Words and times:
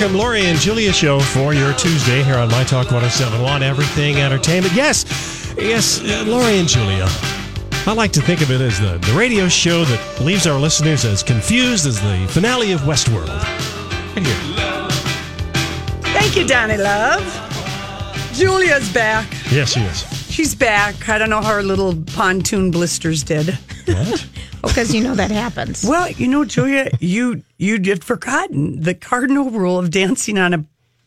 Welcome, 0.00 0.16
Lori 0.16 0.46
and 0.46 0.58
Julia 0.58 0.94
Show 0.94 1.20
for 1.20 1.52
your 1.52 1.74
Tuesday 1.74 2.22
here 2.22 2.36
on 2.36 2.48
My 2.48 2.64
Talk 2.64 2.90
1071 2.90 3.62
Everything 3.62 4.16
Entertainment. 4.16 4.72
Yes, 4.72 5.04
yes, 5.58 6.00
uh, 6.00 6.24
Lori 6.26 6.58
and 6.58 6.66
Julia. 6.66 7.06
I 7.86 7.92
like 7.92 8.10
to 8.12 8.22
think 8.22 8.40
of 8.40 8.50
it 8.50 8.62
as 8.62 8.80
the, 8.80 8.96
the 8.96 9.12
radio 9.12 9.46
show 9.46 9.84
that 9.84 10.20
leaves 10.22 10.46
our 10.46 10.58
listeners 10.58 11.04
as 11.04 11.22
confused 11.22 11.86
as 11.86 12.00
the 12.00 12.26
finale 12.30 12.72
of 12.72 12.80
Westworld. 12.82 13.28
Right 14.16 14.24
here. 14.24 14.88
Thank 16.14 16.34
you, 16.34 16.46
Donnie 16.46 16.78
Love. 16.78 17.22
Julia's 18.32 18.90
back. 18.94 19.30
Yes, 19.50 19.74
she 19.74 19.80
is. 19.80 20.32
She's 20.32 20.54
back. 20.54 21.10
I 21.10 21.18
don't 21.18 21.28
know 21.28 21.42
how 21.42 21.52
her 21.56 21.62
little 21.62 21.94
pontoon 22.14 22.70
blisters 22.70 23.22
did. 23.22 23.58
What? 23.86 24.29
Because 24.62 24.94
you 24.94 25.02
know 25.02 25.14
that 25.14 25.30
happens. 25.30 25.84
Well, 25.84 26.10
you 26.10 26.28
know, 26.28 26.44
Julia, 26.44 26.90
you 27.00 27.42
you 27.58 27.78
did 27.78 28.04
forgotten 28.04 28.82
the 28.82 28.94
cardinal 28.94 29.50
rule 29.50 29.78
of 29.78 29.90
dancing 29.90 30.38
on 30.38 30.54
a 30.54 30.64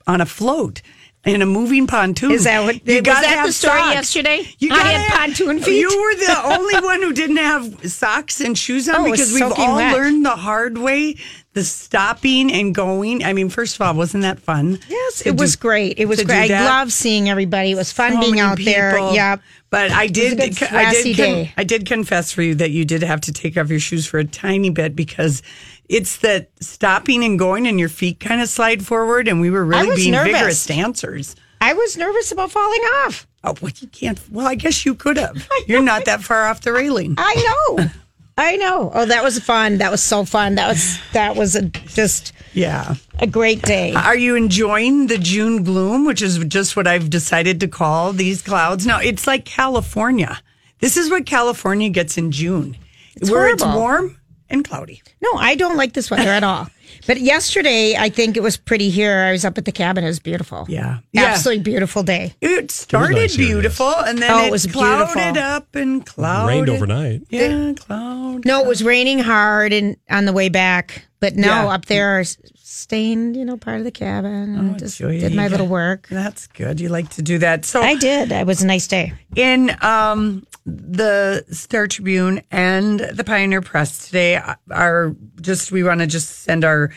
on 0.08 0.22
a 0.22 0.26
float 0.26 0.82
in 1.26 1.42
a 1.42 1.46
moving 1.46 1.88
pontoon. 1.88 2.32
Is 2.32 2.44
that 2.44 2.64
what 2.64 2.86
you 2.86 3.02
gotta 3.02 3.26
that 3.28 3.46
the 3.46 3.54
story 3.54 3.80
socks. 3.80 3.94
yesterday? 3.94 4.46
You 4.60 4.74
I 4.74 4.78
had 4.80 5.02
have- 5.02 5.18
pontoon 5.20 5.60
feet. 5.62 5.80
You 5.80 5.88
were 5.88 6.16
the 6.26 6.42
only 6.56 6.80
one 6.82 7.02
who 7.02 7.14
didn't 7.14 7.38
have 7.38 7.90
socks 7.92 8.42
and 8.42 8.58
shoes 8.58 8.90
on 8.90 8.96
Oh, 8.98 9.04
because 9.12 9.32
we've 9.34 9.44
all 9.44 9.76
wet. 9.78 9.94
learned 9.94 10.26
the 10.26 10.36
hard 10.36 10.78
way. 10.78 11.16
The 11.54 11.64
stopping 11.64 12.52
and 12.52 12.74
going. 12.74 13.24
I 13.24 13.32
mean, 13.34 13.48
first 13.50 13.76
of 13.76 13.82
all, 13.84 13.94
wasn't 13.94 14.24
that 14.24 14.40
fun? 14.40 14.80
Yes, 14.90 15.22
it 15.26 15.38
was 15.38 15.56
do- 15.56 15.62
great. 15.62 16.00
It 16.00 16.06
was 16.08 16.24
great. 16.24 16.50
I 16.52 16.66
love 16.66 16.92
seeing 16.92 17.30
everybody. 17.30 17.72
It 17.72 17.76
was 17.76 17.92
fun 17.92 18.14
so 18.14 18.20
being 18.22 18.40
out 18.40 18.58
there. 18.60 18.92
people. 18.94 19.14
Yep. 19.14 19.42
But 19.70 19.92
I 19.92 20.08
did, 20.08 20.42
I 20.42 20.48
did, 20.50 21.16
con- 21.18 21.50
I 21.58 21.64
did 21.64 21.86
confess 21.86 22.32
for 22.32 22.42
you 22.42 22.56
that 22.56 22.72
you 22.72 22.86
did 22.86 23.02
have 23.04 23.22
to 23.22 23.32
take 23.32 23.56
off 23.58 23.70
your 23.70 23.80
shoes 23.80 24.06
for 24.08 24.18
a 24.20 24.26
tiny 24.26 24.72
bit 24.72 24.96
because 24.96 25.42
it's 25.90 26.18
that 26.18 26.50
stopping 26.62 27.24
and 27.24 27.38
going 27.38 27.68
and 27.68 27.80
your 27.80 27.90
feet 27.90 28.20
kind 28.20 28.42
of 28.42 28.50
slide 28.50 28.86
forward, 28.86 29.28
and 29.28 29.42
we 29.42 29.50
were 29.50 29.66
really 29.66 29.96
being 29.96 30.12
nervous. 30.12 30.34
vigorous 30.34 30.66
dancers. 30.66 31.36
I 31.62 31.74
was 31.74 31.98
nervous 31.98 32.32
about 32.32 32.52
falling 32.52 32.82
off. 33.06 33.28
Oh, 33.44 33.56
well, 33.62 33.72
you 33.80 33.88
can't. 33.88 34.20
Well, 34.32 34.48
I 34.48 34.56
guess 34.56 34.86
you 34.86 34.96
could 34.96 35.18
have. 35.18 35.48
You're 35.68 35.82
not 35.82 36.06
that 36.06 36.22
far 36.24 36.46
off 36.48 36.62
the 36.62 36.74
railing. 36.74 37.16
I 37.18 37.36
know. 37.78 37.86
I 38.38 38.56
know. 38.58 38.92
Oh, 38.96 39.06
that 39.06 39.24
was 39.24 39.38
fun. 39.40 39.78
That 39.78 39.92
was 39.92 40.02
so 40.02 40.26
fun. 40.26 40.56
That 40.56 40.68
was 40.68 40.98
that 41.12 41.36
was 41.36 41.56
a, 41.56 41.62
just 41.64 42.34
Yeah. 42.54 42.96
a 43.20 43.28
great 43.28 43.62
day. 43.62 43.94
Are 43.94 44.18
you 44.18 44.36
enjoying 44.36 45.06
the 45.06 45.20
June 45.20 45.64
gloom, 45.64 46.04
which 46.06 46.22
is 46.24 46.40
just 46.46 46.76
what 46.76 46.88
I've 46.88 47.12
decided 47.12 47.60
to 47.60 47.68
call 47.68 48.12
these 48.12 48.42
clouds? 48.42 48.88
No, 48.88 48.98
it's 48.98 49.28
like 49.28 49.46
California. 49.46 50.42
This 50.80 50.98
is 50.98 51.12
what 51.12 51.28
California 51.28 51.90
gets 51.90 52.18
in 52.18 52.32
June, 52.32 52.76
where 53.22 53.48
it's 53.50 53.64
warm 53.64 54.18
and 54.54 54.64
cloudy. 54.64 55.02
No, 55.22 55.30
I 55.36 55.56
don't 55.56 55.76
like 55.76 55.94
this 55.94 56.10
weather 56.10 56.30
at 56.30 56.44
all. 56.44 56.68
But 57.08 57.20
yesterday, 57.20 57.96
I 57.98 58.08
think 58.10 58.38
it 58.38 58.44
was 58.44 58.56
pretty 58.56 58.90
here. 58.90 59.20
I 59.24 59.32
was 59.34 59.44
up 59.44 59.58
at 59.58 59.66
the 59.66 59.72
cabin. 59.72 60.04
It 60.04 60.08
was 60.08 60.20
beautiful. 60.20 60.66
Yeah. 60.70 61.00
Yeah. 61.12 61.24
Absolutely 61.26 61.64
beautiful 61.64 62.04
day. 62.04 62.34
It 62.40 62.72
started 62.72 63.16
nice 63.18 63.36
here, 63.36 63.48
beautiful, 63.48 63.90
and 63.90 64.20
then 64.20 64.32
Oh, 64.32 64.44
it, 64.44 64.48
it 64.48 64.52
was 64.52 64.66
clouded 64.68 65.14
beautiful. 65.14 65.42
up 65.42 65.76
and 65.76 66.06
clouded. 66.06 66.56
Rained 66.56 66.70
overnight. 66.70 67.24
Yeah, 67.30 67.74
cloud. 67.76 68.46
No, 68.46 68.62
it 68.62 68.68
was 68.68 68.84
raining 68.84 69.20
hard 69.20 69.74
and 69.74 69.98
on 70.10 70.26
the 70.26 70.34
way 70.34 70.48
back. 70.50 71.06
But 71.20 71.36
no, 71.36 71.48
Yeah. 71.48 71.68
up 71.74 71.86
there, 71.86 72.24
s- 72.64 72.70
staying, 72.70 73.36
you 73.36 73.46
know, 73.46 73.58
part 73.58 73.78
of 73.80 73.84
the 73.84 73.92
cabin. 73.92 74.56
and 74.56 74.80
just 74.80 74.98
Julia, 74.98 75.20
did 75.22 75.36
my 75.36 75.48
little 75.48 75.68
work. 75.68 76.08
That's 76.10 76.48
good. 76.48 76.80
You 76.80 76.90
like 76.90 77.10
to 77.12 77.22
do 77.22 77.38
that. 77.40 77.66
So 77.66 77.82
I 77.82 77.96
did. 77.96 78.32
It 78.32 78.48
was 78.48 78.62
a 78.64 78.68
nice 78.68 78.88
day. 78.88 79.14
in 79.36 79.76
um, 79.82 80.46
the 80.66 81.46
Star 81.52 81.88
Tribune 81.88 82.42
and 82.52 83.00
the 83.00 83.24
Pioneer 83.24 83.62
Press 83.62 84.06
today 84.08 84.42
are 84.72 85.16
just 85.42 85.72
we 85.72 85.84
want 85.84 86.00
to 86.00 86.08
just 86.08 86.44
send 86.44 86.64
our 86.64 86.92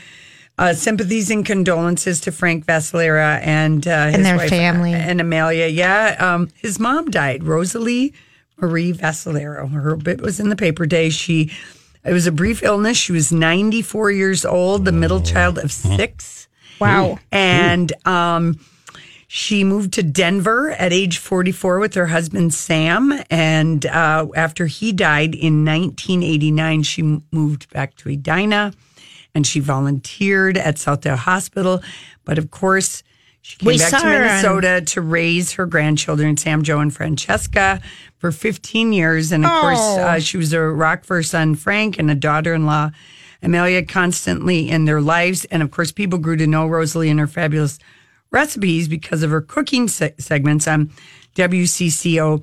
uh, 0.59 0.73
sympathies 0.73 1.31
and 1.31 1.45
condolences 1.45 2.21
to 2.23 2.33
Frank 2.33 2.65
Vascellaro 2.65 3.41
and 3.43 3.87
uh, 3.87 4.07
his 4.07 4.23
their 4.23 4.37
wife, 4.37 4.49
family. 4.49 4.95
and 4.95 5.21
Amelia. 5.21 5.67
Yeah, 5.67 6.17
um, 6.19 6.49
his 6.55 6.79
mom 6.79 7.11
died, 7.11 7.45
Rosalie 7.45 8.15
Marie 8.59 8.93
Vascellaro. 8.95 9.71
Her 9.71 9.97
bit 9.97 10.21
was 10.23 10.41
in 10.41 10.49
the 10.49 10.57
paper 10.57 10.85
today. 10.85 11.11
She 11.11 11.53
it 12.07 12.13
was 12.13 12.27
a 12.27 12.33
brief 12.33 12.63
illness. 12.63 12.97
She 12.97 13.13
was 13.13 13.33
94 13.33 14.13
years 14.13 14.45
old, 14.45 14.85
the 14.85 14.93
middle 14.93 15.21
child 15.21 15.59
of 15.59 15.73
six. 15.73 16.49
Wow. 16.81 17.19
And 17.33 17.93
um, 18.07 18.61
she 19.27 19.65
moved 19.65 19.93
to 19.95 20.03
Denver 20.03 20.71
at 20.73 20.93
age 20.93 21.19
44 21.19 21.79
with 21.79 21.95
her 21.95 22.07
husband, 22.07 22.55
Sam. 22.55 23.13
And 23.31 23.85
uh, 23.87 24.29
after 24.37 24.67
he 24.67 24.93
died 24.93 25.35
in 25.35 25.65
1989, 25.65 26.83
she 26.85 27.21
moved 27.33 27.71
back 27.71 27.97
to 27.97 28.11
Edina 28.11 28.73
and 29.35 29.47
she 29.47 29.61
volunteered 29.61 30.57
at 30.57 30.77
Southdale 30.77 31.17
Hospital. 31.17 31.83
But 32.25 32.39
of 32.39 32.51
course, 32.51 33.03
she 33.47 33.57
came 33.59 33.67
We 33.69 33.79
back 33.79 33.91
to 33.91 33.97
her 33.99 34.15
on- 34.15 34.21
Minnesota 34.23 34.81
to 34.87 35.01
raise 35.01 35.53
her 35.53 35.67
grandchildren, 35.67 36.37
Sam, 36.37 36.63
Joe, 36.65 36.81
and 36.81 36.93
Francesca, 36.93 37.81
for 38.19 38.33
15 38.33 38.93
years. 38.93 39.31
And 39.31 39.45
of 39.45 39.53
course, 39.61 39.79
Oh. 39.81 40.01
uh, 40.03 40.19
she 40.19 40.37
was 40.37 40.53
a 40.53 40.61
rock 40.61 41.05
for 41.05 41.15
her 41.17 41.23
son, 41.23 41.55
Frank, 41.55 41.97
and 41.99 42.11
a 42.11 42.15
daughter 42.17 42.55
in 42.55 42.67
law, 42.67 42.91
Amelia, 43.43 43.85
constantly 43.85 44.69
in 44.69 44.85
their 44.85 45.01
lives. 45.01 45.45
And 45.45 45.63
of 45.63 45.71
course, 45.71 45.93
people 45.93 46.19
grew 46.19 46.37
to 46.37 46.47
know 46.49 46.67
Rosalie 46.67 47.09
and 47.09 47.21
her 47.21 47.29
fabulous 47.29 47.79
recipes 48.33 48.89
because 48.89 49.23
of 49.23 49.31
her 49.31 49.41
cooking 49.41 49.87
se- 49.87 50.15
segments 50.19 50.67
on 50.67 50.91
WCCO 51.37 52.43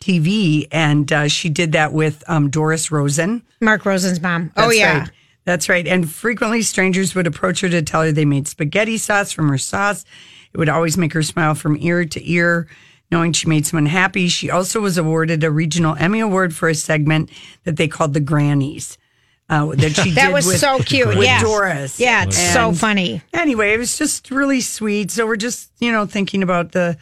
TV. 0.00 0.68
And 0.70 1.10
uh, 1.12 1.28
she 1.28 1.48
did 1.48 1.72
that 1.72 1.92
with 1.94 2.22
um, 2.28 2.50
Doris 2.50 2.90
Rosen. 2.90 3.42
Mark 3.60 3.86
Rosen's 3.86 4.20
mom. 4.20 4.52
oh, 4.56 4.70
yeah. 4.70 4.98
right. 5.00 5.10
That's 5.44 5.68
right. 5.68 5.86
And 5.86 6.10
frequently 6.10 6.62
strangers 6.62 7.14
would 7.14 7.26
approach 7.26 7.60
her 7.60 7.68
to 7.68 7.82
tell 7.82 8.02
her 8.02 8.12
they 8.12 8.24
made 8.24 8.46
spaghetti 8.46 8.98
sauce 8.98 9.32
from 9.32 9.48
her 9.48 9.58
sauce. 9.58 10.04
It 10.52 10.58
would 10.58 10.68
always 10.68 10.96
make 10.96 11.12
her 11.12 11.22
smile 11.22 11.54
from 11.54 11.76
ear 11.80 12.04
to 12.04 12.30
ear, 12.30 12.68
knowing 13.10 13.32
she 13.32 13.48
made 13.48 13.66
someone 13.66 13.86
happy. 13.86 14.28
She 14.28 14.50
also 14.50 14.80
was 14.80 14.98
awarded 14.98 15.42
a 15.44 15.50
regional 15.50 15.96
Emmy 15.96 16.20
Award 16.20 16.54
for 16.54 16.68
a 16.68 16.74
segment 16.74 17.30
that 17.64 17.76
they 17.76 17.88
called 17.88 18.14
the 18.14 18.20
Grannies. 18.20 18.98
Uh, 19.48 19.74
that 19.74 19.96
she 19.96 20.04
did. 20.10 20.14
That 20.14 20.32
was 20.32 20.46
with, 20.46 20.58
so 20.58 20.78
cute. 20.78 21.08
with 21.08 21.24
yeah. 21.24 21.40
Doris. 21.42 21.98
Yeah, 21.98 22.24
it's 22.24 22.38
so 22.38 22.72
funny. 22.72 23.20
Anyway, 23.32 23.72
it 23.72 23.78
was 23.78 23.98
just 23.98 24.30
really 24.30 24.60
sweet. 24.60 25.10
So 25.10 25.26
we're 25.26 25.34
just, 25.36 25.72
you 25.80 25.90
know, 25.90 26.06
thinking 26.06 26.44
about 26.44 26.70
the 26.70 26.96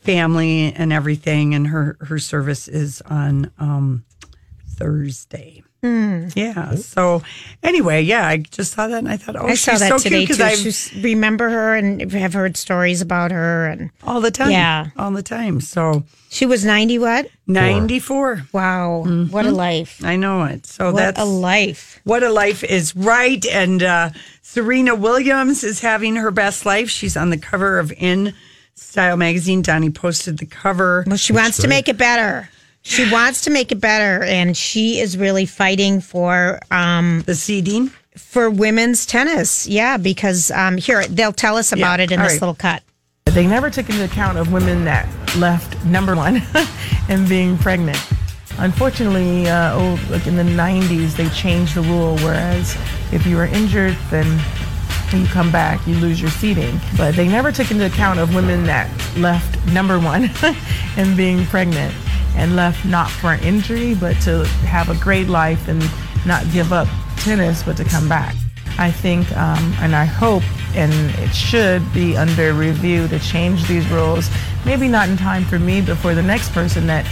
family 0.00 0.74
and 0.74 0.92
everything. 0.92 1.54
And 1.54 1.66
her 1.68 1.96
her 2.00 2.18
service 2.18 2.68
is 2.68 3.00
on 3.06 3.50
um, 3.58 4.04
Thursday. 4.68 5.62
Hmm. 5.82 6.28
Yeah. 6.34 6.74
So 6.76 7.22
anyway, 7.62 8.02
yeah, 8.02 8.26
I 8.26 8.38
just 8.38 8.72
saw 8.72 8.88
that 8.88 8.98
and 8.98 9.08
I 9.08 9.16
thought, 9.16 9.36
oh, 9.36 9.46
I 9.46 9.54
saw 9.54 9.76
that 9.76 9.88
so 9.88 9.98
today 9.98 10.26
cute 10.26 10.38
too. 10.38 10.44
I 10.44 10.56
Just 10.56 10.94
remember 10.94 11.48
her 11.48 11.74
and 11.76 12.10
have 12.12 12.32
heard 12.32 12.56
stories 12.56 13.00
about 13.00 13.30
her. 13.30 13.66
And 13.66 13.90
all 14.02 14.20
the 14.20 14.30
time. 14.30 14.50
Yeah. 14.50 14.88
all 14.96 15.10
the 15.10 15.22
time. 15.22 15.60
So 15.60 16.04
she 16.28 16.46
was 16.46 16.64
90 16.64 16.98
what? 16.98 17.28
ninety 17.46 18.00
four. 18.00 18.42
Wow. 18.52 19.04
What 19.30 19.46
a 19.46 19.52
life. 19.52 20.02
I 20.04 20.16
know 20.16 20.44
it. 20.44 20.66
So 20.66 20.92
What 20.92 20.96
that's 20.96 21.20
a 21.20 21.24
life. 21.24 22.00
What 22.04 22.22
a 22.22 22.30
life 22.30 22.64
is 22.64 22.96
right. 22.96 23.44
And 23.46 23.82
uh, 23.82 24.10
Serena 24.42 24.94
Williams 24.94 25.62
is 25.62 25.80
having 25.80 26.16
her 26.16 26.30
best 26.30 26.66
life. 26.66 26.88
She's 26.90 27.16
on 27.16 27.30
the 27.30 27.38
cover 27.38 27.78
of 27.78 27.92
In 27.92 28.34
Style 28.74 29.16
magazine. 29.16 29.62
Donnie 29.62 29.90
posted 29.90 30.38
the 30.38 30.46
cover. 30.46 31.04
Well, 31.06 31.16
she 31.16 31.32
wants 31.32 31.58
to 31.58 31.68
make 31.68 31.88
it 31.88 31.96
better. 31.98 32.48
She 32.88 33.10
wants 33.10 33.40
to 33.42 33.50
make 33.50 33.72
it 33.72 33.80
better, 33.80 34.22
and 34.22 34.56
she 34.56 35.00
is 35.00 35.18
really 35.18 35.44
fighting 35.44 36.00
for 36.00 36.60
um, 36.70 37.22
The 37.26 37.34
seeding. 37.34 37.88
for 38.16 38.48
women's 38.48 39.04
tennis. 39.06 39.66
Yeah, 39.66 39.96
because 39.96 40.52
um, 40.52 40.76
here 40.76 41.04
they'll 41.08 41.32
tell 41.32 41.56
us 41.56 41.72
about 41.72 41.98
Yeah, 41.98 42.04
it 42.04 42.12
in 42.12 42.20
all 42.20 42.24
this 42.26 42.34
right. 42.34 42.40
little 42.42 42.54
cut. 42.54 42.84
They 43.24 43.44
never 43.44 43.70
took 43.70 43.90
into 43.90 44.04
account 44.04 44.38
of 44.38 44.52
women 44.52 44.84
that 44.84 45.08
left 45.36 45.84
number 45.84 46.14
one 46.14 46.40
and 47.08 47.28
being 47.28 47.58
pregnant. 47.58 47.98
Unfortunately, 48.58 49.48
uh, 49.48 49.72
oh, 49.74 50.00
like 50.08 50.28
in 50.28 50.36
the 50.36 50.44
90s, 50.44 51.16
they 51.16 51.28
changed 51.30 51.74
the 51.74 51.82
rule. 51.82 52.16
Whereas 52.18 52.76
if 53.12 53.26
you 53.26 53.34
were 53.36 53.46
injured, 53.46 53.96
then 54.10 54.38
when 55.10 55.22
you 55.22 55.28
come 55.28 55.50
back, 55.50 55.84
you 55.88 55.96
lose 55.96 56.20
your 56.20 56.30
seating. 56.30 56.78
But 56.96 57.16
they 57.16 57.26
never 57.26 57.50
took 57.50 57.72
into 57.72 57.84
account 57.86 58.20
of 58.20 58.32
women 58.32 58.62
that 58.66 58.88
left 59.18 59.58
number 59.72 59.98
one 59.98 60.30
and 60.96 61.16
being 61.16 61.44
pregnant 61.46 61.92
and 62.36 62.54
left 62.54 62.84
not 62.84 63.10
for 63.10 63.32
an 63.32 63.42
injury, 63.42 63.94
but 63.94 64.14
to 64.22 64.44
have 64.66 64.88
a 64.88 64.96
great 65.02 65.28
life 65.28 65.68
and 65.68 65.82
not 66.26 66.44
give 66.52 66.72
up 66.72 66.88
tennis, 67.16 67.62
but 67.62 67.76
to 67.78 67.84
come 67.84 68.08
back. 68.08 68.34
I 68.78 68.90
think, 68.90 69.30
um, 69.36 69.74
and 69.80 69.96
I 69.96 70.04
hope, 70.04 70.42
and 70.74 70.92
it 71.18 71.34
should 71.34 71.82
be 71.94 72.16
under 72.16 72.52
review 72.52 73.08
to 73.08 73.18
change 73.18 73.66
these 73.66 73.88
rules. 73.88 74.28
Maybe 74.66 74.86
not 74.86 75.08
in 75.08 75.16
time 75.16 75.44
for 75.44 75.58
me, 75.58 75.80
but 75.80 75.96
for 75.96 76.14
the 76.14 76.22
next 76.22 76.52
person 76.52 76.86
that 76.88 77.06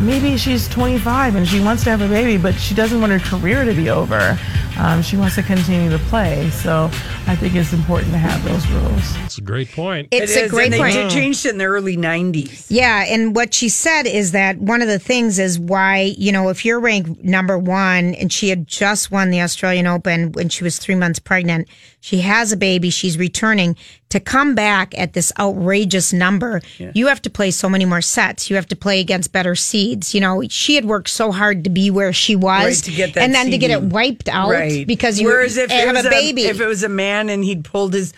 maybe 0.00 0.36
she's 0.36 0.68
25 0.68 1.36
and 1.36 1.46
she 1.46 1.60
wants 1.60 1.84
to 1.84 1.90
have 1.90 2.00
a 2.00 2.08
baby, 2.08 2.36
but 2.36 2.54
she 2.54 2.74
doesn't 2.74 3.00
want 3.00 3.12
her 3.12 3.20
career 3.20 3.64
to 3.64 3.72
be 3.72 3.90
over. 3.90 4.38
Um, 4.78 5.02
she 5.02 5.16
wants 5.16 5.36
to 5.36 5.42
continue 5.42 5.90
to 5.90 5.98
play. 6.04 6.50
So 6.50 6.86
I 7.26 7.36
think 7.36 7.54
it's 7.54 7.72
important 7.72 8.12
to 8.12 8.18
have 8.18 8.42
those 8.44 8.66
rules. 8.68 9.16
It's 9.24 9.38
a 9.38 9.42
great 9.42 9.70
point. 9.70 10.08
It's 10.10 10.32
It 10.36 10.40
a 10.40 10.44
is, 10.46 10.50
great 10.50 10.64
and 10.66 10.74
they 10.74 10.78
point. 10.78 10.92
did 10.94 11.10
changed 11.10 11.46
it 11.46 11.50
in 11.50 11.58
the 11.58 11.64
early 11.66 11.96
90s. 11.96 12.66
Yeah, 12.68 13.04
and 13.08 13.34
what 13.36 13.54
she 13.54 13.68
said 13.68 14.02
is 14.06 14.32
that 14.32 14.58
one 14.58 14.82
of 14.82 14.88
the 14.88 14.98
things 14.98 15.38
is 15.38 15.58
why, 15.58 16.14
you 16.18 16.32
know, 16.32 16.48
if 16.48 16.64
you're 16.64 16.80
ranked 16.80 17.22
number 17.22 17.56
one 17.58 18.14
and 18.14 18.32
she 18.32 18.48
had 18.48 18.66
just 18.66 19.10
won 19.10 19.30
the 19.30 19.40
Australian 19.40 19.86
Open 19.86 20.32
when 20.32 20.48
she 20.48 20.64
was 20.64 20.78
three 20.78 20.94
months 20.96 21.18
pregnant, 21.18 21.68
she 22.00 22.18
has 22.20 22.52
a 22.52 22.56
baby, 22.56 22.90
she's 22.90 23.16
returning 23.16 23.76
to 24.10 24.20
come 24.20 24.54
back 24.54 24.96
at 24.98 25.12
this 25.14 25.32
outrageous 25.40 26.12
number. 26.12 26.60
Yeah. 26.78 26.92
You 26.94 27.06
have 27.08 27.20
to 27.22 27.30
play 27.30 27.50
so 27.50 27.68
many 27.68 27.84
more 27.84 28.02
sets. 28.02 28.48
You 28.50 28.54
have 28.56 28.66
to 28.68 28.76
play 28.76 29.00
against 29.00 29.32
better 29.32 29.54
seeds. 29.56 30.14
You 30.14 30.20
know, 30.20 30.42
she 30.48 30.74
had 30.76 30.84
worked 30.84 31.08
so 31.08 31.32
hard 31.32 31.64
to 31.64 31.70
be 31.70 31.90
where 31.90 32.12
she 32.12 32.36
was 32.36 32.64
Right, 32.64 32.74
to 32.84 32.90
get 32.92 33.14
that 33.14 33.22
and 33.24 33.34
then 33.34 33.50
to 33.50 33.58
get 33.58 33.70
it 33.70 33.82
wiped 33.82 34.28
out 34.28 34.50
Right. 34.50 34.63
Because 34.86 35.20
you 35.20 35.26
Whereas 35.28 35.56
if 35.56 35.70
have 35.70 35.96
a 36.04 36.08
baby. 36.08 36.44
if 36.44 36.60
it 36.60 36.66
was 36.66 36.82
a 36.82 36.88
man 36.88 37.28
and 37.28 37.44
he'd 37.44 37.64
pulled 37.64 37.94
his 37.94 38.12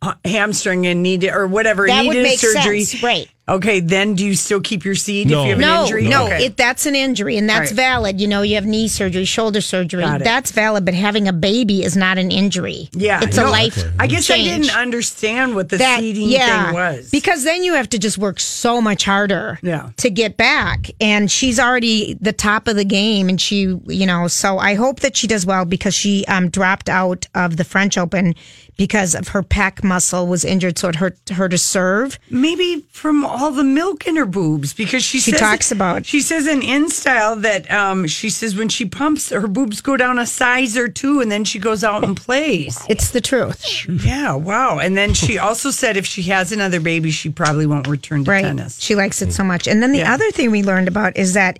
uh, 0.00 0.14
hamstring 0.24 0.86
and 0.86 1.02
needed 1.02 1.30
or 1.30 1.46
whatever 1.46 1.86
That 1.86 2.02
needed 2.02 2.16
would 2.16 2.22
make 2.22 2.38
surgery, 2.38 2.84
sense, 2.84 3.02
right. 3.02 3.28
Okay, 3.48 3.80
then 3.80 4.14
do 4.14 4.24
you 4.24 4.34
still 4.34 4.60
keep 4.60 4.84
your 4.84 4.94
seed 4.94 5.28
No. 5.28 5.40
if 5.42 5.48
you 5.48 5.54
have 5.56 5.58
an 5.62 5.82
injury? 5.84 6.08
no, 6.08 6.26
Okay. 6.26 6.44
it, 6.46 6.56
that's 6.56 6.86
an 6.86 6.94
injury, 6.94 7.36
and 7.36 7.48
that's 7.48 7.72
right. 7.72 7.76
valid. 7.76 8.20
You 8.20 8.28
know, 8.28 8.42
you 8.42 8.54
have 8.54 8.64
knee 8.66 8.86
surgery, 8.86 9.24
shoulder 9.24 9.60
surgery. 9.60 10.04
That's 10.04 10.52
valid, 10.52 10.84
but 10.84 10.94
having 10.94 11.26
a 11.26 11.32
baby 11.32 11.82
is 11.82 11.96
not 11.96 12.18
an 12.18 12.30
injury. 12.30 12.88
yeah, 12.92 13.20
it's 13.22 13.36
no, 13.36 13.48
a 13.48 13.50
life. 13.50 13.82
I 13.98 14.06
guess 14.06 14.30
I 14.30 14.36
didn't 14.38 14.74
understand 14.76 15.56
what 15.56 15.70
the 15.70 15.78
that 15.78 15.98
seeding 15.98 16.28
yeah, 16.28 16.66
thing 16.66 16.74
was. 16.74 17.10
because 17.10 17.42
then 17.42 17.64
you 17.64 17.74
have 17.74 17.88
to 17.90 17.98
just 17.98 18.16
work 18.16 18.38
so 18.38 18.80
much 18.80 19.04
harder 19.04 19.58
Yeah. 19.62 19.90
to 19.96 20.08
get 20.10 20.36
back 20.36 20.90
and 21.00 21.28
she's 21.30 21.58
already 21.58 22.14
the 22.20 22.32
top 22.32 22.68
of 22.68 22.76
the 22.76 22.84
game 22.84 23.28
and 23.28 23.40
she 23.40 23.76
you 23.86 24.06
know 24.06 24.28
so 24.28 24.58
i 24.58 24.74
hope 24.74 25.00
that 25.00 25.16
she 25.16 25.26
does 25.26 25.44
well 25.44 25.64
because 25.64 25.94
she 25.94 26.24
um, 26.26 26.48
dropped 26.48 26.88
out 26.88 27.26
of 27.34 27.56
the 27.56 27.64
french 27.64 27.96
open 27.98 28.34
because 28.76 29.14
of 29.14 29.28
her 29.28 29.42
pec 29.42 29.82
muscle 29.82 30.26
was 30.26 30.44
injured 30.44 30.78
so 30.78 30.88
it 30.88 30.96
hurt 30.96 31.16
her 31.30 31.48
to 31.48 31.58
serve 31.58 32.18
Maybe 32.30 32.84
from 32.92 33.24
all 33.24 33.41
the 33.50 33.64
milk 33.64 34.06
in 34.06 34.16
her 34.16 34.26
boobs 34.26 34.72
because 34.72 35.02
she 35.02 35.18
She 35.18 35.32
says, 35.32 35.40
talks 35.40 35.72
about- 35.72 36.06
she 36.06 36.20
says 36.20 36.46
in 36.46 36.62
in 36.62 36.88
style 36.90 37.36
that 37.36 37.70
um 37.70 38.06
she 38.06 38.30
says 38.30 38.54
when 38.54 38.68
she 38.68 38.84
pumps 38.86 39.30
her 39.30 39.46
boobs 39.48 39.80
go 39.80 39.96
down 39.96 40.18
a 40.18 40.26
size 40.26 40.76
or 40.76 40.88
two 40.88 41.20
and 41.20 41.30
then 41.32 41.44
she 41.44 41.58
goes 41.58 41.82
out 41.82 42.04
and 42.04 42.16
plays. 42.16 42.78
it's 42.88 43.10
the 43.10 43.20
truth 43.20 43.86
Yeah, 44.04 44.34
wow. 44.34 44.78
And 44.78 44.96
then 44.96 45.14
she 45.14 45.38
also 45.38 45.70
said 45.70 45.96
if 45.96 46.06
she 46.06 46.22
has 46.24 46.52
another 46.52 46.80
baby, 46.80 47.10
she 47.10 47.30
probably 47.30 47.66
won't 47.66 47.86
return 47.88 48.24
to 48.24 48.30
right 48.30 48.44
tennis. 48.44 48.78
she 48.80 48.94
likes 48.94 49.20
it 49.22 49.32
so 49.32 49.42
much 49.44 49.66
and 49.66 49.82
then 49.82 49.92
the 49.92 49.98
Yeah. 49.98 50.14
other 50.14 50.30
thing 50.30 50.50
we 50.50 50.62
learned 50.62 50.88
about 50.88 51.16
is 51.16 51.32
that 51.34 51.58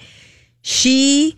she 0.63 1.37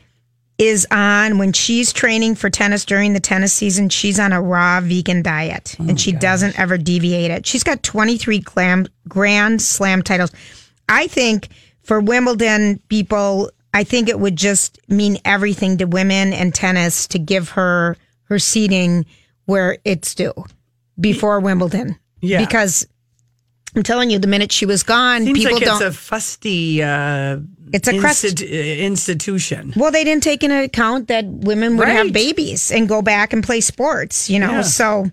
is 0.58 0.86
on 0.90 1.38
when 1.38 1.52
she's 1.52 1.92
training 1.92 2.36
for 2.36 2.48
tennis 2.48 2.84
during 2.84 3.12
the 3.12 3.20
tennis 3.20 3.52
season 3.52 3.88
she's 3.88 4.20
on 4.20 4.32
a 4.32 4.40
raw 4.40 4.80
vegan 4.80 5.22
diet 5.22 5.74
Oh 5.80 5.88
and 5.88 6.00
she 6.00 6.12
doesn't 6.12 6.58
ever 6.58 6.78
deviate 6.78 7.30
it. 7.30 7.44
She's 7.46 7.64
got 7.64 7.82
23 7.82 8.38
glam, 8.38 8.86
grand 9.08 9.60
slam 9.60 10.02
titles. 10.02 10.30
I 10.88 11.08
think 11.08 11.48
for 11.84 12.00
wimbledon 12.00 12.80
people 12.88 13.50
i 13.72 13.84
think 13.84 14.08
it 14.08 14.18
would 14.18 14.36
just 14.36 14.80
mean 14.88 15.18
everything 15.24 15.78
to 15.78 15.84
women 15.84 16.32
and 16.32 16.54
tennis 16.54 17.06
to 17.06 17.18
give 17.18 17.50
her 17.50 17.96
her 18.24 18.38
seating 18.38 19.06
where 19.44 19.78
it's 19.84 20.14
due 20.14 20.32
before 20.98 21.38
wimbledon. 21.40 21.96
Yeah. 22.20 22.44
because 22.44 22.86
i'm 23.76 23.82
telling 23.82 24.10
you 24.10 24.18
the 24.18 24.26
minute 24.26 24.50
she 24.50 24.66
was 24.66 24.82
gone 24.82 25.24
Seems 25.24 25.38
people 25.38 25.54
like 25.54 25.64
don't 25.64 25.82
it's 25.82 25.96
a 25.96 25.98
fusty 25.98 26.82
uh, 26.82 27.38
It's 27.74 27.88
a 27.88 27.98
crest- 27.98 28.24
instit- 28.24 28.50
uh, 28.50 28.82
institution. 28.84 29.72
Well, 29.76 29.90
they 29.90 30.04
didn't 30.04 30.22
take 30.22 30.42
into 30.44 30.62
account 30.62 31.08
that 31.08 31.24
women 31.26 31.76
would 31.76 31.88
have 31.88 32.12
babies 32.12 32.70
and 32.70 32.88
go 32.88 33.02
back 33.02 33.32
and 33.32 33.42
play 33.42 33.60
sports, 33.60 34.30
you 34.30 34.38
know. 34.38 34.50
Yeah. 34.50 34.62
So, 34.62 35.10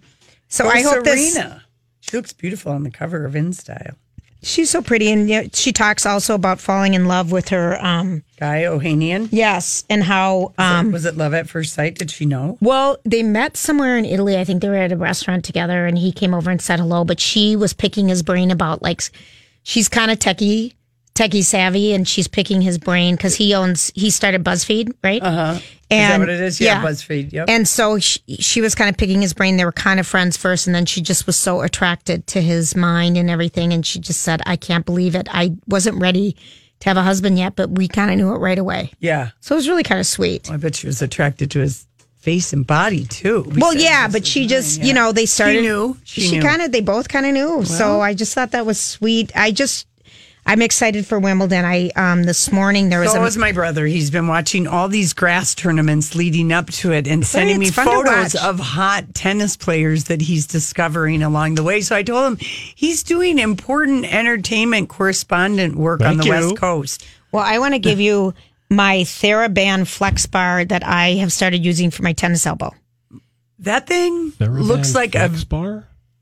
so 0.47 0.65
Or 0.65 0.71
I 0.73 0.81
hope 0.81 1.03
this. 1.03 1.33
Serena. 1.33 1.63
She 2.01 2.17
looks 2.17 2.33
beautiful 2.33 2.71
on 2.71 2.83
the 2.83 2.91
cover 2.91 3.25
of 3.25 3.33
InStyle. 3.33 3.95
She's 4.43 4.71
so 4.71 4.81
pretty, 4.81 5.11
and 5.11 5.29
you 5.29 5.43
know, 5.43 5.47
she 5.53 5.71
talks 5.71 6.03
also 6.03 6.33
about 6.33 6.59
falling 6.59 6.95
in 6.95 7.05
love 7.07 7.31
with 7.31 7.49
her. 7.49 7.77
Um, 7.79 8.23
Guy 8.39 8.63
Ohanian. 8.63 9.29
yes, 9.31 9.83
and 9.87 10.03
how. 10.03 10.53
Um, 10.57 10.91
was 10.91 11.05
it 11.05 11.15
love 11.15 11.35
at 11.35 11.47
first 11.47 11.73
sight? 11.73 11.93
Did 11.99 12.09
she 12.09 12.25
know? 12.25 12.57
well, 12.59 12.97
they 13.05 13.21
met 13.21 13.55
somewhere 13.55 13.97
in 13.99 14.05
Italy. 14.05 14.37
I 14.39 14.43
think 14.43 14.61
they 14.63 14.69
were 14.69 14.75
at 14.77 14.91
a 14.91 14.97
restaurant 14.97 15.45
together, 15.45 15.85
and 15.85 15.95
he 15.95 16.11
came 16.11 16.33
over 16.33 16.49
and 16.49 16.59
said 16.59 16.79
hello. 16.79 17.05
But 17.05 17.19
she 17.19 17.55
was 17.55 17.73
picking 17.73 18.07
his 18.09 18.23
brain 18.23 18.49
about 18.49 18.81
like, 18.81 19.03
she's 19.61 19.87
kind 19.87 20.09
of 20.09 20.17
techie, 20.17 20.73
techie 21.15 21.43
savvy, 21.43 21.93
and 21.93 22.07
she's 22.07 22.27
picking 22.27 22.61
his 22.61 22.77
brain 22.77 23.15
because 23.15 23.35
he 23.35 23.53
owns. 23.53 23.91
He 23.95 24.09
started 24.09 24.43
BuzzFeed, 24.43 24.93
right? 25.03 25.21
Uh 25.21 25.31
huh. 25.31 25.59
Is 25.89 26.07
that 26.07 26.19
what 26.19 26.29
it 26.29 26.39
is? 26.39 26.61
Yeah, 26.61 26.81
BuzzFeed. 26.81 27.33
Yep. 27.33 27.49
And 27.49 27.67
so 27.67 27.99
she, 27.99 28.19
she 28.39 28.61
was 28.61 28.75
kind 28.75 28.89
of 28.89 28.95
picking 28.95 29.21
his 29.21 29.33
brain. 29.33 29.57
They 29.57 29.65
were 29.65 29.73
kind 29.73 29.99
of 29.99 30.07
friends 30.07 30.37
first, 30.37 30.65
and 30.67 30.73
then 30.75 30.85
she 30.85 31.01
just 31.01 31.27
was 31.27 31.35
so 31.35 31.61
attracted 31.61 32.27
to 32.27 32.41
his 32.41 32.75
mind 32.75 33.17
and 33.17 33.29
everything. 33.29 33.73
And 33.73 33.85
she 33.85 33.99
just 33.99 34.21
said, 34.21 34.41
"I 34.45 34.55
can't 34.55 34.85
believe 34.85 35.15
it. 35.15 35.27
I 35.31 35.51
wasn't 35.67 35.99
ready 36.01 36.37
to 36.79 36.89
have 36.89 36.97
a 36.97 37.03
husband 37.03 37.37
yet, 37.37 37.55
but 37.55 37.71
we 37.71 37.87
kind 37.87 38.09
of 38.09 38.17
knew 38.17 38.33
it 38.33 38.37
right 38.37 38.57
away." 38.59 38.91
yeah. 38.99 39.31
So 39.41 39.55
it 39.55 39.57
was 39.57 39.67
really 39.67 39.83
kind 39.83 39.99
of 39.99 40.07
sweet. 40.07 40.49
I 40.49 40.57
bet 40.57 40.75
she 40.75 40.87
was 40.87 41.01
attracted 41.01 41.51
to 41.51 41.59
his 41.59 41.85
face 42.21 42.53
and 42.53 42.65
body 42.65 43.03
too. 43.05 43.51
Well, 43.57 43.73
yeah, 43.73 44.07
but 44.07 44.25
she 44.25 44.45
just, 44.47 44.79
yeah. 44.79 44.85
you 44.85 44.93
know, 44.93 45.11
they 45.11 45.25
started. 45.25 45.55
She 45.55 45.61
knew. 45.61 45.97
She 46.03 46.21
She, 46.21 46.39
kind 46.39 46.61
of, 46.61 46.71
they 46.71 46.81
both 46.81 47.09
kind 47.09 47.25
of 47.25 47.33
knew. 47.33 47.65
so 47.65 47.99
I 47.99 48.13
just 48.13 48.33
thought 48.35 48.51
that 48.51 48.65
was 48.65 48.79
sweet. 48.79 49.31
I 49.35 49.51
just, 49.51 49.87
I'm 50.51 50.61
excited 50.61 51.07
for 51.07 51.17
Wimbledon. 51.17 51.63
I 51.63 51.91
um 51.95 52.23
this 52.23 52.51
morning 52.51 52.89
there 52.89 52.99
was 52.99 53.13
So 53.13 53.19
a, 53.19 53.21
was 53.21 53.37
my 53.37 53.53
brother. 53.53 53.85
He's 53.85 54.11
been 54.11 54.27
watching 54.27 54.67
all 54.67 54.89
these 54.89 55.13
grass 55.13 55.55
tournaments 55.55 56.13
leading 56.13 56.51
up 56.51 56.67
to 56.71 56.91
it 56.91 57.07
and 57.07 57.25
sending 57.25 57.57
me 57.57 57.67
it's 57.67 57.75
fun 57.75 57.85
to 57.85 57.91
photos 57.93 58.35
of 58.35 58.59
hot 58.59 59.13
tennis 59.13 59.55
players 59.55 60.05
that 60.05 60.19
he's 60.19 60.47
discovering 60.47 61.23
along 61.23 61.55
the 61.55 61.63
way. 61.63 61.79
So 61.79 61.95
I 61.95 62.03
told 62.03 62.33
him 62.33 62.37
he's 62.75 63.01
doing 63.01 63.39
important 63.39 64.13
entertainment 64.13 64.89
correspondent 64.89 65.77
work 65.77 66.01
on 66.01 66.17
the 66.17 66.25
you. 66.25 66.31
West 66.31 66.57
Coast. 66.57 67.07
Well, 67.31 67.45
I 67.45 67.59
want 67.59 67.73
to 67.75 67.79
give 67.79 68.01
you 68.01 68.33
my 68.69 69.03
TheraBand 69.03 69.87
Flex 69.87 70.25
Bar 70.25 70.65
that 70.65 70.85
I 70.85 71.11
have 71.11 71.31
started 71.31 71.63
using 71.63 71.91
for 71.91 72.03
my 72.03 72.11
tennis 72.11 72.45
elbow. 72.45 72.75
That 73.59 73.87
thing 73.87 74.33
Theraban 74.33 74.63
looks 74.63 74.95
like 74.95 75.15
a 75.15 75.29
Flex 75.29 75.45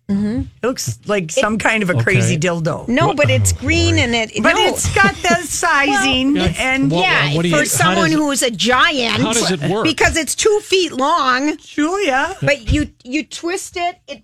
bar. 0.10 0.44
it 0.62 0.66
looks 0.68 1.00
like 1.06 1.32
some 1.32 1.58
kind 1.58 1.84
of 1.84 1.90
a 1.90 2.02
crazy 2.04 2.36
Okay. 2.36 2.48
dildo. 2.48 2.88
No, 2.88 3.14
but 3.14 3.30
it's 3.30 3.52
green 3.52 3.98
and 3.98 4.14
it. 4.16 4.32
But 4.42 4.54
no. 4.56 4.66
it's 4.68 4.94
got 4.96 5.16
the 5.16 5.36
sizing 5.46 6.36
Yeah, 6.36 6.54
and 6.58 6.92
well, 6.92 7.02
yeah, 7.02 7.36
what 7.36 7.44
do 7.44 7.50
you- 7.50 7.56
for 7.56 7.60
how 7.62 7.66
someone 7.66 8.12
it- 8.12 8.16
who 8.16 8.32
is 8.32 8.42
a 8.42 8.52
giant. 8.52 9.22
how 9.22 9.34
does 9.34 9.52
it 9.52 9.62
work? 9.70 9.86
Because 9.86 10.18
it's 10.18 10.36
two 10.36 10.60
feet 10.64 10.92
long, 10.92 11.58
Julia. 11.58 12.36
but 12.42 12.72
you 12.72 12.92
you 13.04 13.24
twist 13.26 13.78
it. 13.78 13.98
It 14.08 14.24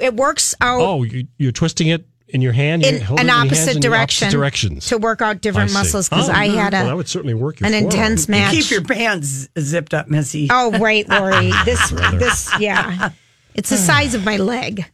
it 0.00 0.14
works 0.14 0.54
out 0.60 0.80
Oh, 0.80 1.02
you, 1.02 1.26
you're 1.38 1.52
twisting 1.52 1.86
it 1.88 2.06
in 2.28 2.40
your 2.40 2.52
hand. 2.52 2.84
in 2.84 2.94
You're 2.96 3.04
holding 3.04 3.28
an 3.28 3.28
it 3.28 3.30
in 3.30 3.36
your 3.36 3.36
hands 3.38 3.52
opposite 3.52 3.70
in 3.70 3.74
the 3.76 3.88
direction 3.88 4.26
Opposite 4.26 4.36
directions. 4.38 4.86
to 4.88 4.98
work 4.98 5.22
out 5.22 5.40
different 5.40 5.70
see. 5.70 5.76
muscles. 5.78 6.08
Because 6.08 6.28
Oh, 6.28 6.32
I 6.32 6.48
had 6.48 6.74
a 6.74 6.78
well, 6.78 6.86
that 6.86 6.96
would 6.96 7.08
certainly 7.08 7.34
work. 7.34 7.60
Your 7.60 7.68
an 7.68 7.72
forearm. 7.74 7.84
intense 7.92 8.28
match. 8.28 8.52
Keep 8.54 8.70
your 8.70 8.82
pants 8.82 9.48
zipped 9.58 9.94
up, 9.94 10.08
Missy. 10.08 10.48
Oh, 10.50 10.76
right, 10.78 11.08
Lori. 11.08 11.52
This, 11.64 11.90
this, 11.90 12.50
yeah. 12.58 13.10
It's 13.54 13.70
the 13.70 13.76
size 13.76 14.14
of 14.14 14.24
my 14.24 14.36
leg. 14.36 14.84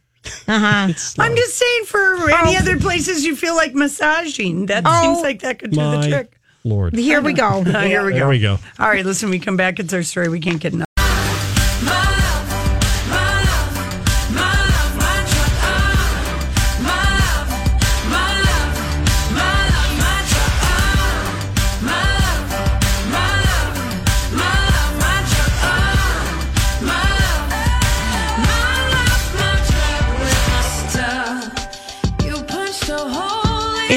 Uh-huh. 0.47 0.93
I'm 1.19 1.35
just 1.35 1.57
saying 1.57 1.85
for 1.85 2.29
any 2.29 2.55
oh. 2.55 2.59
other 2.59 2.79
places 2.79 3.25
you 3.25 3.35
feel 3.35 3.55
like 3.55 3.73
massaging. 3.73 4.67
That 4.67 4.85
seems 4.85 5.19
oh. 5.19 5.21
like 5.21 5.41
that 5.41 5.59
could 5.59 5.71
do 5.71 5.77
the 5.77 5.97
My 5.97 6.09
trick. 6.09 6.37
Lord. 6.63 6.95
Here 6.95 7.21
we 7.21 7.33
go. 7.33 7.63
Oh, 7.65 7.81
here 7.81 8.05
we 8.05 8.13
There 8.13 8.21
go. 8.21 8.29
we 8.29 8.39
go. 8.39 8.59
All 8.77 8.87
right, 8.87 9.05
listen, 9.05 9.29
we 9.29 9.39
come 9.39 9.57
back. 9.57 9.79
It's 9.79 9.93
our 9.93 10.03
story. 10.03 10.29
We 10.29 10.39
can't 10.39 10.59
get 10.59 10.73
enough. 10.73 10.90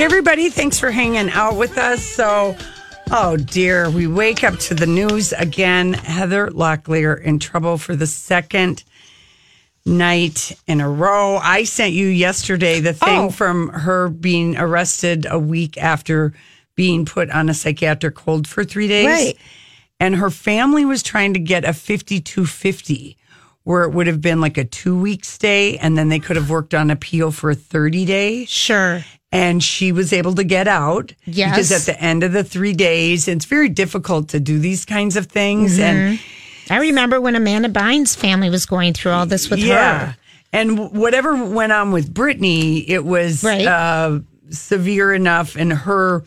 Everybody. 0.04 0.50
Thanks 0.50 0.78
for 0.78 0.90
hanging 0.90 1.30
out 1.30 1.56
with 1.56 1.78
us. 1.78 2.02
So, 2.04 2.54
oh 3.10 3.38
dear, 3.38 3.88
we 3.88 4.06
wake 4.06 4.44
up 4.44 4.58
to 4.60 4.74
the 4.74 4.86
news 4.86 5.32
again. 5.32 5.94
Heather 5.94 6.48
Locklear 6.48 7.18
in 7.22 7.38
trouble 7.38 7.78
for 7.78 7.96
the 7.96 8.06
second 8.06 8.84
night 9.86 10.52
in 10.66 10.82
a 10.82 10.88
row. 10.90 11.36
I 11.38 11.64
sent 11.64 11.94
you 11.94 12.06
yesterday 12.06 12.80
the 12.80 12.92
thing 12.92 13.24
Oh. 13.24 13.30
from 13.30 13.68
her 13.70 14.10
being 14.10 14.58
arrested 14.58 15.26
a 15.28 15.38
week 15.38 15.78
after 15.78 16.34
being 16.76 17.06
put 17.06 17.30
on 17.30 17.48
a 17.48 17.54
psychiatric 17.54 18.18
hold 18.18 18.46
for 18.46 18.62
three 18.62 18.88
days. 18.88 19.06
Right. 19.06 19.36
And 20.00 20.16
her 20.16 20.28
family 20.30 20.84
was 20.84 21.02
trying 21.02 21.32
to 21.32 21.40
get 21.40 21.64
a 21.64 21.72
5250 21.72 23.16
where 23.62 23.84
it 23.84 23.92
would 23.94 24.06
have 24.06 24.20
been 24.20 24.42
like 24.42 24.58
a 24.58 24.64
two 24.64 24.98
week 24.98 25.24
stay 25.24 25.78
and 25.78 25.96
then 25.96 26.10
they 26.10 26.18
could 26.18 26.36
have 26.36 26.50
worked 26.50 26.74
on 26.74 26.90
appeal 26.90 27.30
for 27.30 27.48
a 27.50 27.54
30 27.54 28.04
day 28.04 28.44
Sure. 28.44 29.02
And 29.34 29.62
she 29.62 29.90
was 29.92 30.12
able 30.12 30.34
to 30.36 30.44
get 30.44 30.68
out. 30.68 31.12
Yes. 31.24 31.50
Because 31.50 31.72
at 31.72 31.82
the 31.92 32.00
end 32.00 32.22
of 32.22 32.32
the 32.32 32.44
three 32.44 32.72
days, 32.72 33.26
it's 33.28 33.44
very 33.44 33.68
difficult 33.68 34.28
to 34.28 34.38
do 34.40 34.58
these 34.58 34.84
kinds 34.84 35.16
of 35.16 35.26
things. 35.26 35.78
And 35.78 36.20
I 36.70 36.78
remember 36.78 37.20
when 37.20 37.34
Amanda 37.34 37.68
Bynes' 37.68 38.16
family 38.16 38.48
was 38.48 38.64
going 38.64 38.92
through 38.94 39.12
all 39.12 39.26
this 39.26 39.50
with 39.50 39.58
yeah. 39.58 40.06
her. 40.06 40.16
And 40.52 40.92
whatever 40.92 41.44
went 41.44 41.72
on 41.72 41.90
with 41.90 42.14
Britney, 42.14 42.84
it 42.86 43.04
was 43.04 43.42
Right. 43.42 43.66
uh, 43.66 44.20
severe 44.50 45.12
enough, 45.12 45.56
and 45.56 45.72
her 45.72 46.22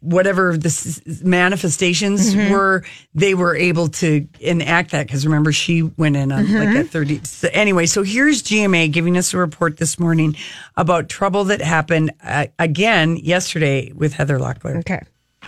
whatever 0.00 0.56
the 0.56 0.66
s- 0.68 1.00
manifestations 1.24 2.34
Mm-hmm. 2.34 2.52
were, 2.52 2.84
they 3.14 3.34
were 3.34 3.56
able 3.56 3.88
to 3.88 4.26
enact 4.40 4.90
that. 4.92 5.06
Because 5.06 5.24
remember, 5.26 5.52
she 5.52 5.82
went 5.82 6.16
in 6.16 6.30
on 6.32 6.40
like 6.52 6.68
Mm-hmm. 6.68 6.76
a 6.76 6.84
thirty. 6.84 7.20
So 7.24 7.48
anyway, 7.52 7.86
so 7.86 8.02
here's 8.02 8.42
GMA 8.42 8.92
giving 8.92 9.16
us 9.16 9.32
a 9.34 9.38
report 9.38 9.78
this 9.78 9.98
morning 9.98 10.36
about 10.76 11.08
trouble 11.08 11.44
that 11.44 11.60
happened 11.60 12.12
uh, 12.22 12.46
again 12.58 13.16
yesterday 13.16 13.92
with 13.94 14.12
Heather 14.14 14.38
Locklear. 14.38 14.78
Okay. 14.80 15.00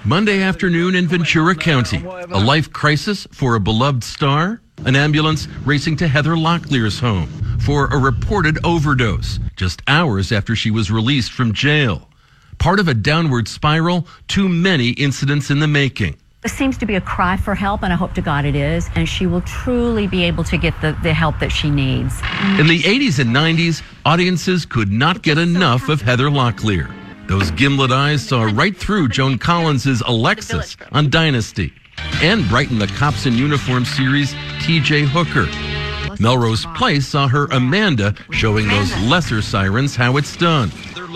Monday 0.05 0.43
afternoon 0.43 0.95
in 0.97 1.07
Ventura 1.07 1.55
County. 1.55 2.05
A 2.05 2.39
life 2.41 2.73
crisis 2.73 3.27
for 3.33 3.55
a 3.55 3.61
beloved 3.61 4.03
star. 4.05 4.61
An 4.87 4.97
ambulance 4.97 5.47
racing 5.65 5.97
to 5.99 6.09
Heather 6.09 6.35
Locklear's 6.35 6.99
home 6.99 7.29
for 7.61 7.87
a 7.87 7.97
reported 7.99 8.59
overdose 8.65 9.39
just 9.57 9.81
hours 9.87 10.33
after 10.33 10.57
she 10.57 10.71
was 10.71 10.91
released 10.91 11.31
from 11.33 11.53
jail. 11.53 12.11
Part 12.59 12.81
of 12.81 12.89
a 12.89 12.95
downward 12.95 13.49
spiral, 13.49 14.07
too 14.29 14.49
many 14.49 14.91
incidents 14.91 15.51
in 15.51 15.61
the 15.61 15.67
making. 15.67 16.17
This 16.43 16.53
seems 16.53 16.77
to 16.79 16.87
be 16.87 16.95
a 16.95 17.01
cry 17.01 17.39
for 17.39 17.55
help, 17.55 17.83
and 17.83 17.91
I 17.93 17.97
hope 17.97 18.13
to 18.15 18.21
God 18.21 18.45
it 18.45 18.55
is. 18.55 18.91
And 18.95 19.09
she 19.09 19.27
will 19.27 19.41
truly 19.43 20.07
be 20.07 20.25
able 20.25 20.45
to 20.45 20.59
get 20.59 20.79
the, 20.83 20.97
the 21.03 21.15
help 21.15 21.39
that 21.39 21.51
she 21.51 21.71
needs. 21.71 22.21
In 22.59 22.67
the 22.67 22.81
80s 22.81 23.19
and 23.19 23.35
90s, 23.35 23.83
audiences 24.05 24.67
could 24.67 24.93
not 24.93 25.23
get 25.23 25.39
enough 25.39 25.89
of 25.89 26.03
Heather 26.03 26.29
Locklear. 26.29 26.95
Those 27.29 27.51
gimlet 27.53 27.91
eyes 27.91 28.27
saw 28.29 28.43
right 28.43 28.77
through 28.77 29.09
Joan 29.09 29.39
Collins's 29.39 30.03
Alexis 30.03 30.77
on 30.93 31.09
Dynasty 31.09 31.73
and 32.21 32.47
brightened 32.51 32.83
the 32.83 32.89
Cops 32.89 33.25
in 33.25 33.33
Uniform 33.35 33.87
series 33.87 34.35
TJ 34.61 35.07
Hooker. 35.07 35.74
Melrose 36.21 36.67
Place 36.77 37.07
saw 37.07 37.29
her 37.29 37.47
Amanda 37.47 38.15
showing 38.31 38.69
those 38.69 38.97
lesser 39.03 39.43
sirens 39.43 39.97
how 39.97 40.17
it's 40.17 40.37
done. 40.37 40.71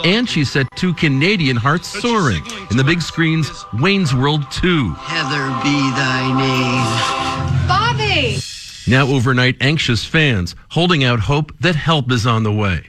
And 0.04 0.28
she 0.28 0.44
set 0.44 0.66
two 0.76 0.94
Canadian 0.94 1.56
hearts 1.56 1.88
soaring 1.88 2.44
in 2.70 2.76
the 2.76 2.84
big 2.84 3.02
screen's 3.02 3.50
Wayne's 3.80 4.14
World 4.14 4.50
2. 4.50 4.92
Heather 4.92 5.46
be 5.62 5.78
thy 5.96 6.38
name. 6.38 7.28
Now 8.88 9.06
overnight 9.06 9.56
anxious 9.60 10.02
fans 10.02 10.56
holding 10.70 11.04
out 11.04 11.20
hope 11.20 11.52
that 11.60 11.76
help 11.76 12.10
is 12.10 12.26
on 12.26 12.42
the 12.42 12.52
way. 12.52 12.86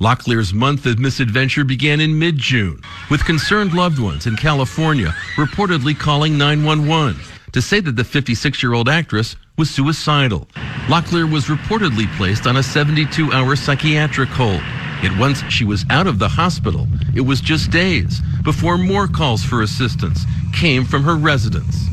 Locklear's 0.00 0.54
month 0.54 0.86
of 0.86 0.98
misadventure 0.98 1.62
began 1.62 2.00
in 2.00 2.18
mid-June 2.18 2.80
with 3.10 3.22
concerned 3.26 3.74
loved 3.74 3.98
ones 3.98 4.26
in 4.26 4.34
California 4.34 5.14
reportedly 5.36 5.96
calling 5.98 6.38
911 6.38 7.20
to 7.52 7.60
say 7.60 7.80
that 7.80 7.96
the 7.96 8.02
56-year-old 8.02 8.88
actress 8.88 9.36
was 9.58 9.68
suicidal. 9.68 10.48
Locklear 10.92 11.24
was 11.24 11.46
reportedly 11.46 12.06
placed 12.18 12.46
on 12.46 12.58
a 12.58 12.60
72-hour 12.60 13.56
psychiatric 13.56 14.28
hold. 14.28 14.60
Yet 15.02 15.16
once 15.18 15.42
she 15.48 15.64
was 15.64 15.86
out 15.88 16.06
of 16.06 16.18
the 16.18 16.28
hospital, 16.28 16.86
it 17.14 17.22
was 17.22 17.40
just 17.40 17.70
days 17.70 18.20
before 18.44 18.76
more 18.76 19.08
calls 19.08 19.42
for 19.42 19.62
assistance 19.62 20.26
came 20.52 20.84
from 20.84 21.02
her 21.04 21.16
residence. 21.16 21.86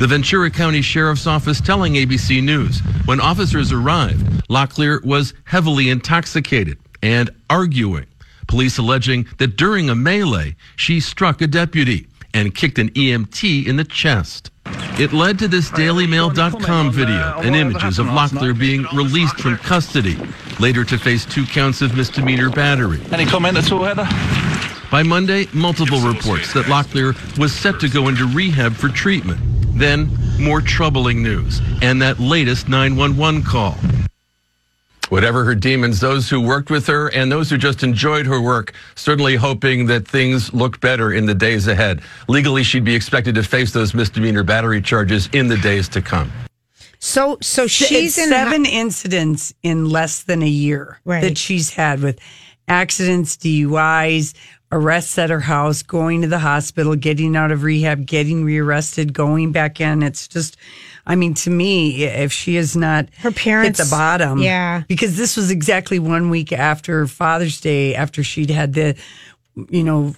The 0.00 0.08
Ventura 0.08 0.50
County 0.50 0.82
Sheriff's 0.82 1.28
Office 1.28 1.60
telling 1.60 1.94
ABC 1.94 2.42
News 2.42 2.80
when 3.04 3.20
officers 3.20 3.70
arrived, 3.70 4.26
Locklear 4.48 5.04
was 5.04 5.32
heavily 5.44 5.88
intoxicated 5.88 6.78
and 7.04 7.30
arguing. 7.48 8.06
Police 8.48 8.78
alleging 8.78 9.28
that 9.38 9.56
during 9.56 9.88
a 9.88 9.94
melee, 9.94 10.56
she 10.74 10.98
struck 10.98 11.40
a 11.40 11.46
deputy 11.46 12.08
and 12.34 12.52
kicked 12.52 12.80
an 12.80 12.90
EMT 12.90 13.64
in 13.64 13.76
the 13.76 13.84
chest. 13.84 14.50
It 14.98 15.12
led 15.12 15.38
to 15.40 15.48
this 15.48 15.70
DailyMail.com 15.70 16.92
video 16.92 17.40
and 17.40 17.56
images 17.56 17.98
of 17.98 18.06
Locklear 18.06 18.58
being 18.58 18.86
released 18.94 19.40
from 19.40 19.56
custody, 19.58 20.16
later 20.60 20.84
to 20.84 20.98
face 20.98 21.24
two 21.24 21.44
counts 21.46 21.82
of 21.82 21.96
misdemeanor 21.96 22.50
battery. 22.50 23.00
Any 23.12 23.26
comment 23.26 23.56
at 23.56 23.72
all, 23.72 23.82
Heather? 23.82 24.06
By 24.90 25.02
Monday, 25.02 25.48
multiple 25.52 26.00
reports 26.00 26.52
that 26.54 26.66
Locklear 26.66 27.14
was 27.38 27.52
set 27.52 27.80
to 27.80 27.88
go 27.88 28.08
into 28.08 28.26
rehab 28.26 28.74
for 28.74 28.88
treatment. 28.88 29.40
Then, 29.76 30.08
more 30.38 30.60
troubling 30.60 31.22
news 31.22 31.60
and 31.82 32.00
that 32.02 32.20
latest 32.20 32.68
911 32.68 33.42
call. 33.42 33.76
Whatever 35.10 35.44
her 35.44 35.54
demons, 35.54 36.00
those 36.00 36.28
who 36.30 36.40
worked 36.40 36.70
with 36.70 36.86
her 36.86 37.08
and 37.08 37.30
those 37.30 37.50
who 37.50 37.58
just 37.58 37.82
enjoyed 37.82 38.26
her 38.26 38.40
work, 38.40 38.72
certainly 38.94 39.36
hoping 39.36 39.86
that 39.86 40.08
things 40.08 40.52
look 40.54 40.80
better 40.80 41.12
in 41.12 41.26
the 41.26 41.34
days 41.34 41.68
ahead. 41.68 42.00
Legally, 42.28 42.62
she'd 42.62 42.84
be 42.84 42.94
expected 42.94 43.34
to 43.34 43.42
face 43.42 43.72
those 43.72 43.94
misdemeanor 43.94 44.42
battery 44.42 44.80
charges 44.80 45.28
in 45.32 45.46
the 45.48 45.58
days 45.58 45.88
to 45.90 46.00
come. 46.02 46.32
So 46.98 47.36
so 47.42 47.66
she's 47.66 48.16
it's 48.16 48.26
in 48.26 48.30
seven 48.30 48.64
incidents 48.64 49.52
in 49.62 49.90
less 49.90 50.22
than 50.22 50.42
a 50.42 50.48
year 50.48 51.00
Right. 51.04 51.20
that 51.20 51.36
she's 51.36 51.70
had 51.74 52.00
with 52.00 52.18
accidents, 52.66 53.36
DUIs, 53.36 54.32
arrests 54.72 55.18
at 55.18 55.28
her 55.28 55.40
house, 55.40 55.82
going 55.82 56.22
to 56.22 56.28
the 56.28 56.38
hospital, 56.38 56.96
getting 56.96 57.36
out 57.36 57.52
of 57.52 57.62
rehab, 57.62 58.06
getting 58.06 58.42
rearrested, 58.42 59.12
going 59.12 59.52
back 59.52 59.80
in. 59.82 60.02
It's 60.02 60.26
just, 60.26 60.56
I 61.06 61.16
mean, 61.16 61.34
to 61.34 61.50
me, 61.50 62.04
if 62.04 62.32
she 62.32 62.56
is 62.56 62.74
not 62.76 63.06
Her 63.18 63.30
parents- 63.30 63.78
hit 63.78 63.84
the 63.84 63.90
bottom, 63.90 64.38
yeah. 64.38 64.82
because 64.88 65.16
this 65.16 65.36
was 65.36 65.50
exactly 65.50 65.98
one 65.98 66.30
week 66.30 66.52
after 66.52 67.06
Father's 67.06 67.60
Day, 67.60 67.94
after 67.94 68.22
she'd 68.22 68.50
had 68.50 68.72
the. 68.74 68.96
You 69.70 69.84
know, 69.84 70.16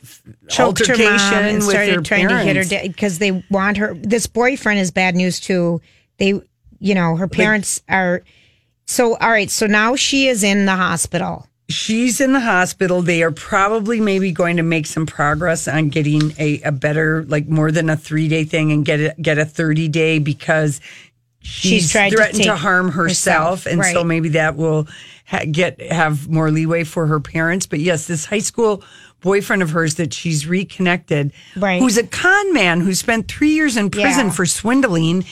choked 0.48 0.86
her 0.86 0.94
altercation 0.94 1.30
mom 1.30 1.44
and 1.44 1.58
with 1.58 1.68
started 1.68 1.96
her 1.96 2.00
trying 2.00 2.28
to 2.28 2.38
hit 2.38 2.56
her 2.56 2.64
parents. 2.64 2.88
because 2.88 3.18
they 3.18 3.44
want 3.50 3.76
her. 3.76 3.92
This 3.92 4.26
boyfriend 4.26 4.80
is 4.80 4.90
bad 4.90 5.14
news 5.14 5.40
too. 5.40 5.82
They, 6.16 6.40
you 6.78 6.94
know, 6.94 7.16
her 7.16 7.28
parents 7.28 7.82
are. 7.86 8.22
So 8.86 9.14
all 9.18 9.30
right, 9.30 9.50
so 9.50 9.66
now 9.66 9.94
she 9.94 10.28
is 10.28 10.42
in 10.42 10.64
the 10.64 10.74
hospital. 10.74 11.46
She's 11.68 12.20
in 12.20 12.32
the 12.32 12.40
hospital. 12.40 13.02
They 13.02 13.22
are 13.24 13.32
probably 13.32 14.00
maybe 14.00 14.30
going 14.30 14.56
to 14.58 14.62
make 14.62 14.86
some 14.86 15.04
progress 15.04 15.66
on 15.66 15.88
getting 15.88 16.32
a, 16.38 16.60
a 16.62 16.70
better, 16.72 17.24
like 17.24 17.48
more 17.48 17.72
than 17.72 17.90
a 17.90 17.96
three 17.96 18.28
day 18.28 18.44
thing 18.44 18.70
and 18.70 18.84
get 18.84 19.00
a, 19.00 19.14
get 19.20 19.38
a 19.38 19.44
30 19.44 19.88
day 19.88 20.18
because 20.20 20.80
she's, 21.40 21.90
She's 21.90 21.92
to 21.92 22.10
threatened 22.10 22.42
to, 22.44 22.50
take 22.50 22.58
harm 22.58 22.92
herself. 22.92 23.64
herself, 23.64 23.66
and 23.66 23.84
so 23.84 24.04
maybe 24.04 24.28
that 24.30 24.54
will 24.54 24.86
ha- 25.26 25.44
get 25.50 25.80
have 25.90 26.28
more 26.28 26.52
leeway 26.52 26.84
for 26.84 27.06
her 27.08 27.18
parents. 27.18 27.66
But 27.66 27.80
yes, 27.80 28.06
this 28.06 28.26
high 28.26 28.38
school 28.38 28.84
boyfriend 29.20 29.62
of 29.62 29.70
hers 29.70 29.96
that 29.96 30.12
she's 30.14 30.46
reconnected, 30.46 31.32
Right. 31.56 31.80
who's 31.80 31.96
a 31.98 32.06
con 32.06 32.52
man 32.52 32.80
who 32.80 32.94
spent 32.94 33.26
three 33.26 33.50
years 33.54 33.76
in 33.76 33.90
prison 33.90 34.26
Yeah. 34.26 34.32
for 34.32 34.46
swindling. 34.46 35.24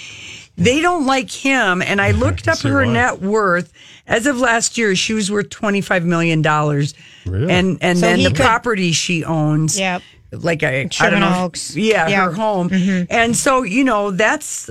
They 0.56 0.80
don't 0.80 1.04
like 1.06 1.30
him. 1.30 1.82
And 1.82 2.00
I 2.00 2.12
looked 2.12 2.46
up 2.48 2.58
her 2.60 2.84
why. 2.86 2.92
net 2.92 3.20
worth. 3.20 3.72
As 4.06 4.26
of 4.26 4.38
last 4.38 4.78
year, 4.78 4.94
she 4.94 5.12
was 5.12 5.30
worth 5.30 5.48
$25 5.48 6.04
million. 6.04 6.42
Really? 6.42 7.52
And 7.52 7.78
and 7.80 7.98
So 7.98 8.06
then 8.06 8.18
the 8.22 8.28
could- 8.30 8.36
property 8.36 8.92
she 8.92 9.24
owns. 9.24 9.78
Yep. 9.78 10.02
Like 10.32 10.62
a, 10.62 10.88
I 11.00 11.10
don't 11.10 11.20
know. 11.20 11.44
Oaks. 11.44 11.76
Yeah, 11.76 12.08
Yeah. 12.08 12.24
her 12.26 12.32
home. 12.32 12.68
And 13.08 13.36
so, 13.36 13.62
you 13.62 13.84
know, 13.84 14.10
that's 14.10 14.68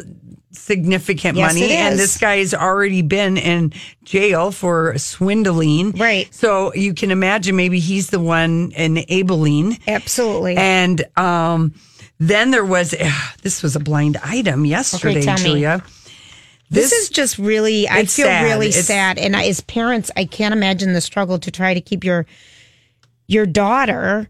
significant 0.52 1.38
Yes, 1.38 1.54
money. 1.54 1.72
And 1.72 1.98
this 1.98 2.18
guy 2.18 2.38
has 2.38 2.54
already 2.54 3.02
been 3.02 3.38
in 3.38 3.74
jail 4.04 4.52
for 4.52 4.98
swindling. 4.98 5.92
Right. 5.94 6.34
So 6.34 6.74
you 6.74 6.94
can 6.94 7.12
imagine 7.12 7.56
maybe 7.56 7.80
he's 7.80 8.10
the 8.10 8.20
one 8.20 8.72
enabling. 8.76 9.80
Absolutely. 9.88 10.56
And 10.58 11.04
um, 11.18 11.74
then 12.20 12.52
there 12.52 12.66
was 12.66 12.96
this 13.42 13.64
was 13.64 13.76
a 13.76 13.80
blind 13.80 14.18
item 14.24 14.66
yesterday, 14.66 15.26
me. 15.26 15.36
Julia. 15.36 15.84
this, 16.70 16.92
is 16.92 17.10
just 17.10 17.38
really. 17.38 17.88
I 17.88 18.06
feel 18.06 18.26
sad. 18.26 18.44
really 18.44 18.68
It's- 18.70 18.86
sad, 18.86 19.18
and 19.18 19.36
I, 19.36 19.46
as 19.46 19.62
parents, 19.62 20.10
I 20.16 20.26
can't 20.26 20.54
imagine 20.54 20.94
the 20.94 21.02
struggle 21.02 21.40
to 21.40 21.52
try 21.52 21.74
to 21.74 21.82
keep 21.82 22.04
your 22.04 22.26
your 23.28 23.46
daughter 23.46 24.30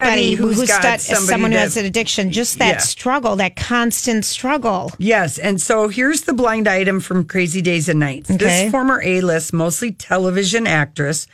Somebody 0.00 0.34
who's, 0.34 0.56
who's 0.56 0.68
got 0.68 0.82
got 0.82 1.00
somebody 1.00 1.26
someone 1.26 1.52
who 1.52 1.58
has 1.58 1.76
an 1.76 1.84
addiction, 1.84 2.30
just 2.32 2.58
that 2.58 2.74
Yeah. 2.74 2.78
struggle, 2.78 3.36
that 3.36 3.54
constant 3.56 4.24
struggle. 4.24 4.92
Yes, 4.98 5.38
and 5.38 5.60
so 5.60 5.88
here's 5.88 6.22
the 6.22 6.32
blind 6.32 6.66
item 6.66 7.00
from 7.00 7.24
Crazy 7.24 7.60
Days 7.60 7.88
and 7.88 8.00
Nights. 8.00 8.30
Okay. 8.30 8.38
This 8.38 8.70
former 8.70 9.02
A-list, 9.04 9.52
mostly 9.52 9.92
television 9.92 10.66
actress 10.66 11.26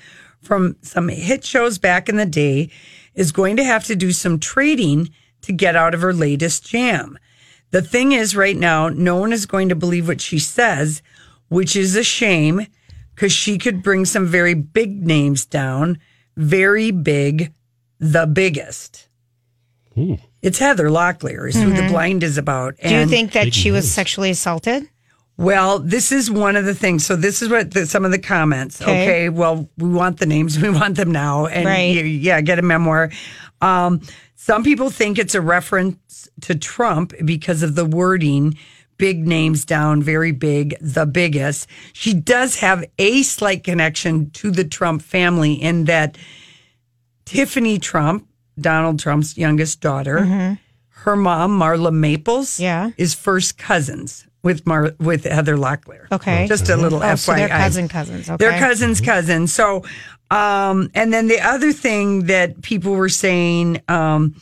from 0.42 0.76
some 0.82 1.08
hit 1.08 1.44
shows 1.44 1.78
back 1.78 2.08
in 2.08 2.16
the 2.16 2.26
day 2.26 2.70
is 3.14 3.30
going 3.32 3.56
to 3.56 3.64
have 3.64 3.84
to 3.84 3.96
do 3.96 4.10
some 4.12 4.38
trading 4.38 5.10
to 5.42 5.52
get 5.52 5.76
out 5.76 5.94
of 5.94 6.00
her 6.00 6.12
latest 6.12 6.66
jam. 6.68 7.18
The 7.70 7.82
thing 7.82 8.12
is 8.12 8.34
right 8.36 8.56
now, 8.56 8.88
no 8.88 9.16
one 9.16 9.32
is 9.32 9.46
going 9.46 9.68
to 9.68 9.74
believe 9.76 10.08
what 10.08 10.20
she 10.20 10.38
says, 10.38 11.02
which 11.48 11.76
is 11.76 11.94
a 11.96 12.02
shame 12.04 12.66
because 13.14 13.32
she 13.32 13.58
could 13.58 13.82
bring 13.82 14.04
some 14.04 14.26
very 14.26 14.54
big 14.54 15.06
names 15.06 15.46
down, 15.46 15.98
very 16.36 16.90
big, 16.90 17.52
the 17.98 18.26
biggest. 18.26 19.08
It's 20.42 20.58
Heather 20.58 20.88
Locklear 20.90 21.48
is 21.48 21.54
who 21.56 21.72
the 21.72 21.88
blind 21.88 22.22
is 22.22 22.36
about. 22.36 22.76
Mm-hmm. 22.76 22.88
Do 22.88 22.94
you 22.96 23.06
think 23.06 23.32
that 23.32 23.54
she 23.54 23.70
was 23.70 23.90
sexually 23.90 24.30
assaulted? 24.30 24.88
well, 25.38 25.78
this 25.78 26.12
is 26.12 26.30
one 26.30 26.56
of 26.56 26.64
the 26.64 26.74
things. 26.74 27.04
So 27.04 27.14
this 27.14 27.42
is 27.42 27.50
what 27.50 27.70
the, 27.72 27.84
some 27.86 28.06
of 28.06 28.10
the 28.10 28.18
comments. 28.18 28.80
Okay. 28.80 29.02
Okay. 29.02 29.28
Well, 29.28 29.68
we 29.76 29.88
want 29.90 30.18
the 30.18 30.24
names. 30.26 30.58
We 30.62 30.70
want 30.70 30.96
them 30.96 31.12
now. 31.12 31.44
And 31.46 31.66
Right. 31.66 31.94
y- 31.94 32.02
yeah, 32.02 32.40
get 32.40 32.58
a 32.58 32.62
memoir. 32.62 33.10
Um, 33.60 34.00
some 34.34 34.62
people 34.64 34.88
think 34.90 35.18
it's 35.18 35.34
a 35.34 35.40
reference 35.42 36.28
to 36.42 36.54
Trump 36.54 37.12
because 37.24 37.62
of 37.62 37.74
the 37.74 37.84
wording. 37.84 38.56
Big 38.98 39.26
names 39.26 39.66
down, 39.66 40.02
very 40.02 40.32
big, 40.32 40.74
the 40.80 41.04
biggest. 41.04 41.68
She 41.92 42.14
does 42.14 42.58
have 42.60 42.82
a 42.98 43.22
slight 43.22 43.62
connection 43.62 44.30
to 44.30 44.50
the 44.50 44.64
Trump 44.64 45.02
family 45.02 45.52
in 45.52 45.84
that 45.84 46.16
Tiffany 47.26 47.78
Trump, 47.78 48.26
Donald 48.58 48.98
Trump's 48.98 49.36
youngest 49.36 49.80
daughter, 49.80 50.58
her 50.88 51.16
mom, 51.16 51.58
Marla 51.58 51.92
Maples, 51.92 52.54
Mm-hmm. 52.54 52.62
Yeah. 52.62 52.90
is 52.96 53.14
first 53.14 53.58
cousins 53.58 54.26
with 54.42 54.66
Mar- 54.66 54.94
with 54.98 55.24
Heather 55.24 55.56
Locklear. 55.56 56.06
Okay. 56.10 56.46
Just 56.46 56.68
a 56.68 56.76
little 56.76 57.00
Oh, 57.00 57.06
FYI. 57.06 57.18
so 57.18 57.34
they're 57.34 57.48
cousin 57.48 57.88
cousins. 57.88 58.30
Okay. 58.30 58.36
They're 58.38 58.58
cousins, 58.58 59.00
cousins. 59.00 59.52
So, 59.52 59.84
um, 60.30 60.90
and 60.94 61.12
then 61.12 61.26
the 61.28 61.40
other 61.40 61.72
thing 61.72 62.26
that 62.26 62.62
people 62.62 62.92
were 62.92 63.08
saying 63.08 63.82
um, 63.88 64.34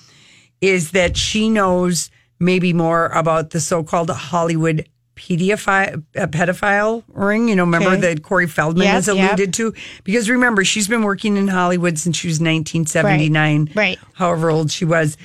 is 0.60 0.90
that 0.92 1.16
she 1.16 1.48
knows 1.48 2.10
maybe 2.38 2.72
more 2.72 3.06
about 3.08 3.50
the 3.50 3.60
so-called 3.60 4.10
Hollywood 4.10 4.86
pedophile, 5.16 6.02
uh, 6.16 6.26
pedophile 6.26 7.02
ring. 7.08 7.48
You 7.48 7.56
know, 7.56 7.64
remember 7.64 7.90
Okay. 7.90 8.00
that 8.14 8.22
Corey 8.22 8.46
Feldman 8.46 8.84
Yep, 8.84 8.92
has 8.94 9.06
yep. 9.08 9.16
alluded 9.16 9.54
to? 9.54 9.74
Because 10.04 10.28
remember, 10.30 10.64
she's 10.64 10.88
been 10.88 11.02
working 11.02 11.36
in 11.36 11.48
Hollywood 11.48 11.98
since 11.98 12.16
she 12.16 12.28
was 12.28 12.40
1979. 12.40 13.64
Right, 13.66 13.76
right. 13.76 13.98
However 14.14 14.50
old 14.50 14.70
she 14.70 14.84
was. 14.84 15.16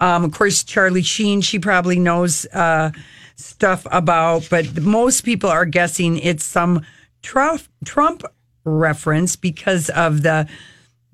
Um, 0.00 0.24
of 0.24 0.32
course, 0.32 0.62
Charlie 0.62 1.02
Sheen, 1.02 1.40
she 1.40 1.58
probably 1.58 1.98
knows 1.98 2.44
uh, 2.52 2.90
stuff 3.36 3.86
about, 3.90 4.46
but 4.50 4.80
most 4.82 5.22
people 5.22 5.48
are 5.48 5.64
guessing 5.64 6.18
it's 6.18 6.44
some 6.44 6.84
Trump, 7.22 7.62
Trump 7.84 8.22
reference 8.64 9.36
because 9.36 9.88
of 9.90 10.22
the, 10.22 10.46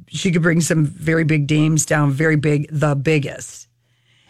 she 0.09 0.33
could 0.33 0.43
bring 0.43 0.61
some 0.61 0.85
very 0.85 1.23
big 1.25 1.49
names 1.49 1.87
down, 1.87 2.11
very 2.11 2.37
big, 2.37 2.67
the 2.73 2.95
biggest. 2.97 3.69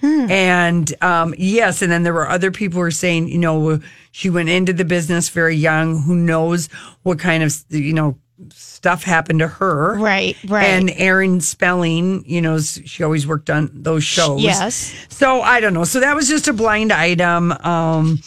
And 0.03 0.93
um, 1.03 1.35
yes, 1.39 1.83
and 1.83 1.93
then 1.93 2.03
there 2.03 2.13
were 2.13 2.29
other 2.29 2.51
people 2.51 2.77
who 2.77 2.81
were 2.81 2.91
saying, 2.91 3.29
you 3.29 3.39
know, 3.39 3.81
she 4.11 4.31
went 4.31 4.49
into 4.49 4.73
the 4.73 4.85
business 4.85 5.29
very 5.29 5.57
young. 5.57 6.03
Who 6.03 6.17
knows 6.17 6.69
what 7.03 7.19
kind 7.19 7.43
of 7.43 7.55
you 7.71 7.93
know 7.93 8.19
stuff 8.51 9.05
happened 9.05 9.39
to 9.39 9.49
her? 9.49 9.97
Right, 9.99 10.37
right. 10.49 10.65
And 10.65 10.91
Aaron 10.97 11.41
Spelling, 11.41 12.25
you 12.27 12.41
know, 12.41 12.59
she 12.59 13.05
always 13.05 13.27
worked 13.27 13.51
on 13.51 13.71
those 13.73 14.05
shows. 14.05 14.43
Yes. 14.43 14.93
So 15.09 15.41
I 15.41 15.61
don't 15.61 15.75
know. 15.75 15.85
So 15.85 16.01
that 16.01 16.17
was 16.17 16.29
just 16.29 16.49
a 16.49 16.53
blind 16.53 16.93
item. 16.93 17.53
Um, 17.53 18.21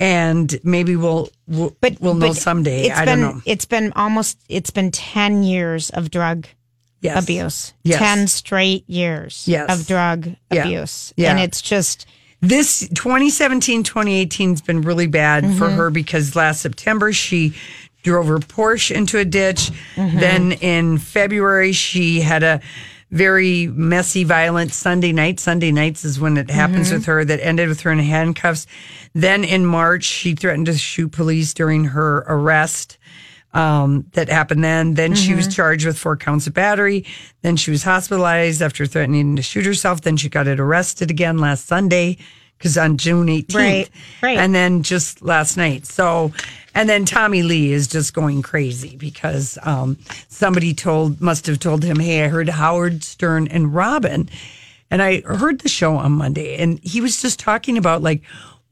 and 0.00 0.58
maybe 0.64 0.96
we'll 0.96 1.30
we'll, 1.46 1.76
But 1.80 2.00
we'll 2.00 2.14
know 2.14 2.28
but 2.28 2.36
someday. 2.36 2.86
It's 2.86 2.98
I 2.98 3.04
been, 3.04 3.20
don't 3.20 3.36
know. 3.36 3.42
It's 3.46 3.66
been 3.66 3.92
almost. 3.94 4.38
It's 4.48 4.70
been 4.70 4.90
ten 4.90 5.42
years 5.42 5.90
of 5.90 6.10
drug 6.10 6.46
Yes. 7.02 7.22
abuse. 7.22 7.72
Yes. 7.82 7.98
Ten 7.98 8.26
straight 8.28 8.88
years 8.88 9.44
Yes. 9.46 9.68
of 9.80 9.86
drug 9.86 10.30
Yeah. 10.50 10.62
abuse. 10.64 11.12
Yeah. 11.16 11.30
And 11.32 11.40
it's 11.40 11.60
just 11.60 12.06
This 12.40 12.88
2017 12.94 13.82
2018 13.84 14.50
has 14.50 14.60
been 14.62 14.80
really 14.82 15.06
bad 15.06 15.44
for 15.44 15.66
Mm-hmm. 15.68 15.76
her 15.76 15.90
because 15.90 16.34
last 16.34 16.60
September 16.62 17.12
she 17.12 17.54
drove 18.02 18.26
her 18.26 18.38
Porsche 18.38 18.90
into 18.96 19.18
a 19.18 19.24
ditch. 19.24 19.70
Mm-hmm. 19.94 20.18
Then 20.18 20.52
in 20.52 20.98
February 20.98 21.70
she 21.72 22.20
had 22.20 22.42
a 22.42 22.60
very 23.12 23.66
messy, 23.68 24.24
violent 24.24 24.72
Sunday 24.72 25.12
night. 25.12 25.38
Sunday 25.38 25.70
nights 25.70 26.04
is 26.04 26.18
when 26.18 26.36
it 26.36 26.50
happens 26.50 26.88
Mm-hmm. 26.88 26.96
with 26.96 27.04
her 27.06 27.24
that 27.24 27.40
ended 27.46 27.68
with 27.68 27.80
her 27.82 27.92
in 27.92 27.98
handcuffs. 28.00 28.66
Then 29.14 29.44
in 29.44 29.64
March 29.66 30.02
she 30.02 30.34
threatened 30.34 30.66
to 30.66 30.76
shoot 30.76 31.12
police 31.12 31.52
during 31.54 31.84
her 31.84 32.24
arrest. 32.26 32.96
Um, 33.54 34.06
that 34.12 34.28
happened 34.30 34.64
then. 34.64 34.94
Then 34.94 35.14
she 35.14 35.28
Mm-hmm. 35.30 35.36
was 35.36 35.54
charged 35.54 35.84
with 35.86 35.98
four 35.98 36.16
counts 36.16 36.46
of 36.46 36.54
battery. 36.54 37.04
Then 37.42 37.56
she 37.56 37.70
was 37.70 37.82
hospitalized 37.84 38.62
after 38.62 38.86
threatening 38.86 39.36
to 39.36 39.42
shoot 39.42 39.66
herself. 39.66 40.00
Then 40.00 40.16
she 40.16 40.28
got 40.30 40.46
it 40.46 40.58
arrested 40.58 41.10
again 41.10 41.36
last 41.38 41.66
Sunday 41.66 42.16
because 42.56 42.78
on 42.78 42.96
June 42.96 43.26
18th. 43.26 43.54
Right, 43.54 43.90
right. 44.22 44.38
And 44.38 44.54
then 44.54 44.82
just 44.82 45.20
last 45.20 45.56
night. 45.58 45.84
So, 45.84 46.32
and 46.74 46.88
then 46.88 47.04
Tommy 47.04 47.42
Lee 47.42 47.72
is 47.72 47.88
just 47.88 48.14
going 48.14 48.40
crazy 48.40 48.96
because 48.96 49.58
um, 49.64 49.98
somebody 50.28 50.72
told, 50.72 51.20
must 51.20 51.46
have 51.46 51.58
told 51.58 51.84
him, 51.84 51.98
Hey, 51.98 52.24
I 52.24 52.28
heard 52.28 52.48
Howard 52.48 53.04
Stern 53.04 53.48
and 53.48 53.74
Robin. 53.74 54.30
And 54.90 55.02
I 55.02 55.20
heard 55.22 55.60
the 55.60 55.68
show 55.68 55.96
on 55.96 56.12
Monday 56.12 56.56
and 56.56 56.78
he 56.82 57.00
was 57.02 57.20
just 57.20 57.38
talking 57.38 57.76
about 57.76 58.00
like, 58.02 58.22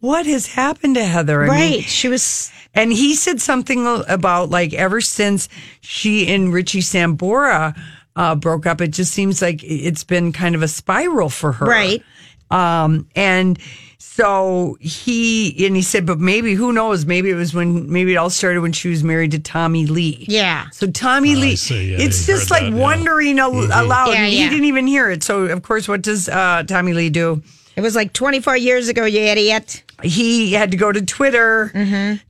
what 0.01 0.27
has 0.27 0.47
happened 0.47 0.97
to 0.97 1.05
Heather? 1.05 1.45
I 1.45 1.49
right. 1.49 1.71
mean, 1.71 1.83
she 1.83 2.09
was. 2.09 2.51
and 2.75 2.93
he 2.93 3.15
said 3.15 3.41
something 3.41 3.87
about 4.09 4.51
like 4.51 4.73
ever 4.75 5.01
since 5.01 5.49
she 5.81 6.33
and 6.33 6.53
Richie 6.53 6.81
Sambora 6.81 7.79
uh, 8.17 8.35
broke 8.35 8.67
up, 8.67 8.81
it 8.81 8.89
just 8.89 9.13
seems 9.13 9.41
like 9.41 9.63
it's 9.63 10.05
been 10.05 10.33
kind 10.33 10.55
of 10.55 10.63
a 10.63 10.69
spiral 10.69 11.29
for 11.29 11.53
her. 11.53 11.67
Right. 11.67 12.03
Um, 12.51 13.09
and 13.15 13.59
so 13.99 14.77
he 14.81 15.67
and 15.67 15.77
he 15.77 15.83
said, 15.83 16.05
but 16.05 16.19
maybe 16.19 16.55
who 16.55 16.73
knows? 16.73 17.07
Maybe 17.07 17.31
it 17.31 17.35
was 17.35 17.55
when 17.55 17.91
maybe 17.91 18.15
it 18.15 18.17
all 18.17 18.29
started 18.29 18.61
when 18.61 18.73
she 18.73 18.89
was 18.89 19.05
married 19.05 19.31
to 19.31 19.39
Tommy 19.39 19.87
Lee. 19.87 20.25
Yeah. 20.29 20.69
So 20.71 20.91
Tommy 20.91 21.37
Lee, 21.37 21.57
see. 21.57 21.93
Yeah, 21.93 21.99
it's 22.01 22.27
just 22.27 22.51
like 22.51 22.65
that, 22.65 22.73
yeah. 22.73 22.83
wondering 22.83 23.39
al- 23.39 23.53
aloud. 23.55 24.11
Yeah, 24.11 24.27
He 24.27 24.49
didn't 24.49 24.65
even 24.65 24.87
hear 24.87 25.11
it. 25.11 25.23
So 25.23 25.45
of 25.45 25.63
course, 25.63 25.87
what 25.89 26.03
does 26.03 26.29
uh, 26.29 26.65
Tommy 26.67 26.93
Lee 26.93 27.09
do? 27.11 27.43
It 27.81 27.83
was 27.83 27.97
like 27.97 28.13
24 28.13 28.59
years 28.59 28.89
ago, 28.89 29.07
you 29.07 29.21
idiot. 29.23 29.83
He 30.03 30.53
had 30.53 30.71
to 30.73 30.77
go 30.77 30.93
to 30.93 31.01
Twitter 31.01 31.71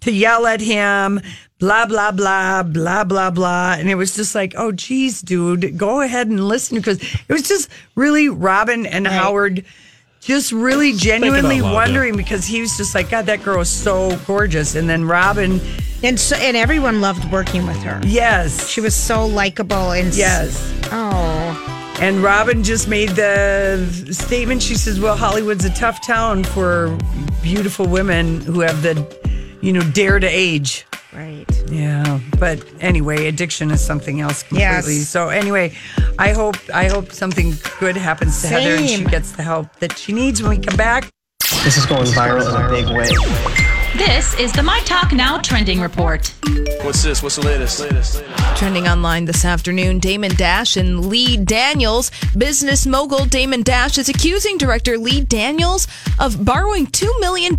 to 0.03 0.13
yell 0.13 0.47
at 0.47 0.61
him, 0.61 1.21
blah, 1.59 1.87
blah, 1.87 2.13
blah, 2.13 2.63
blah, 2.63 3.03
blah, 3.03 3.31
blah. 3.33 3.75
And 3.77 3.91
it 3.91 3.97
was 3.97 4.15
just 4.15 4.33
like, 4.37 4.55
oh, 4.57 4.71
geez, 4.71 5.21
dude, 5.21 5.77
go 5.77 6.03
ahead 6.03 6.29
and 6.29 6.47
listen 6.47 6.77
because 6.77 7.03
it 7.03 7.29
was 7.33 7.43
just 7.49 7.69
really 7.97 8.29
Robin 8.29 8.87
and 8.87 9.09
Howard 9.09 9.65
just 10.21 10.53
really 10.53 10.93
genuinely 10.93 11.61
loud, 11.61 11.69
yeah. 11.71 11.75
wondering 11.75 12.17
because 12.17 12.47
he 12.47 12.61
was 12.61 12.77
just 12.77 12.95
like, 12.95 13.11
God, 13.11 13.27
that 13.27 13.43
girl 13.43 13.61
is 13.61 13.69
so 13.69 14.17
gorgeous. 14.27 14.77
And 14.77 14.89
then 14.89 15.05
Robin. 15.05 15.61
And 16.05 16.21
so, 16.21 16.37
and 16.37 16.57
everyone 16.57 17.01
loved 17.01 17.25
working 17.33 17.67
with 17.67 17.83
her. 17.83 18.01
Yes. 18.05 18.69
She 18.69 18.81
was 18.81 18.95
so 18.95 19.27
likable 19.27 19.91
and 19.91 20.09
s- 20.09 20.17
Yes. 20.17 20.89
Oh. 20.93 21.70
And 22.01 22.23
Robin 22.23 22.65
just 22.65 22.89
made 22.89 23.11
the 23.11 24.09
statement. 24.11 24.63
She 24.63 24.75
says, 24.75 24.99
"Well, 24.99 25.17
Hollywood's 25.17 25.67
a 25.67 25.75
tough 25.75 26.05
town 26.07 26.45
for 26.45 26.97
beautiful 27.43 27.87
women 27.87 28.41
who 28.41 28.61
have 28.61 28.83
the, 28.83 29.07
you 29.61 29.73
know, 29.73 29.83
dare 29.83 30.19
to 30.19 30.27
age." 30.27 30.87
Right. 31.13 31.45
Yeah. 31.71 32.21
But 32.39 32.65
anyway, 32.81 33.27
addiction 33.27 33.71
is 33.71 33.85
something 33.85 34.21
else 34.21 34.43
completely. 34.43 34.97
Yes. 34.97 35.09
So 35.09 35.29
anyway, 35.29 35.77
I 36.19 36.33
hope 36.33 36.57
I 36.73 36.89
hope 36.89 37.13
something 37.13 37.55
good 37.79 37.97
happens 37.97 38.41
to 38.43 38.49
Heather 38.49 38.77
and 38.77 38.89
she 38.89 39.05
gets 39.05 39.33
the 39.33 39.43
help 39.43 39.77
that 39.81 39.99
she 39.99 40.13
needs 40.13 40.41
when 40.41 40.51
we 40.51 40.59
come 40.59 40.77
back. 40.77 41.11
This 41.65 41.77
is 41.77 41.85
going 41.85 42.07
viral 42.07 42.49
in 42.49 42.65
a 42.65 42.69
big 42.71 42.87
way. 42.97 43.60
This 44.01 44.33
is 44.41 44.51
the 44.51 44.63
My 44.63 44.81
Talk 44.87 45.13
Now 45.13 45.37
trending 45.37 45.79
report. 45.79 46.33
What's 46.81 47.03
this? 47.03 47.23
What's 47.23 47.37
the 47.37 47.45
latest? 47.45 47.81
latest? 47.81 48.25
Trending 48.57 48.89
online 48.89 49.27
this 49.27 49.45
afternoon, 49.45 49.99
Damon 49.99 50.35
Dash 50.37 50.79
and 50.79 51.05
Lee 51.05 51.37
Daniels. 51.37 52.11
Business 52.39 52.87
mogul 52.87 53.27
Damon 53.27 53.63
Dash 53.63 53.99
is 53.99 54.09
accusing 54.09 54.57
director 54.57 54.97
Lee 54.97 55.21
Daniels 55.21 55.87
of 56.19 56.43
borrowing 56.47 56.87
$2 56.87 57.21
million 57.21 57.59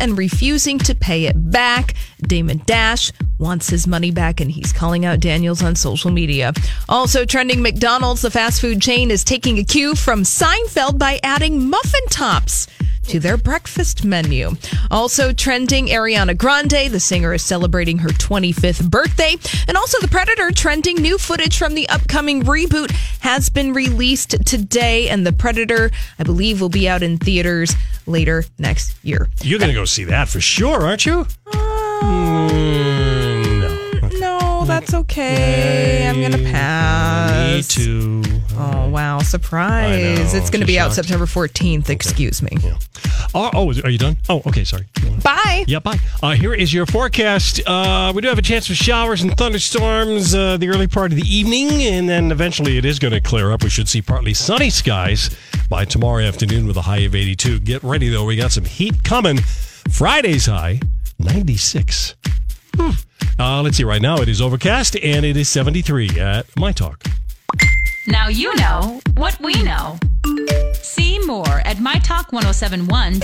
and 0.00 0.18
refusing 0.18 0.80
to 0.80 0.92
pay 0.92 1.26
it 1.26 1.52
back. 1.52 1.94
Damon 2.22 2.62
Dash 2.66 3.12
wants 3.38 3.68
his 3.68 3.86
money 3.86 4.10
back 4.10 4.40
and 4.40 4.50
he's 4.50 4.72
calling 4.72 5.04
out 5.04 5.20
Daniels 5.20 5.62
on 5.62 5.76
social 5.76 6.10
media. 6.10 6.52
Also 6.88 7.24
trending, 7.24 7.62
McDonald's, 7.62 8.22
the 8.22 8.30
fast 8.30 8.60
food 8.60 8.80
chain, 8.80 9.10
is 9.10 9.24
taking 9.24 9.58
a 9.58 9.64
cue 9.64 9.94
from 9.94 10.22
Seinfeld 10.22 10.98
by 10.98 11.20
adding 11.22 11.68
muffin 11.68 12.06
tops 12.08 12.66
to 13.08 13.20
their 13.20 13.36
breakfast 13.36 14.04
menu. 14.04 14.50
Also 14.90 15.32
trending, 15.32 15.86
Ariana 15.86 16.36
Grande, 16.36 16.90
the 16.90 17.00
singer, 17.00 17.34
is 17.34 17.42
celebrating 17.42 17.98
her 17.98 18.08
25th 18.08 18.90
birthday. 18.90 19.36
And 19.68 19.76
also, 19.76 20.00
The 20.00 20.08
Predator 20.08 20.50
trending 20.50 20.96
new 20.96 21.18
footage 21.18 21.56
from 21.58 21.74
the 21.74 21.88
upcoming 21.88 22.42
reboot 22.42 22.90
has 23.20 23.48
been 23.48 23.72
released 23.72 24.44
today. 24.44 25.08
And 25.08 25.26
The 25.26 25.32
Predator, 25.32 25.90
I 26.18 26.24
believe, 26.24 26.60
will 26.60 26.68
be 26.68 26.88
out 26.88 27.02
in 27.02 27.18
theaters 27.18 27.74
later 28.06 28.44
next 28.58 28.96
year. 29.04 29.28
You're 29.42 29.58
going 29.58 29.70
to 29.70 29.74
go 29.74 29.84
see 29.84 30.04
that 30.04 30.28
for 30.28 30.40
sure, 30.40 30.82
aren't 30.82 31.06
you? 31.06 31.26
Oh, 31.46 31.65
Mm, 32.02 33.60
no. 33.60 34.08
No, 34.18 34.64
that's 34.64 34.94
okay. 34.94 36.06
I'm 36.08 36.20
going 36.20 36.32
to 36.32 36.50
pass. 36.50 37.76
Me 37.78 37.84
too. 37.84 38.22
Oh, 38.58 38.88
wow. 38.88 39.18
Surprise. 39.20 40.32
Know. 40.32 40.38
It's 40.40 40.50
going 40.50 40.60
to 40.60 40.66
be 40.66 40.74
She's 40.74 40.82
out. 40.82 40.92
September 40.92 41.26
14th. 41.26 41.90
Excuse 41.90 42.42
me. 42.42 42.50
Oh, 43.34 43.50
oh, 43.54 43.68
are 43.84 43.90
you 43.90 43.98
done? 43.98 44.16
Oh, 44.28 44.42
okay, 44.46 44.64
sorry. 44.64 44.86
Bye. 45.22 45.64
Yeah, 45.66 45.80
bye. 45.80 45.98
Uh, 46.22 46.32
here 46.32 46.54
is 46.54 46.72
your 46.72 46.86
forecast. 46.86 47.60
Uh, 47.66 48.12
we 48.14 48.22
do 48.22 48.28
have 48.28 48.38
a 48.38 48.42
chance 48.42 48.66
for 48.66 48.74
showers 48.74 49.22
and 49.22 49.36
thunderstorms 49.36 50.34
uh, 50.34 50.56
the 50.56 50.68
early 50.68 50.86
part 50.86 51.12
of 51.12 51.16
the 51.18 51.28
evening, 51.28 51.82
and 51.82 52.08
then 52.08 52.30
eventually 52.30 52.78
it 52.78 52.84
is 52.84 52.98
going 52.98 53.12
to 53.12 53.20
clear 53.20 53.52
up. 53.52 53.62
We 53.62 53.68
should 53.68 53.88
see 53.88 54.00
partly 54.00 54.32
sunny 54.32 54.70
skies 54.70 55.30
by 55.68 55.84
tomorrow 55.84 56.24
afternoon 56.24 56.66
with 56.66 56.76
a 56.76 56.82
high 56.82 56.98
of 57.00 57.14
82. 57.14 57.60
Get 57.60 57.82
ready, 57.82 58.08
though. 58.08 58.24
We 58.24 58.36
got 58.36 58.52
some 58.52 58.64
heat 58.64 59.02
coming. 59.04 59.38
Friday's 59.90 60.46
high, 60.46 60.80
96. 61.18 62.14
Hmm. 62.76 62.90
Uh, 63.38 63.62
let's 63.62 63.76
see. 63.76 63.84
Right 63.84 64.02
now, 64.02 64.16
it 64.16 64.28
is 64.28 64.40
overcast 64.40 64.96
and 64.96 65.24
it 65.24 65.36
is 65.36 65.48
73 65.48 66.20
at 66.20 66.46
My 66.56 66.72
Talk. 66.72 67.04
Now 68.06 68.28
you 68.28 68.54
know 68.56 69.00
what 69.16 69.38
we 69.40 69.62
know. 69.62 69.98
See 70.74 71.18
more 71.26 71.60
at 71.64 71.80
My 71.80 71.94
Talk 71.94 72.32
1071. 72.32 73.20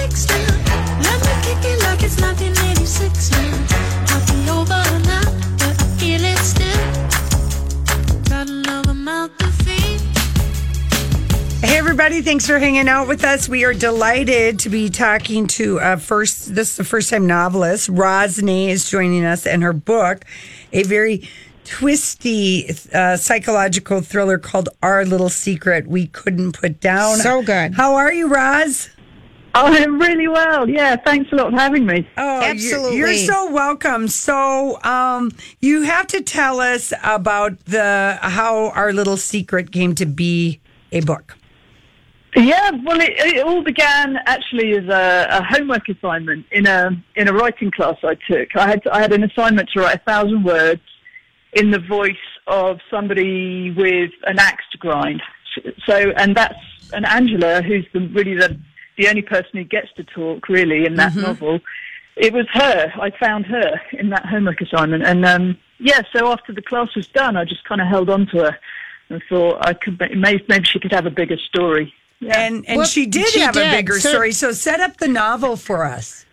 Everybody. 11.92 12.22
Thanks 12.22 12.46
for 12.46 12.58
hanging 12.58 12.88
out 12.88 13.06
with 13.06 13.22
us. 13.22 13.50
We 13.50 13.64
are 13.64 13.74
delighted 13.74 14.58
to 14.60 14.70
be 14.70 14.88
talking 14.88 15.46
to 15.48 15.78
uh, 15.78 15.96
first, 15.96 16.54
this 16.54 16.70
is 16.70 16.76
the 16.78 16.84
first 16.84 17.10
time 17.10 17.26
novelist. 17.26 17.90
Roz 17.90 18.40
Nay 18.42 18.70
is 18.70 18.88
joining 18.90 19.26
us 19.26 19.46
and 19.46 19.62
her 19.62 19.74
book, 19.74 20.24
a 20.72 20.84
very 20.84 21.28
twisty 21.64 22.70
uh, 22.94 23.18
psychological 23.18 24.00
thriller 24.00 24.38
called 24.38 24.70
Our 24.82 25.04
Little 25.04 25.28
Secret 25.28 25.86
We 25.86 26.06
Couldn't 26.06 26.52
Put 26.52 26.80
Down. 26.80 27.18
So 27.18 27.42
good. 27.42 27.74
How 27.74 27.94
are 27.96 28.10
you, 28.10 28.28
Roz? 28.28 28.88
Oh, 29.54 29.66
I'm 29.66 30.00
really 30.00 30.28
well. 30.28 30.66
Yeah, 30.66 30.96
thanks 30.96 31.30
a 31.30 31.34
lot 31.34 31.50
for 31.52 31.58
having 31.58 31.84
me. 31.84 32.08
Oh, 32.16 32.52
you're- 32.52 32.96
You're, 32.96 33.14
so 33.16 33.50
welcome. 33.52 34.08
So, 34.08 34.82
um, 34.82 35.30
you 35.60 35.82
have 35.82 36.06
to 36.06 36.22
tell 36.22 36.58
us 36.58 36.94
about 37.04 37.66
the 37.66 38.18
how 38.22 38.70
Our 38.70 38.94
Little 38.94 39.18
Secret 39.18 39.72
came 39.72 39.94
to 39.96 40.06
be 40.06 40.58
a 40.90 41.00
book. 41.00 41.36
Yeah, 42.34 42.70
well, 42.84 42.98
it, 43.00 43.10
it 43.18 43.44
all 43.46 43.62
began 43.62 44.16
actually 44.26 44.72
as 44.72 44.88
a, 44.88 45.26
a 45.30 45.44
homework 45.44 45.88
assignment 45.88 46.46
in 46.50 46.66
a 46.66 46.90
in 47.14 47.28
a 47.28 47.32
writing 47.32 47.70
class 47.70 47.96
I 48.02 48.14
took. 48.14 48.56
I 48.56 48.68
had 48.68 48.86
I 48.88 49.00
had 49.00 49.12
an 49.12 49.22
assignment 49.24 49.68
to 49.70 49.80
write 49.80 49.96
a 49.96 50.04
thousand 50.04 50.44
words 50.44 50.80
in 51.52 51.70
the 51.70 51.78
voice 51.78 52.16
of 52.46 52.80
somebody 52.90 53.70
with 53.72 54.12
an 54.24 54.38
axe 54.38 54.64
to 54.72 54.78
grind. 54.78 55.22
So, 55.84 56.12
and 56.16 56.34
that's 56.34 56.58
and 56.94 57.04
Angela, 57.06 57.60
who's 57.60 57.86
the, 57.92 58.00
really 58.08 58.34
the 58.34 58.58
the 58.96 59.08
only 59.08 59.22
person 59.22 59.50
who 59.52 59.64
gets 59.64 59.88
to 59.96 60.04
talk 60.04 60.48
really 60.48 60.86
in 60.86 60.94
that 60.94 61.12
Mhm. 61.12 61.22
novel. 61.22 61.60
It 62.16 62.32
was 62.32 62.46
her. 62.52 62.92
I 63.00 63.10
found 63.18 63.46
her 63.46 63.80
in 63.92 64.08
that 64.10 64.24
homework 64.26 64.60
assignment, 64.62 65.04
and 65.04 65.24
um, 65.26 65.58
yeah. 65.78 66.00
So 66.16 66.32
after 66.32 66.54
the 66.54 66.62
class 66.62 66.94
was 66.96 67.08
done, 67.08 67.36
I 67.36 67.44
just 67.44 67.64
kind 67.64 67.80
of 67.82 67.88
held 67.88 68.08
on 68.08 68.26
to 68.28 68.38
her 68.44 68.58
and 69.10 69.22
thought 69.28 69.66
I 69.66 69.74
could 69.74 70.00
maybe 70.16 70.42
maybe 70.48 70.64
she 70.64 70.80
could 70.80 70.92
have 70.92 71.04
a 71.06 71.10
bigger 71.10 71.36
story. 71.38 71.92
Yeah. 72.22 72.38
And 72.38 72.64
and 72.68 72.86
she 72.86 73.06
did 73.06 73.34
have 73.34 73.56
a 73.56 73.70
bigger 73.70 73.98
story. 73.98 74.32
So 74.32 74.52
set 74.52 74.80
up 74.80 74.98
the 74.98 75.08
novel 75.08 75.56
for 75.56 75.84
us. 75.84 76.24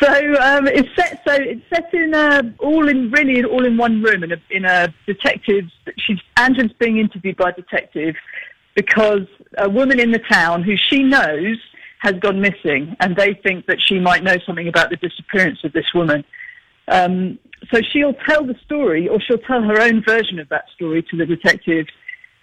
So 0.00 0.12
um, 0.40 0.66
it's 0.66 0.88
set. 0.96 1.22
So 1.26 1.32
it's 1.34 1.62
set 1.72 1.94
in 1.94 2.12
uh, 2.12 2.42
all 2.58 2.88
in 2.88 3.10
really 3.10 3.44
all 3.44 3.64
in 3.64 3.76
one 3.76 4.02
room 4.02 4.24
in 4.24 4.32
a 4.32 4.42
in 4.50 4.64
a 4.64 4.92
detective. 5.06 5.64
She's 5.96 6.18
Angela's 6.36 6.72
being 6.78 6.98
interviewed 6.98 7.36
by 7.36 7.50
a 7.50 7.52
detective 7.52 8.16
because 8.74 9.26
a 9.58 9.68
woman 9.68 10.00
in 10.00 10.10
the 10.10 10.18
town 10.18 10.62
who 10.64 10.76
she 10.76 11.02
knows 11.02 11.58
has 12.00 12.14
gone 12.14 12.40
missing, 12.40 12.96
and 13.00 13.14
they 13.14 13.34
think 13.34 13.66
that 13.66 13.78
she 13.80 13.98
might 14.00 14.24
know 14.24 14.36
something 14.44 14.68
about 14.68 14.90
the 14.90 14.96
disappearance 14.96 15.60
of 15.64 15.72
this 15.72 15.86
woman. 15.94 16.24
Um, 16.88 17.38
so 17.72 17.80
she'll 17.92 18.14
tell 18.28 18.44
the 18.44 18.56
story, 18.64 19.06
or 19.06 19.20
she'll 19.20 19.38
tell 19.38 19.62
her 19.62 19.80
own 19.80 20.02
version 20.02 20.38
of 20.38 20.48
that 20.48 20.64
story 20.74 21.02
to 21.10 21.16
the 21.16 21.26
detective. 21.26 21.86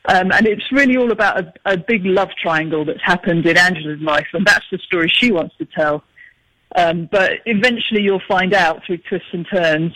Um, 0.07 0.31
and 0.31 0.47
it's 0.47 0.71
really 0.71 0.95
all 0.95 1.11
about 1.11 1.39
a, 1.39 1.53
a 1.65 1.77
big 1.77 2.05
love 2.05 2.29
triangle 2.41 2.85
that's 2.85 3.01
happened 3.03 3.45
in 3.45 3.57
Angela's 3.57 3.99
life, 4.01 4.27
and 4.33 4.45
that's 4.45 4.65
the 4.71 4.77
story 4.79 5.11
she 5.13 5.31
wants 5.31 5.55
to 5.57 5.65
tell. 5.65 6.03
Um, 6.75 7.09
but 7.11 7.31
eventually, 7.45 8.01
you'll 8.01 8.21
find 8.27 8.53
out 8.53 8.83
through 8.85 8.97
twists 9.09 9.27
and 9.33 9.45
turns 9.53 9.93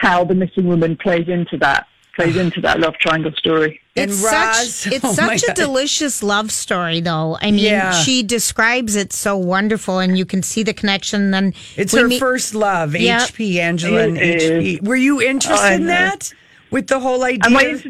how 0.00 0.24
the 0.24 0.34
missing 0.34 0.66
woman 0.66 0.96
plays 0.96 1.28
into 1.28 1.56
that 1.58 1.86
plays 2.16 2.36
into 2.36 2.60
that 2.60 2.78
love 2.78 2.94
triangle 3.00 3.32
story. 3.36 3.80
It's 3.96 4.14
such, 4.18 4.86
it's 4.92 5.04
oh 5.04 5.12
such 5.14 5.42
a 5.48 5.52
delicious 5.52 6.22
love 6.22 6.52
story, 6.52 7.00
though. 7.00 7.36
I 7.40 7.50
mean, 7.50 7.64
Yeah. 7.64 7.90
she 7.90 8.22
describes 8.22 8.94
it 8.94 9.12
so 9.12 9.36
wonderful, 9.36 9.98
and 9.98 10.16
you 10.16 10.24
can 10.24 10.42
see 10.42 10.62
the 10.62 10.72
connection. 10.74 11.32
Then 11.32 11.54
It's 11.76 11.92
her 11.92 12.06
meet- 12.06 12.20
first 12.20 12.54
love, 12.54 12.94
Yep. 12.94 13.20
HP 13.30 13.58
Angela 13.58 14.02
and 14.04 14.16
It 14.16 14.40
HP. 14.42 14.74
is. 14.74 14.80
Were 14.82 14.94
you 14.94 15.20
interested 15.22 15.64
I 15.66 15.74
in 15.74 15.86
that? 15.86 16.32
With 16.70 16.86
the 16.86 17.00
whole 17.00 17.24
idea 17.24 17.46
Am 17.46 17.56
I 17.56 17.82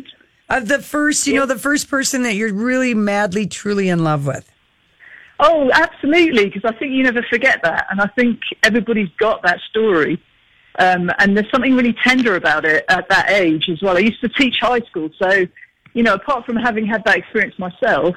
of- 0.49 0.63
of 0.63 0.69
the 0.69 0.81
first, 0.81 1.27
you 1.27 1.35
know, 1.35 1.47
the 1.47 1.59
first 1.59 1.89
person 1.89 2.23
that 2.23 2.35
you're 2.35 2.53
really 2.53 2.95
madly, 2.95 3.47
truly 3.47 3.89
in 3.89 4.05
love 4.05 4.27
with. 4.27 4.51
Oh, 5.41 5.71
absolutely, 5.73 6.47
because 6.47 6.65
I 6.65 6.73
think 6.79 6.93
you 6.93 7.03
never 7.03 7.23
forget 7.23 7.61
that, 7.65 7.87
and 7.91 8.01
I 8.01 8.07
think 8.07 8.41
everybody's 8.63 9.11
got 9.19 9.43
that 9.43 9.61
story. 9.69 10.23
Um, 10.79 11.11
and 11.19 11.37
there's 11.37 11.51
something 11.51 11.75
really 11.77 11.93
tender 11.93 12.37
about 12.37 12.65
it 12.65 12.85
at 12.89 13.09
that 13.09 13.31
age 13.31 13.69
as 13.69 13.81
well. 13.81 13.97
I 13.97 14.01
used 14.01 14.21
to 14.21 14.29
teach 14.29 14.59
high 14.61 14.81
school, 14.81 15.11
so 15.19 15.47
you 15.93 16.03
know, 16.03 16.15
apart 16.15 16.45
from 16.45 16.57
having 16.57 16.87
had 16.87 17.05
that 17.05 17.17
experience 17.17 17.57
myself, 17.59 18.17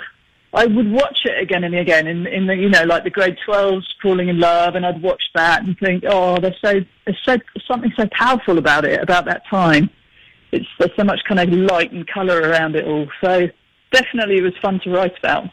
I 0.54 0.66
would 0.66 0.92
watch 0.92 1.20
it 1.26 1.40
again 1.40 1.63
and 1.63 1.76
again 1.76 2.08
in, 2.08 2.26
in 2.26 2.48
the 2.48 2.56
you 2.56 2.70
know 2.70 2.84
like 2.84 3.04
the 3.04 3.12
grade 3.12 3.38
12s 3.48 3.84
falling 4.02 4.30
in 4.30 4.40
love, 4.40 4.76
and 4.76 4.86
I'd 4.86 5.02
watch 5.02 5.22
that 5.36 5.63
and 5.63 5.78
think, 5.78 6.04
oh, 6.08 6.40
there's 6.40 6.60
so 6.62 6.82
there's 7.06 7.20
so 7.24 7.38
something 7.68 7.92
so 7.96 8.08
powerful 8.12 8.58
about 8.58 8.86
it 8.86 9.02
about 9.02 9.26
that 9.26 9.46
time. 9.48 9.90
It's 10.51 10.67
there's 10.79 10.91
so 10.95 11.03
much 11.03 11.19
kind 11.27 11.39
of 11.39 11.49
light 11.49 11.91
and 11.91 12.07
colour 12.07 12.39
around 12.39 12.75
it 12.75 12.86
all. 12.86 13.07
So 13.21 13.47
definitely, 13.91 14.38
it 14.38 14.43
was 14.43 14.53
fun 14.62 14.79
to 14.83 14.89
write 14.89 15.17
about. 15.19 15.45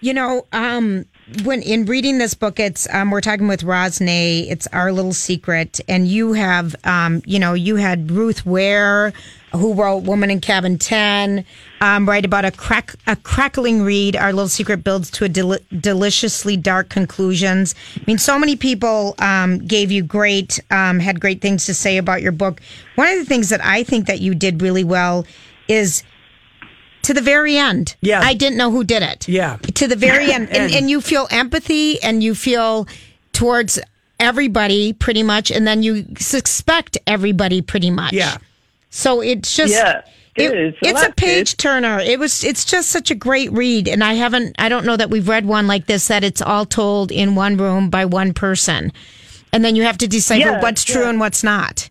You 0.00 0.14
know, 0.14 0.46
um, 0.52 1.06
when 1.44 1.62
in 1.62 1.84
reading 1.86 2.18
this 2.18 2.34
book, 2.34 2.58
it's 2.58 2.92
um, 2.92 3.10
we're 3.10 3.20
talking 3.20 3.48
with 3.48 3.62
Roz 3.62 4.00
Nay. 4.00 4.40
It's 4.40 4.66
our 4.68 4.92
little 4.92 5.12
secret, 5.12 5.80
and 5.88 6.06
you 6.08 6.32
have, 6.32 6.74
um, 6.84 7.22
you 7.24 7.38
know, 7.38 7.54
you 7.54 7.76
had 7.76 8.10
Ruth 8.10 8.44
Ware, 8.44 9.12
who 9.52 9.74
wrote 9.74 10.04
"Woman 10.04 10.30
in 10.30 10.40
Cabin 10.40 10.78
10, 10.78 11.44
um, 11.80 12.08
write 12.08 12.24
about 12.24 12.44
a 12.44 12.50
crack 12.50 12.94
a 13.06 13.16
crackling 13.16 13.82
read. 13.82 14.16
Our 14.16 14.32
little 14.32 14.48
secret 14.48 14.84
builds 14.84 15.10
to 15.12 15.24
a 15.24 15.28
del- 15.28 15.58
deliciously 15.78 16.56
dark 16.56 16.88
conclusions. 16.88 17.74
I 17.96 18.02
mean, 18.06 18.18
so 18.18 18.38
many 18.38 18.56
people 18.56 19.14
um, 19.18 19.58
gave 19.66 19.90
you 19.90 20.02
great, 20.02 20.60
um, 20.70 20.98
had 20.98 21.20
great 21.20 21.40
things 21.40 21.66
to 21.66 21.74
say 21.74 21.96
about 21.98 22.22
your 22.22 22.32
book. 22.32 22.60
One 22.94 23.08
of 23.08 23.18
the 23.18 23.24
things 23.24 23.48
that 23.50 23.64
I 23.64 23.82
think 23.82 24.06
that 24.06 24.20
you 24.20 24.34
did 24.34 24.62
really 24.62 24.84
well 24.84 25.26
is 25.68 26.02
to 27.02 27.14
the 27.14 27.20
very 27.20 27.56
end. 27.56 27.96
Yeah. 28.00 28.20
I 28.22 28.34
didn't 28.34 28.56
know 28.56 28.70
who 28.70 28.84
did 28.84 29.02
it. 29.02 29.28
Yeah. 29.28 29.56
To 29.56 29.88
the 29.88 29.96
very 29.96 30.32
end. 30.32 30.48
and, 30.56 30.72
and 30.72 30.90
you 30.90 31.00
feel 31.00 31.26
empathy 31.30 32.02
and 32.02 32.22
you 32.22 32.34
feel 32.34 32.86
towards 33.32 33.78
everybody 34.18 34.92
pretty 34.92 35.22
much. 35.22 35.50
And 35.50 35.66
then 35.66 35.82
you 35.82 36.06
suspect 36.18 36.96
everybody 37.06 37.60
pretty 37.60 37.90
much. 37.90 38.12
Yeah. 38.12 38.38
So 38.94 39.20
it's 39.22 39.56
just. 39.56 39.72
Yeah. 39.74 39.98
it- 39.98 40.04
Good. 40.34 40.76
Well, 40.82 40.92
it's 40.96 41.02
a 41.02 41.12
page 41.12 41.56
turner. 41.56 41.98
It 41.98 42.18
was. 42.18 42.44
It's 42.44 42.64
just 42.64 42.88
such 42.90 43.10
a 43.10 43.14
great 43.14 43.50
read, 43.52 43.88
and 43.88 44.02
I 44.04 44.14
haven't. 44.14 44.54
I 44.58 44.68
don't 44.68 44.86
know 44.86 44.96
that 44.96 45.10
we've 45.10 45.28
read 45.28 45.44
one 45.44 45.66
like 45.66 45.86
this 45.86 46.08
that 46.08 46.22
it's 46.24 46.40
all 46.40 46.64
told 46.64 47.10
in 47.12 47.34
one 47.34 47.56
room 47.56 47.90
by 47.90 48.04
one 48.06 48.32
person, 48.32 48.92
and 49.52 49.62
then 49.64 49.76
you 49.76 49.82
have 49.82 49.98
to 49.98 50.06
decipher 50.08 50.40
Yeah, 50.40 50.60
what's 50.62 50.84
true 50.84 51.02
yeah. 51.02 51.10
and 51.10 51.20
what's 51.20 51.42
not. 51.44 51.90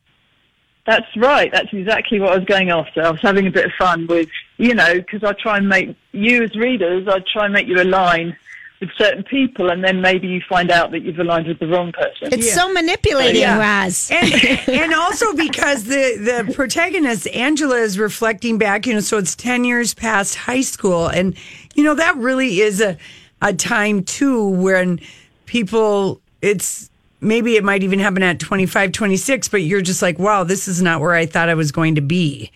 That's 0.88 1.06
right. 1.18 1.52
That's 1.52 1.72
exactly 1.72 2.20
what 2.20 2.32
I 2.32 2.38
was 2.38 2.46
going 2.46 2.72
after. 2.72 3.04
I 3.04 3.12
was 3.12 3.22
having 3.22 3.46
a 3.46 3.52
bit 3.52 3.66
of 3.66 3.72
fun 3.78 4.08
with, 4.08 4.30
you 4.58 4.74
know, 4.74 4.96
because 4.96 5.24
I 5.24 5.34
try 5.34 5.58
and 5.58 5.70
make 5.70 5.96
you 6.12 6.42
as 6.44 6.56
readers, 6.56 7.08
I 7.08 7.20
try 7.20 7.46
and 7.46 7.54
make 7.54 7.68
you 7.68 7.80
align 7.80 8.36
with 8.82 8.89
certain 8.98 9.24
people, 9.24 9.70
and 9.70 9.84
then 9.84 10.02
maybe 10.02 10.28
you 10.28 10.41
find 10.50 10.72
out 10.72 10.91
that 10.91 11.04
you've 11.04 11.20
aligned 11.20 11.48
with 11.48 11.60
the 11.60 11.67
wrong 11.67 11.91
person. 11.91 12.34
It's 12.34 12.52
so 12.54 12.74
manipulating, 12.74 13.41
Yeah. 13.41 13.84
Roz. 13.84 14.10
and, 14.12 14.34
and 14.67 14.94
also 14.94 15.34
because 15.36 15.86
the 15.86 16.17
the 16.46 16.54
protagonist 16.54 17.28
Angela 17.28 17.78
is 17.78 17.98
reflecting 18.00 18.58
back, 18.58 18.86
you 18.88 18.94
know, 18.94 19.00
so 19.00 19.17
it's 19.17 19.36
ten 19.36 19.63
years 19.63 19.94
past 19.94 20.36
high 20.36 20.62
school, 20.62 21.08
and 21.08 21.36
you 21.76 21.84
know 21.84 21.94
that 21.96 22.17
really 22.17 22.60
is 22.60 22.82
a 22.82 22.98
a 23.41 23.54
time 23.54 24.04
too 24.04 24.50
when 24.50 25.00
people 25.46 26.20
it's 26.41 26.89
maybe 27.22 27.56
it 27.56 27.63
might 27.63 27.84
even 27.84 28.00
happen 28.00 28.24
at 28.24 28.39
25 28.39 28.91
26 28.91 29.48
but 29.50 29.62
you're 29.63 29.82
just 29.82 30.02
like 30.02 30.17
wow 30.20 30.44
this 30.44 30.67
is 30.67 30.82
not 30.82 31.02
where 31.02 31.13
i 31.13 31.26
thought 31.26 31.50
i 31.50 31.54
was 31.54 31.72
going 31.72 31.96
to 31.96 32.02
be 32.02 32.52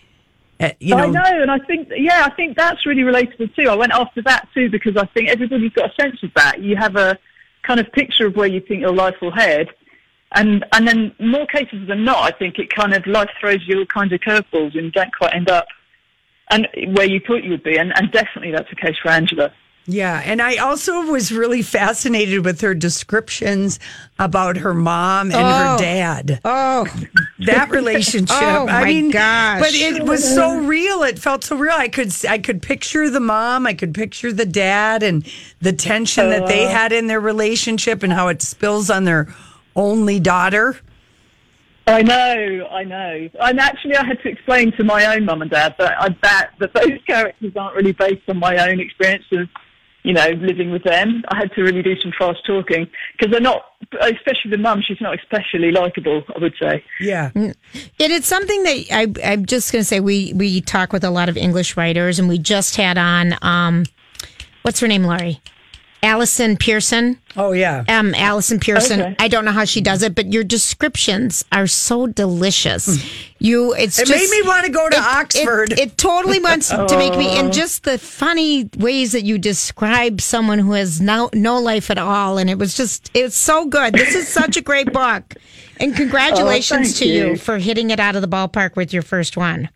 Uh, 0.60 0.70
you 0.80 0.96
know 0.96 1.04
I 1.04 1.08
know, 1.08 1.42
and 1.42 1.52
I 1.52 1.60
think, 1.60 1.90
yeah, 1.96 2.24
I 2.26 2.34
think 2.36 2.56
that's 2.56 2.86
really 2.86 3.02
relatable 3.02 3.54
too. 3.56 3.70
I 3.70 3.76
went 3.76 3.92
after 3.92 4.22
that 4.24 4.48
too 4.54 4.70
because 4.70 4.96
I 4.96 5.06
think 5.08 5.30
everybody's 5.30 5.74
got 5.74 5.92
a 5.92 6.02
sense 6.02 6.22
of 6.24 6.32
that. 6.36 6.62
You 6.62 6.78
have 6.78 6.96
a 6.96 7.18
kind 7.64 7.80
of 7.80 7.92
picture 7.92 8.28
of 8.28 8.36
where 8.36 8.48
you 8.48 8.62
think 8.62 8.82
your 8.82 8.94
life 8.94 9.16
will 9.22 9.32
head, 9.32 9.68
and 10.34 10.66
and 10.72 10.88
then 10.88 11.14
more 11.20 11.46
cases 11.48 11.88
than 11.88 12.06
not, 12.06 12.34
I 12.34 12.38
think 12.38 12.58
it 12.58 12.74
kind 12.74 12.94
of 12.94 13.06
life 13.06 13.30
throws 13.40 13.68
you 13.68 13.80
all 13.80 13.86
kinds 13.86 14.14
of 14.14 14.22
curveballs 14.22 14.76
and 14.76 14.86
you 14.86 14.92
don't 14.92 15.14
quite 15.14 15.36
end 15.36 15.50
up 15.50 15.68
and 16.52 16.68
where 16.96 17.08
you 17.08 17.20
thought 17.20 17.44
you 17.44 17.52
would 17.52 17.64
be, 17.64 17.78
and, 17.78 17.92
and 17.98 18.12
definitely 18.12 18.52
that's 18.52 18.70
the 18.70 18.76
case 18.76 18.96
for 19.02 19.10
Angela. 19.10 19.52
Yeah, 19.88 20.20
and 20.26 20.42
I 20.42 20.56
also 20.58 21.02
was 21.02 21.32
really 21.32 21.62
fascinated 21.62 22.44
with 22.44 22.60
her 22.62 22.74
descriptions 22.74 23.80
about 24.18 24.58
her 24.58 24.74
mom 24.74 25.28
and 25.32 25.36
her 25.40 25.76
Oh. 25.76 25.78
dad. 25.78 26.40
Oh, 26.44 26.88
that 27.46 27.70
relationship. 27.70 28.36
Oh, 28.42 28.68
I 28.68 28.82
my 28.82 28.86
mean, 28.86 29.12
gosh. 29.12 29.60
but 29.62 29.74
it 29.76 30.04
was 30.04 30.24
so 30.28 30.58
real. 30.58 31.04
It 31.04 31.20
felt 31.20 31.44
so 31.44 31.56
real. 31.56 31.74
I 31.76 31.88
could 31.88 32.12
I 32.28 32.40
could 32.40 32.64
picture 32.64 33.12
the 33.12 33.20
mom. 33.20 33.68
I 33.68 33.76
could 33.76 33.94
picture 33.94 34.34
the 34.34 34.46
dad 34.46 35.04
and 35.04 35.24
the 35.62 35.72
tension 35.74 36.32
that 36.32 36.48
they 36.48 36.66
Uh. 36.66 36.70
had 36.70 36.92
in 36.92 37.06
their 37.06 37.20
relationship 37.20 38.02
and 38.02 38.12
how 38.12 38.28
it 38.30 38.42
spills 38.42 38.90
on 38.90 39.04
their 39.04 39.28
only 39.76 40.20
daughter. 40.20 40.78
I 41.88 42.02
know, 42.02 42.68
I 42.72 42.84
know. 42.84 43.30
And 43.40 43.60
actually, 43.60 43.96
I 43.96 44.04
had 44.04 44.20
to 44.24 44.30
explain 44.30 44.72
to 44.78 44.84
my 44.84 45.16
own 45.16 45.26
mum 45.26 45.44
and 45.44 45.52
dad 45.52 45.76
that 45.78 46.02
I, 46.02 46.10
that 46.24 46.50
that 46.60 46.74
those 46.74 46.98
characters 47.06 47.54
aren't 47.56 47.76
really 47.76 47.92
based 47.92 48.24
on 48.28 48.40
my 48.40 48.58
own 48.68 48.80
experience 48.80 49.26
of, 49.32 49.48
you 50.06 50.14
know, 50.14 50.28
living 50.40 50.72
with 50.72 50.84
them. 50.84 51.24
I 51.30 51.38
had 51.38 51.52
to 51.54 51.64
really 51.64 51.82
do 51.82 52.00
some 52.00 52.14
fast 52.18 52.46
talking 52.46 52.88
because 53.18 53.32
they're 53.32 53.42
not, 53.42 53.64
especially 54.02 54.52
the 54.52 54.58
mum. 54.58 54.84
She's 54.86 55.02
not 55.02 55.18
especially 55.20 55.72
likable. 55.72 56.24
I 56.34 56.40
would 56.40 56.54
say. 56.62 56.84
Yeah. 57.00 57.32
It 57.34 58.12
is 58.12 58.26
something 58.26 58.64
that 58.64 58.86
I, 58.92 59.14
I'm 59.24 59.46
just 59.46 59.72
going 59.72 59.82
to 59.82 59.86
say. 59.86 60.00
We 60.00 60.34
we 60.34 60.62
talk 60.62 60.94
with 60.94 61.04
a 61.04 61.10
lot 61.10 61.28
of 61.28 61.38
English 61.38 61.76
writers, 61.76 62.20
and 62.20 62.30
we 62.30 62.38
just 62.38 62.76
had 62.76 62.98
on. 62.98 63.36
Um, 63.42 63.86
what's 64.62 64.80
her 64.80 64.88
name, 64.88 65.04
Laurie? 65.04 65.42
Allison 66.06 66.56
Pearson. 66.56 67.20
Oh 67.36 67.52
yeah. 67.52 67.84
Um, 67.90 68.14
Allison 68.16 68.60
Pearson. 68.60 69.02
Okay. 69.02 69.16
I 69.20 69.28
don't 69.28 69.44
know 69.44 69.52
how 69.52 69.66
she 69.66 69.82
does 69.82 70.04
it, 70.04 70.14
but 70.16 70.32
your 70.32 70.44
descriptions 70.44 71.44
are 71.52 71.68
so 71.68 72.08
delicious. 72.08 73.04
You, 73.40 73.74
it's. 73.74 74.00
It 74.00 74.08
just, 74.08 74.32
made 74.32 74.42
me 74.42 74.48
wanna 74.48 74.70
go 74.70 74.88
to 74.90 74.96
it- 74.96 75.02
Oxford. 75.04 75.72
It, 75.74 75.80
it 75.80 75.98
totally 75.98 76.40
wants 76.40 76.70
to 76.70 76.98
make 76.98 77.18
me, 77.18 77.28
Oh. 77.28 77.40
and 77.40 77.52
just 77.54 77.84
the 77.84 77.98
funny 77.98 78.70
ways 78.78 79.12
that 79.12 79.24
you 79.24 79.38
describe 79.38 80.22
someone 80.22 80.60
who 80.60 80.74
has 80.74 81.02
no 81.02 81.30
no 81.34 81.60
life 81.60 81.90
at 81.92 81.98
all, 81.98 82.38
and 82.38 82.50
it 82.50 82.58
was 82.58 82.76
just, 82.78 83.12
it's 83.14 83.36
so 83.36 83.66
good. 83.66 83.94
This 83.94 84.16
is 84.16 84.28
such 84.28 84.56
a 84.58 84.62
great 84.62 84.94
book, 84.94 85.34
and 85.80 85.96
congratulations 86.02 86.88
thank 86.92 86.98
to 86.98 87.06
you. 87.08 87.28
you. 87.32 87.36
for 87.38 87.58
hitting 87.58 87.90
it 87.90 88.00
out 88.00 88.16
of 88.16 88.22
the 88.22 88.28
ballpark 88.28 88.76
with 88.76 88.94
your 88.94 89.02
first 89.04 89.36
one. 89.38 89.70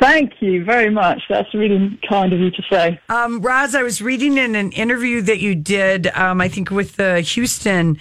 Thank 0.00 0.40
you 0.40 0.64
very 0.64 0.90
much. 0.90 1.22
That's 1.28 1.52
really 1.54 1.98
kind 2.08 2.32
of 2.32 2.40
you 2.40 2.50
to 2.50 2.62
say. 2.70 3.00
Um, 3.08 3.44
I 3.46 3.82
was 3.82 4.02
reading 4.02 4.36
in 4.36 4.54
an 4.54 4.72
interview 4.72 5.22
that 5.22 5.40
you 5.40 5.54
did, 5.54 6.08
um, 6.08 6.40
I 6.40 6.48
think 6.48 6.70
with 6.70 6.96
the 6.96 7.20
Houston 7.20 7.98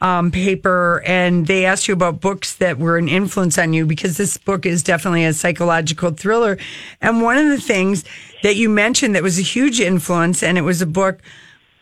um, 0.00 0.30
paper, 0.30 1.02
and 1.06 1.46
they 1.46 1.64
asked 1.64 1.88
you 1.88 1.94
about 1.94 2.20
books 2.20 2.54
that 2.56 2.78
were 2.78 2.98
an 2.98 3.08
influence 3.08 3.58
on 3.58 3.72
you 3.72 3.86
because 3.86 4.16
this 4.16 4.36
book 4.36 4.66
is 4.66 4.82
definitely 4.82 5.24
a 5.24 5.32
psychological 5.32 6.10
thriller. 6.10 6.58
And 7.00 7.22
one 7.22 7.38
of 7.38 7.48
the 7.48 7.60
things 7.60 8.04
that 8.42 8.56
you 8.56 8.68
mentioned 8.68 9.14
that 9.14 9.22
was 9.22 9.38
a 9.38 9.42
huge 9.42 9.80
influence, 9.80 10.42
and 10.42 10.58
it 10.58 10.62
was 10.62 10.82
a 10.82 10.86
book 10.86 11.22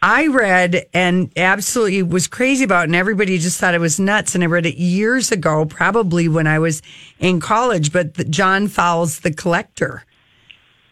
I 0.02 0.26
read 0.26 0.86
and 0.92 1.32
absolutely 1.36 2.02
was 2.02 2.26
crazy 2.26 2.64
about, 2.64 2.84
and 2.84 2.96
everybody 2.96 3.38
just 3.38 3.60
thought 3.60 3.74
it 3.74 3.80
was 3.80 4.00
nuts. 4.00 4.34
And 4.34 4.42
I 4.42 4.48
read 4.48 4.66
it 4.66 4.76
years 4.76 5.30
ago, 5.30 5.64
probably 5.64 6.28
when 6.28 6.48
I 6.48 6.58
was 6.58 6.82
in 7.20 7.38
college, 7.38 7.92
but 7.92 8.14
the, 8.14 8.24
John 8.24 8.66
Fowles, 8.66 9.20
The 9.20 9.32
Collector. 9.32 10.04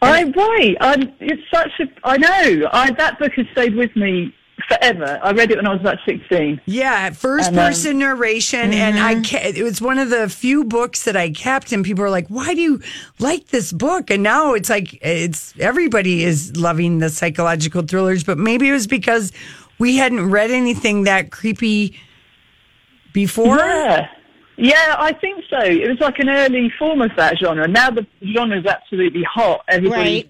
I 0.01 0.23
right. 0.23 0.77
I'm, 0.79 1.13
it's 1.19 1.41
such 1.53 1.71
a. 1.79 1.85
I 2.03 2.17
know. 2.17 2.69
I, 2.71 2.91
that 2.91 3.19
book 3.19 3.33
has 3.35 3.45
stayed 3.51 3.75
with 3.75 3.95
me 3.95 4.33
forever. 4.71 5.19
I 5.23 5.31
read 5.31 5.51
it 5.51 5.57
when 5.57 5.67
I 5.67 5.71
was 5.73 5.81
about 5.81 5.97
sixteen. 6.05 6.61
Yeah, 6.65 7.09
first 7.11 7.49
And, 7.49 7.59
um, 7.59 7.65
person 7.67 7.99
narration, 7.99 8.73
and 8.73 8.99
I 8.99 9.21
ca- 9.21 9.51
it 9.55 9.63
was 9.63 9.81
one 9.81 9.97
of 9.97 10.09
the 10.09 10.29
few 10.29 10.63
books 10.63 11.03
that 11.03 11.15
I 11.15 11.29
kept, 11.31 11.71
and 11.71 11.83
people 11.83 12.03
were 12.03 12.09
like, 12.09 12.27
"Why 12.27 12.53
do 12.53 12.61
you 12.61 12.81
like 13.19 13.47
this 13.47 13.71
book?" 13.71 14.09
And 14.09 14.23
now 14.23 14.53
it's 14.53 14.69
like 14.69 14.97
it's 15.01 15.53
everybody 15.59 16.23
is 16.23 16.55
loving 16.55 16.99
the 16.99 17.09
psychological 17.09 17.81
thrillers, 17.81 18.23
but 18.23 18.37
maybe 18.37 18.69
it 18.69 18.73
was 18.73 18.87
because 18.87 19.31
we 19.79 19.97
hadn't 19.97 20.29
read 20.29 20.51
anything 20.51 21.03
that 21.03 21.31
creepy 21.31 21.99
before. 23.13 23.57
Yeah. 23.57 24.07
Yeah, 24.57 24.95
I 24.99 25.13
think 25.13 25.43
so. 25.49 25.59
It 25.59 25.89
was 25.89 25.99
like 25.99 26.19
an 26.19 26.29
early 26.29 26.71
form 26.77 27.01
of 27.01 27.09
that 27.15 27.39
genre. 27.39 27.67
Now 27.67 27.89
the 27.89 28.05
genre 28.33 28.59
is 28.59 28.65
absolutely 28.67 29.23
hot. 29.23 29.63
Everybody's 29.67 30.25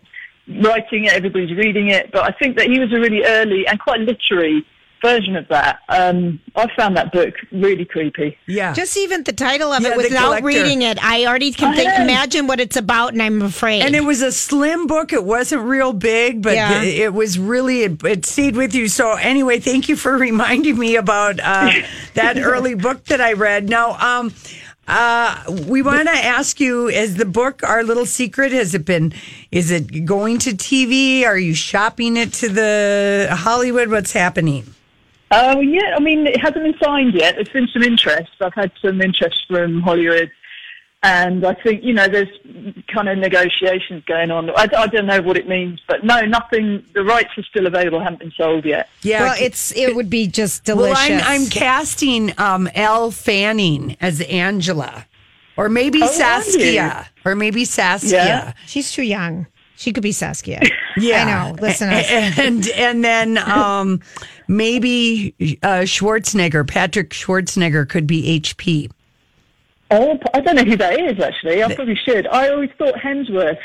writing 0.60 1.06
it, 1.06 1.14
everybody's 1.14 1.56
reading 1.56 1.90
it. 1.90 2.12
But 2.12 2.24
I 2.24 2.32
think 2.38 2.58
that 2.58 2.68
he 2.68 2.80
was 2.80 2.92
a 2.94 3.00
really 3.00 3.24
early 3.24 3.66
and 3.68 3.80
quite 3.80 4.00
literary 4.02 4.66
version 5.02 5.36
of 5.36 5.48
that. 5.48 5.80
Um, 5.90 6.40
I 6.56 6.68
found 6.78 6.96
that 6.96 7.12
book 7.12 7.34
really 7.52 7.86
creepy. 7.86 8.38
Yeah. 8.46 8.72
Just 8.72 8.96
even 8.96 9.24
the 9.24 9.34
title 9.34 9.74
of 9.74 9.82
Yeah, 9.82 9.94
it 9.94 9.98
without 9.98 10.26
Collector. 10.26 10.46
reading 10.46 10.84
it, 10.84 11.04
I 11.04 11.26
already 11.26 11.52
can 11.52 11.74
I 11.74 11.76
think, 11.76 11.90
imagine 12.00 12.46
what 12.46 12.60
it's 12.60 12.78
about, 12.78 13.14
and 13.14 13.20
I'm 13.20 13.42
afraid. 13.42 13.82
And 13.82 13.96
it 13.96 14.04
was 14.04 14.22
a 14.22 14.32
slim 14.32 14.86
book. 14.86 15.12
It 15.12 15.24
wasn't 15.24 15.64
real 15.64 15.92
big, 15.92 16.44
but 16.44 16.54
Yeah. 16.54 16.84
it, 16.84 17.00
it 17.00 17.14
was 17.16 17.40
really, 17.40 17.82
it, 17.82 18.04
it 18.04 18.26
stayed 18.28 18.56
with 18.56 18.76
you. 18.76 18.88
So, 18.88 19.14
anyway, 19.14 19.60
thank 19.60 19.90
you 19.90 19.96
for 19.96 20.16
reminding 20.20 20.78
me 20.78 20.96
about 20.98 21.40
uh, 21.40 21.72
that 22.14 22.38
early 22.38 22.76
book 22.76 23.04
that 23.06 23.20
I 23.22 23.34
read. 23.34 23.70
Now, 23.70 23.98
um, 24.00 24.32
uh, 24.88 25.44
we 25.68 25.82
want 25.82 26.08
to 26.08 26.14
ask 26.14 26.60
you: 26.60 26.88
Is 26.88 27.16
the 27.16 27.26
book 27.26 27.64
our 27.64 27.84
little 27.84 28.06
secret? 28.06 28.52
Has 28.52 28.74
it 28.74 28.86
been? 28.86 29.14
Is 29.52 29.72
it 29.72 30.06
going 30.06 30.40
to 30.40 30.52
TV? 30.52 31.26
Are 31.26 31.38
you 31.38 31.54
shopping 31.54 32.18
it 32.18 32.34
to 32.34 32.50
the 32.50 33.28
Hollywood? 33.32 33.90
What's 33.90 34.14
happening? 34.14 34.74
Oh 35.32 35.62
yeah, 35.62 35.96
I 35.96 36.00
mean 36.00 36.28
it 36.28 36.42
hasn't 36.42 36.64
been 36.64 36.76
signed 36.84 37.14
yet. 37.14 37.36
There's 37.36 37.50
been 37.50 37.70
some 37.70 37.84
interest. 37.84 38.32
I've 38.42 38.54
had 38.54 38.72
some 38.82 39.02
interest 39.02 39.46
from 39.48 39.82
Hollywood, 39.82 40.30
and 41.04 41.46
I 41.46 41.56
think 41.56 41.84
you 41.84 41.94
know 41.94 42.08
there's 42.08 42.30
kind 42.94 43.10
of 43.10 43.18
negotiations 43.18 44.04
going 44.06 44.30
on. 44.30 44.50
I, 44.52 44.68
I 44.78 44.88
don't 44.88 45.08
know 45.08 45.22
what 45.22 45.38
it 45.38 45.48
means, 45.48 45.82
but 45.88 46.04
no, 46.04 46.22
nothing. 46.22 46.86
The 46.94 47.04
rights 47.04 47.30
are 47.38 47.44
still 47.44 47.66
available, 47.66 48.00
haven't 48.00 48.20
been 48.20 48.32
sold 48.38 48.66
yet. 48.66 48.88
Yeah, 49.02 49.24
well, 49.24 49.36
it's 49.40 49.76
it 49.76 49.96
would 49.96 50.10
be 50.10 50.28
just 50.28 50.64
delicious. 50.64 51.10
Well, 51.10 51.22
I'm, 51.24 51.42
I'm 51.42 51.50
casting 51.50 52.34
um, 52.40 52.70
Elle 52.76 53.12
Fanning 53.12 53.98
as 54.00 54.22
Angela, 54.22 55.08
or 55.58 55.70
maybe 55.70 56.04
Oh, 56.04 56.08
Saskia, 56.08 57.10
or 57.26 57.36
maybe 57.36 57.66
Saskia. 57.66 58.12
Yeah. 58.12 58.54
She's 58.68 58.92
too 58.92 59.04
young. 59.04 59.48
She 59.78 59.94
could 59.94 60.04
be 60.04 60.12
Saskia. 60.12 60.62
Yeah, 60.98 61.24
I 61.24 61.52
know. 61.52 61.56
Listen, 61.62 61.90
us. 61.90 62.06
and 62.38 62.68
and 62.68 63.02
then 63.02 63.38
um, 63.38 64.02
maybe 64.50 65.34
uh, 65.64 65.84
Schwarzenegger, 65.86 66.68
Patrick 66.68 67.12
Schwarzenegger, 67.12 67.88
could 67.88 68.06
be 68.06 68.42
HP. 68.42 68.92
Oh, 69.92 70.18
I 70.34 70.40
don't 70.40 70.56
know 70.56 70.64
who 70.64 70.78
that 70.78 71.00
is 71.00 71.20
actually. 71.20 71.64
I 71.64 71.74
probably 71.76 71.96
should. 72.06 72.26
I 72.28 72.50
always 72.50 72.70
thought 72.78 72.96
Hemsworth. 72.96 73.58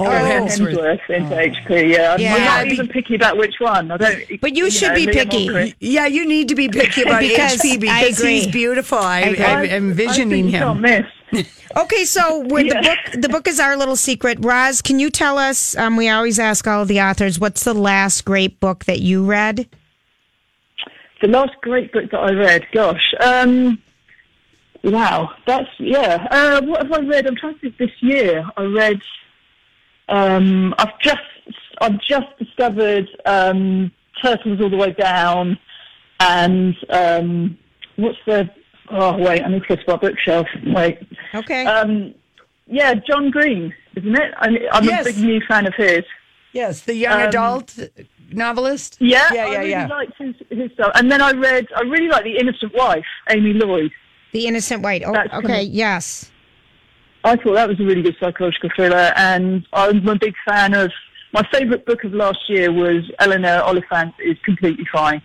Oh, 0.00 0.06
I 0.06 0.20
Hemsworth. 0.22 0.74
Hemsworth 0.76 1.10
into 1.10 1.34
HP. 1.36 1.94
Yeah, 1.94 2.10
I'm- 2.10 2.20
Yeah. 2.20 2.34
I'm 2.34 2.44
not 2.44 2.66
Yeah, 2.66 2.72
even 2.72 2.88
picky 2.88 3.14
about 3.14 3.36
which 3.36 3.54
one. 3.60 3.90
I 3.90 3.96
don't. 3.96 4.40
But 4.40 4.56
you 4.56 4.70
should 4.70 4.88
know, 4.90 4.94
be 4.96 5.06
Liam 5.06 5.12
picky. 5.12 5.48
Chris. 5.48 5.74
Yeah, 5.80 6.06
you 6.06 6.26
need 6.26 6.48
to 6.48 6.54
be 6.54 6.68
picky 6.68 7.02
about 7.02 7.20
Because 7.28 7.60
HP 7.62 7.80
because 7.80 8.18
he's 8.20 8.46
beautiful. 8.48 8.98
I, 8.98 9.20
agree. 9.20 9.44
I'm 9.44 9.58
I 9.60 9.68
envisioning 9.68 10.50
think 10.50 10.56
him. 10.56 10.80
miss. 10.80 11.04
Okay, 11.76 12.04
so 12.06 12.40
with 12.46 12.70
the 12.70 12.80
book, 12.80 13.20
the 13.22 13.28
book 13.28 13.46
is 13.46 13.60
our 13.60 13.76
little 13.76 13.94
secret. 13.96 14.38
Roz, 14.40 14.80
can 14.80 14.98
you 14.98 15.10
tell 15.10 15.36
us? 15.36 15.76
Um, 15.76 15.96
we 15.96 16.08
always 16.08 16.38
ask 16.38 16.66
all 16.66 16.80
of 16.82 16.88
the 16.88 17.00
authors, 17.02 17.38
what's 17.38 17.62
the 17.64 17.74
last 17.74 18.24
great 18.24 18.58
book 18.58 18.86
that 18.86 19.00
you 19.00 19.22
read? 19.24 19.68
The 21.20 21.28
last 21.28 21.52
great 21.60 21.92
book 21.92 22.10
that 22.10 22.18
I 22.18 22.32
read, 22.32 22.66
gosh, 22.72 23.12
um, 23.20 23.80
wow, 24.90 25.30
that's 25.46 25.68
yeah. 25.78 26.26
Uh, 26.30 26.62
what 26.62 26.82
have 26.82 26.92
I 26.92 27.00
read? 27.06 27.26
I'm 27.26 27.36
trying 27.36 27.54
to 27.54 27.60
think. 27.60 27.78
This 27.78 27.90
year, 28.00 28.44
I 28.56 28.62
read. 28.64 29.00
Um, 30.08 30.74
I've 30.78 30.98
just 31.00 31.18
I've 31.80 32.00
just 32.00 32.26
discovered 32.38 33.08
um, 33.26 33.92
Turtles 34.22 34.60
All 34.60 34.70
the 34.70 34.76
Way 34.76 34.92
Down, 34.92 35.58
and 36.20 36.74
um, 36.90 37.58
what's 37.96 38.18
the? 38.26 38.48
Oh 38.90 39.16
wait, 39.18 39.42
I 39.42 39.48
need 39.48 39.62
to 39.62 39.68
go 39.68 39.76
to 39.76 39.82
my 39.88 39.96
bookshelf. 39.96 40.46
Wait. 40.66 40.98
Okay. 41.34 41.66
Um, 41.66 42.14
yeah, 42.66 42.94
John 42.94 43.30
Green, 43.30 43.74
isn't 43.96 44.14
it? 44.14 44.34
I'm, 44.38 44.56
I'm 44.72 44.84
Yes. 44.84 45.06
a 45.06 45.12
big 45.12 45.22
new 45.22 45.40
fan 45.46 45.66
of 45.66 45.74
his. 45.74 46.04
Yes, 46.52 46.82
the 46.82 46.94
young 46.94 47.20
Um, 47.22 47.28
adult 47.28 47.78
novelist. 48.30 48.96
Yeah, 49.00 49.26
yeah, 49.32 49.34
yeah. 49.34 49.42
I 49.42 49.56
really 49.58 49.70
yeah. 49.70 49.86
liked 49.86 50.12
his, 50.18 50.34
his 50.50 50.72
stuff. 50.72 50.92
And 50.94 51.10
then 51.10 51.22
I 51.22 51.32
read, 51.32 51.66
I 51.76 51.80
really 51.82 52.08
like 52.08 52.24
The 52.24 52.36
Innocent 52.38 52.74
Wife, 52.74 53.04
Amy 53.30 53.52
Lloyd. 53.54 53.90
The 54.32 54.46
Innocent 54.46 54.82
Wife. 54.82 55.02
Oh, 55.06 55.12
That's 55.12 55.32
okay, 55.32 55.46
kinda- 55.46 55.64
yes. 55.64 56.30
I 57.24 57.36
thought 57.36 57.54
that 57.54 57.68
was 57.68 57.80
a 57.80 57.84
really 57.84 58.02
good 58.02 58.16
psychological 58.20 58.70
thriller, 58.76 59.12
and 59.16 59.66
I'm 59.72 60.06
a 60.08 60.16
big 60.16 60.34
fan 60.46 60.74
of. 60.74 60.90
My 61.32 61.42
favourite 61.52 61.84
book 61.84 62.04
of 62.04 62.14
last 62.14 62.38
year 62.48 62.72
was 62.72 63.10
Eleanor 63.18 63.60
Oliphant 63.62 64.14
is 64.18 64.38
Completely 64.44 64.86
Fine. 64.90 65.20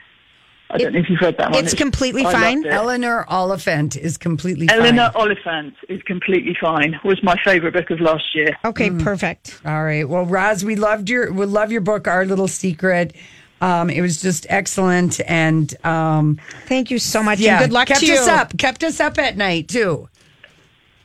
I 0.70 0.78
don't 0.78 0.94
know 0.94 1.00
if 1.00 1.10
you've 1.10 1.22
read 1.22 1.38
that 1.38 1.52
one. 1.52 1.64
It's 1.64 1.74
Completely 1.74 2.26
I 2.26 2.32
Fine? 2.32 2.66
it. 2.66 2.74
Eleanor 2.74 3.26
Oliphant 3.30 3.96
is 3.96 4.18
completely 4.18 4.68
fine. 4.68 4.80
Eleanor 4.80 5.12
fine. 5.14 5.22
Oliphant 5.22 5.76
is 5.88 6.02
Completely 6.04 6.58
Fine 6.60 7.00
was 7.06 7.22
my 7.24 7.38
favourite 7.46 7.74
book 7.74 7.92
of 7.92 8.02
last 8.02 8.24
year. 8.34 8.50
Okay, 8.66 8.90
hmm. 8.90 9.00
perfect. 9.00 9.62
All 9.66 9.84
right. 9.84 10.10
Well, 10.10 10.26
Roz, 10.26 10.66
we 10.66 10.76
loved 10.76 11.10
your 11.10 11.32
we 11.32 11.46
love 11.46 11.72
your 11.72 11.82
book, 11.82 12.08
Our 12.08 12.26
Little 12.26 12.48
Secret. 12.48 13.16
Um, 13.64 13.90
it 13.90 14.02
was 14.02 14.22
just 14.22 14.46
excellent, 14.50 15.22
and 15.26 15.74
um, 15.86 16.38
thank 16.66 16.92
you 16.92 17.00
so 17.00 17.24
much. 17.24 17.40
Yeah, 17.40 17.62
and 17.62 17.66
good 17.66 17.74
luck 17.74 17.88
kept 17.88 18.02
to 18.02 18.06
you. 18.06 18.16
us 18.16 18.28
up, 18.28 18.58
kept 18.58 18.84
us 18.84 19.00
up 19.00 19.18
at 19.18 19.38
night 19.38 19.70
too. 19.70 20.10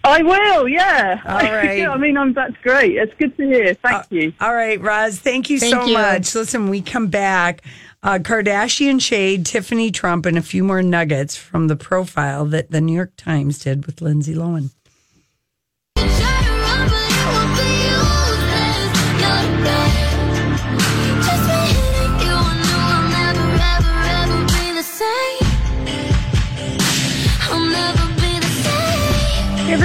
I 0.03 0.23
will, 0.23 0.66
yeah. 0.66 1.21
All 1.25 1.38
right. 1.38 1.87
I 1.87 1.97
mean, 1.99 2.16
I'm, 2.16 2.33
that's 2.33 2.57
great. 2.62 2.97
It's 2.97 3.14
good 3.14 3.37
to 3.37 3.47
hear. 3.47 3.75
Thank 3.75 4.07
you. 4.11 4.33
All 4.40 4.55
right, 4.55 4.81
Roz, 4.81 5.21
thank 5.21 5.51
you 5.51 5.59
so 5.59 5.85
you. 5.85 5.94
much. 5.94 6.35
Listen, 6.35 6.68
we 6.68 6.83
come 6.83 7.07
back. 7.07 7.62
Uh, 8.03 8.18
Kardashian 8.18 9.01
shade, 9.01 9.47
Tiffany 9.47 9.92
Trump, 9.92 10.27
and 10.27 10.37
a 10.37 10.42
few 10.42 10.64
more 10.64 10.83
nuggets 10.83 11.37
from 11.37 11.68
the 11.68 11.77
profile 11.77 12.44
that 12.47 12.73
the 12.73 12.81
New 12.81 12.94
York 12.94 13.12
Times 13.16 13.61
did 13.61 13.87
with 13.87 14.01
Lindsay 14.01 14.35
Lohan. 14.35 14.71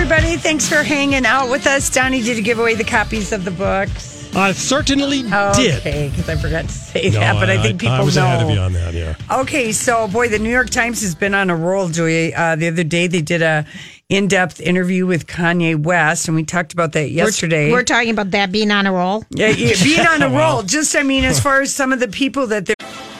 Everybody, 0.04 0.36
thanks 0.36 0.68
for 0.68 0.84
hanging 0.84 1.26
out 1.26 1.50
with 1.50 1.66
us. 1.66 1.90
Donnie, 1.90 2.22
did 2.22 2.36
you 2.36 2.44
give 2.44 2.60
away 2.60 2.76
the 2.76 2.84
copies 2.84 3.32
of 3.32 3.46
the 3.46 3.52
books? 3.52 4.30
I 4.36 4.52
certainly 4.52 5.22
did. 5.22 5.32
Okay, 5.78 6.10
because 6.10 6.28
I 6.28 6.36
forgot 6.36 6.66
to 6.66 6.72
say 6.72 7.04
No, 7.10 7.20
that, 7.22 7.36
but 7.40 7.50
I, 7.50 7.62
think 7.62 7.80
people 7.80 7.96
I 7.96 8.04
was 8.04 8.18
know. 8.18 8.26
ahead 8.26 8.44
of 8.44 8.50
you 8.50 8.60
on 8.60 8.74
that. 8.74 8.94
Yeah. 8.94 9.16
Okay, 9.32 9.72
so 9.72 10.10
boy, 10.10 10.28
the 10.28 10.40
New 10.40 10.50
York 10.50 10.70
Times 10.70 11.02
has 11.04 11.16
been 11.16 11.34
on 11.34 11.50
a 11.50 11.56
roll, 11.56 11.88
Joey. 11.88 12.34
Uh, 12.36 12.58
the 12.58 12.68
other 12.68 12.84
day, 12.84 13.08
they 13.08 13.22
did 13.22 13.42
a 13.42 13.66
in-depth 14.10 14.60
interview 14.60 15.06
with 15.06 15.26
Kanye 15.26 15.82
West, 15.82 16.28
and 16.28 16.36
we 16.36 16.44
talked 16.44 16.74
about 16.74 16.92
that 16.92 17.10
yesterday. 17.12 17.70
We're, 17.72 17.78
we're 17.78 17.84
talking 17.84 18.10
about 18.10 18.32
that 18.32 18.52
being 18.52 18.72
on 18.72 18.86
a 18.86 18.92
roll. 18.92 19.24
yeah, 19.30 19.48
yeah, 19.48 19.82
being 19.82 20.06
on 20.06 20.22
a 20.22 20.30
roll. 20.38 20.64
Just, 20.64 20.98
I 20.98 21.04
mean, 21.04 21.24
as 21.24 21.40
far 21.40 21.62
as 21.62 21.74
some 21.74 21.94
of 21.94 22.02
the 22.02 22.10
people 22.10 22.48
that 22.48 22.66
they're. 22.66 22.76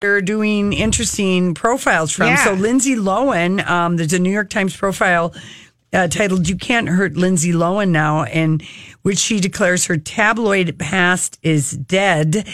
They're 0.00 0.20
doing 0.20 0.74
interesting 0.74 1.54
profiles 1.54 2.12
from. 2.12 2.26
Yeah. 2.26 2.44
So 2.44 2.52
Lindsay 2.52 2.96
Lohan, 2.96 3.66
um, 3.66 3.96
there's 3.96 4.12
a 4.12 4.18
New 4.18 4.30
York 4.30 4.50
Times 4.50 4.76
profile 4.76 5.34
uh, 5.92 6.08
titled 6.08 6.48
"You 6.48 6.56
Can't 6.56 6.86
Hurt 6.88 7.16
Lindsay 7.16 7.52
Lohan 7.52 7.88
Now," 7.88 8.26
in 8.26 8.60
which 9.02 9.18
she 9.18 9.40
declares 9.40 9.86
her 9.86 9.96
tabloid 9.96 10.78
past 10.78 11.38
is 11.42 11.70
dead. 11.70 12.46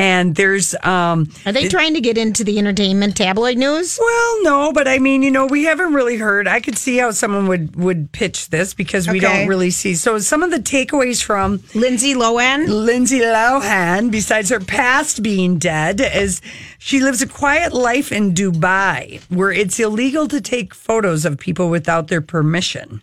And 0.00 0.34
there's 0.34 0.74
um, 0.82 1.28
Are 1.44 1.52
they 1.52 1.68
trying 1.68 1.92
to 1.92 2.00
get 2.00 2.16
into 2.16 2.42
the 2.42 2.58
entertainment 2.58 3.18
tabloid 3.18 3.58
news? 3.58 3.98
well, 4.00 4.42
no, 4.42 4.72
but 4.72 4.88
I 4.88 4.98
mean, 4.98 5.22
you 5.22 5.30
know, 5.30 5.44
we 5.44 5.64
haven't 5.64 5.92
really 5.92 6.16
heard. 6.16 6.48
I 6.48 6.60
could 6.60 6.78
see 6.78 6.96
how 6.96 7.10
someone 7.10 7.46
would 7.48 7.76
would 7.76 8.10
pitch 8.10 8.48
this 8.48 8.72
because 8.72 9.06
we 9.06 9.18
Okay. 9.18 9.26
don't 9.40 9.46
really 9.46 9.70
see. 9.70 9.94
So 9.94 10.18
some 10.18 10.42
of 10.42 10.50
the 10.50 10.56
takeaways 10.58 11.22
from 11.22 11.62
Lindsay 11.74 12.14
Lohan. 12.14 12.66
Lindsay 12.66 13.20
Lohan, 13.20 14.10
besides 14.10 14.48
her 14.48 14.58
past 14.60 15.22
being 15.22 15.58
dead, 15.58 16.00
is 16.00 16.40
she 16.78 17.00
lives 17.00 17.20
a 17.20 17.26
quiet 17.28 17.74
life 17.74 18.10
in 18.10 18.32
Dubai 18.32 19.20
where 19.28 19.52
it's 19.52 19.78
illegal 19.78 20.26
to 20.28 20.40
take 20.40 20.72
photos 20.72 21.26
of 21.26 21.36
people 21.38 21.68
without 21.68 22.08
their 22.08 22.22
permission. 22.22 23.02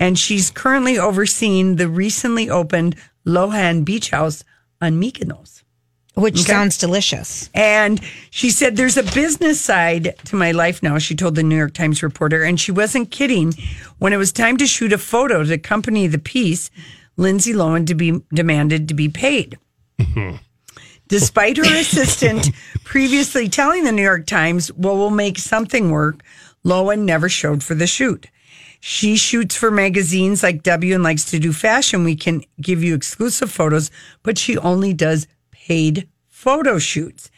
And 0.00 0.18
she's 0.18 0.48
currently 0.50 0.98
overseeing 0.98 1.76
the 1.76 1.86
recently 1.86 2.48
opened 2.48 2.96
Lohan 3.26 3.84
Beach 3.84 4.08
House 4.08 4.42
on 4.80 4.98
Mykonos. 4.98 5.51
Which 6.14 6.34
Okay. 6.40 6.52
sounds 6.52 6.76
delicious. 6.76 7.48
And 7.54 8.00
she 8.30 8.50
said, 8.50 8.76
There's 8.76 8.98
a 8.98 9.02
business 9.02 9.60
side 9.60 10.14
to 10.26 10.36
my 10.36 10.50
life 10.52 10.82
now, 10.82 10.98
she 10.98 11.14
told 11.14 11.34
the 11.36 11.42
New 11.42 11.56
York 11.56 11.72
Times 11.72 12.02
reporter. 12.02 12.42
And 12.42 12.60
she 12.60 12.70
wasn't 12.70 13.10
kidding. 13.10 13.54
When 13.98 14.12
it 14.12 14.18
was 14.18 14.30
time 14.32 14.58
to 14.58 14.66
shoot 14.66 14.92
a 14.92 14.98
photo 14.98 15.42
to 15.42 15.54
accompany 15.54 16.06
the 16.06 16.18
piece, 16.18 16.70
Lindsay 17.16 17.54
Lohan 17.54 17.86
to 17.86 17.94
be 17.94 18.20
demanded 18.34 18.88
to 18.88 18.94
be 18.94 19.08
paid. 19.08 19.58
Mm-hmm. 19.98 20.36
Despite 21.08 21.56
her 21.56 21.64
assistant 21.80 22.50
previously 22.84 23.48
telling 23.48 23.84
the 23.84 23.92
New 23.92 24.02
York 24.02 24.26
Times, 24.26 24.70
Well, 24.72 24.96
we'll 24.98 25.10
make 25.10 25.38
something 25.38 25.90
work, 25.90 26.22
Lohan 26.64 27.00
never 27.04 27.28
showed 27.30 27.62
for 27.62 27.74
the 27.74 27.86
shoot. 27.86 28.26
She 28.80 29.16
shoots 29.16 29.56
for 29.56 29.70
magazines 29.70 30.42
like 30.42 30.62
W 30.62 30.94
and 30.94 31.04
likes 31.04 31.24
to 31.30 31.38
do 31.38 31.52
fashion. 31.52 32.04
We 32.04 32.16
can 32.16 32.42
give 32.60 32.82
you 32.82 32.94
exclusive 32.94 33.50
photos, 33.50 33.90
but 34.22 34.36
she 34.36 34.58
only 34.58 34.92
does 34.92 35.26
paid 35.66 36.08
photo 36.28 36.78
shoots. 36.78 37.30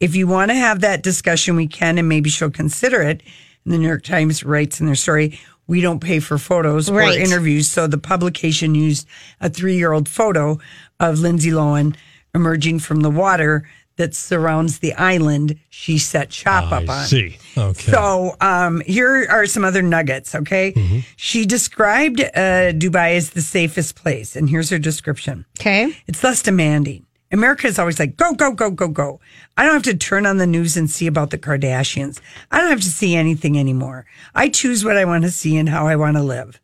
If 0.00 0.14
you 0.16 0.26
want 0.26 0.50
to 0.50 0.54
have 0.54 0.80
that 0.80 1.02
discussion, 1.02 1.56
we 1.56 1.66
can, 1.66 1.98
and 1.98 2.08
maybe 2.08 2.30
she'll 2.30 2.50
consider 2.50 3.02
it. 3.02 3.22
And 3.64 3.72
the 3.74 3.78
New 3.78 3.86
York 3.88 4.02
Times 4.04 4.44
writes 4.44 4.80
in 4.80 4.86
their 4.86 4.94
story, 4.94 5.38
we 5.66 5.80
don't 5.80 6.00
pay 6.00 6.20
for 6.20 6.38
photos 6.38 6.90
Right. 6.90 7.16
or 7.16 7.20
interviews. 7.20 7.68
So 7.68 7.86
the 7.86 7.98
publication 7.98 8.74
used 8.74 9.06
a 9.40 9.48
three 9.48 9.76
year 9.76 9.92
old 9.92 10.08
photo 10.08 10.58
of 11.00 11.20
Lindsay 11.20 11.50
Lohan 11.50 11.94
emerging 12.34 12.80
from 12.80 13.00
the 13.00 13.10
water 13.10 13.68
that 13.96 14.14
surrounds 14.14 14.78
the 14.78 14.94
island 14.94 15.58
she 15.68 15.98
set 15.98 16.32
shop 16.32 16.72
up 16.72 16.88
on. 16.88 17.04
see. 17.06 17.36
Okay. 17.56 17.92
So 17.92 18.34
um, 18.40 18.80
here 18.86 19.26
are 19.30 19.46
some 19.46 19.64
other 19.64 19.82
nuggets, 19.82 20.34
okay? 20.34 20.72
Mm-hmm. 20.72 21.00
She 21.16 21.44
described 21.46 22.20
uh, 22.20 22.72
Dubai 22.72 23.16
as 23.16 23.30
the 23.30 23.42
safest 23.42 23.94
place, 23.94 24.34
and 24.34 24.48
here's 24.48 24.70
her 24.70 24.78
description. 24.78 25.44
Okay. 25.60 25.94
It's 26.06 26.24
less 26.24 26.42
demanding. 26.42 27.04
America 27.32 27.66
is 27.66 27.78
always 27.78 27.98
like, 27.98 28.16
go, 28.16 28.34
go, 28.34 28.52
go, 28.52 28.70
go, 28.70 28.88
go. 28.88 29.20
I 29.56 29.64
don't 29.64 29.72
have 29.72 29.82
to 29.84 29.96
turn 29.96 30.26
on 30.26 30.36
the 30.36 30.46
news 30.46 30.76
and 30.76 30.90
see 30.90 31.06
about 31.06 31.30
the 31.30 31.38
Kardashians. 31.38 32.20
I 32.50 32.60
don't 32.60 32.70
have 32.70 32.82
to 32.82 32.86
see 32.86 33.16
anything 33.16 33.58
anymore. 33.58 34.06
I 34.34 34.48
choose 34.48 34.84
what 34.84 34.96
I 34.96 35.04
want 35.04 35.24
to 35.24 35.30
see 35.30 35.56
and 35.56 35.68
how 35.68 35.86
I 35.86 35.96
want 35.96 36.16
to 36.16 36.22
live. 36.22 36.60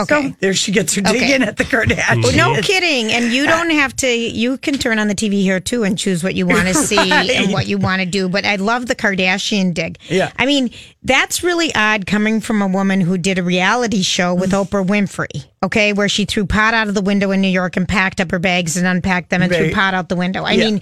Okay. 0.00 0.28
So 0.30 0.36
there 0.40 0.54
she 0.54 0.70
gets 0.72 0.94
her 0.94 1.02
Okay. 1.02 1.34
in 1.34 1.42
at 1.42 1.56
the 1.56 1.64
Kardashians. 1.64 2.22
Well, 2.22 2.36
no 2.54 2.60
kidding. 2.62 3.10
And 3.12 3.32
you 3.32 3.46
don't 3.46 3.70
have 3.70 3.94
to, 3.96 4.08
you 4.08 4.56
can 4.58 4.78
turn 4.78 4.98
on 4.98 5.08
the 5.08 5.14
TV 5.14 5.42
here 5.42 5.60
too 5.60 5.82
and 5.84 5.98
choose 5.98 6.22
what 6.22 6.34
you 6.34 6.46
want 6.46 6.68
to 6.68 6.74
see 6.74 6.96
Right. 6.96 7.30
and 7.30 7.52
what 7.52 7.66
you 7.66 7.78
want 7.78 8.00
to 8.00 8.06
do. 8.06 8.28
But 8.28 8.44
I 8.44 8.56
love 8.56 8.86
the 8.86 8.94
Kardashian 8.94 9.74
dig. 9.74 9.98
Yeah. 10.08 10.30
I 10.38 10.46
mean, 10.46 10.70
that's 11.02 11.42
really 11.42 11.74
odd 11.74 12.06
coming 12.06 12.40
from 12.40 12.62
a 12.62 12.66
woman 12.68 13.00
who 13.00 13.18
did 13.18 13.38
a 13.38 13.42
reality 13.42 14.02
show 14.02 14.34
with 14.34 14.50
Mm. 14.52 14.66
Oprah 14.66 14.86
Winfrey, 14.86 15.44
okay, 15.64 15.92
where 15.92 16.08
she 16.08 16.24
threw 16.24 16.46
pot 16.46 16.74
out 16.74 16.88
of 16.88 16.94
the 16.94 17.02
window 17.02 17.30
in 17.32 17.40
New 17.40 17.48
York 17.48 17.76
and 17.76 17.88
packed 17.88 18.20
up 18.20 18.30
her 18.30 18.38
bags 18.38 18.76
and 18.76 18.86
unpacked 18.86 19.30
them 19.30 19.42
and 19.42 19.52
threw 19.52 19.72
pot 19.72 19.94
out 19.94 20.08
the 20.08 20.16
window. 20.16 20.44
I 20.44 20.52
Yeah. 20.52 20.64
mean, 20.64 20.80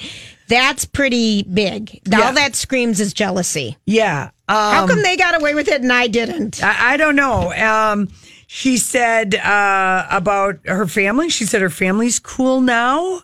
that's 0.49 0.85
pretty 0.85 1.43
big. 1.43 2.01
Yeah. 2.07 2.21
All 2.21 2.33
that 2.35 2.55
screams 2.55 3.01
is 3.01 3.13
jealousy. 3.13 3.77
Yeah. 3.87 4.31
How 4.49 4.83
um, 4.85 4.89
come 4.89 5.03
they 5.03 5.17
got 5.17 5.35
away 5.35 5.55
with 5.55 5.69
it 5.69 5.83
and 5.83 5.93
I 5.93 6.07
didn't? 6.07 6.63
I, 6.63 6.93
I 6.93 6.97
don't 6.97 7.17
know. 7.17 7.53
Um, 7.53 8.09
she 8.47 8.77
said 8.79 9.35
uh, 9.37 10.07
about 10.11 10.59
her 10.67 10.87
family. 10.87 11.29
She 11.29 11.45
said 11.45 11.63
her 11.63 11.71
family's 11.71 12.19
cool 12.19 12.61
now. 12.61 13.23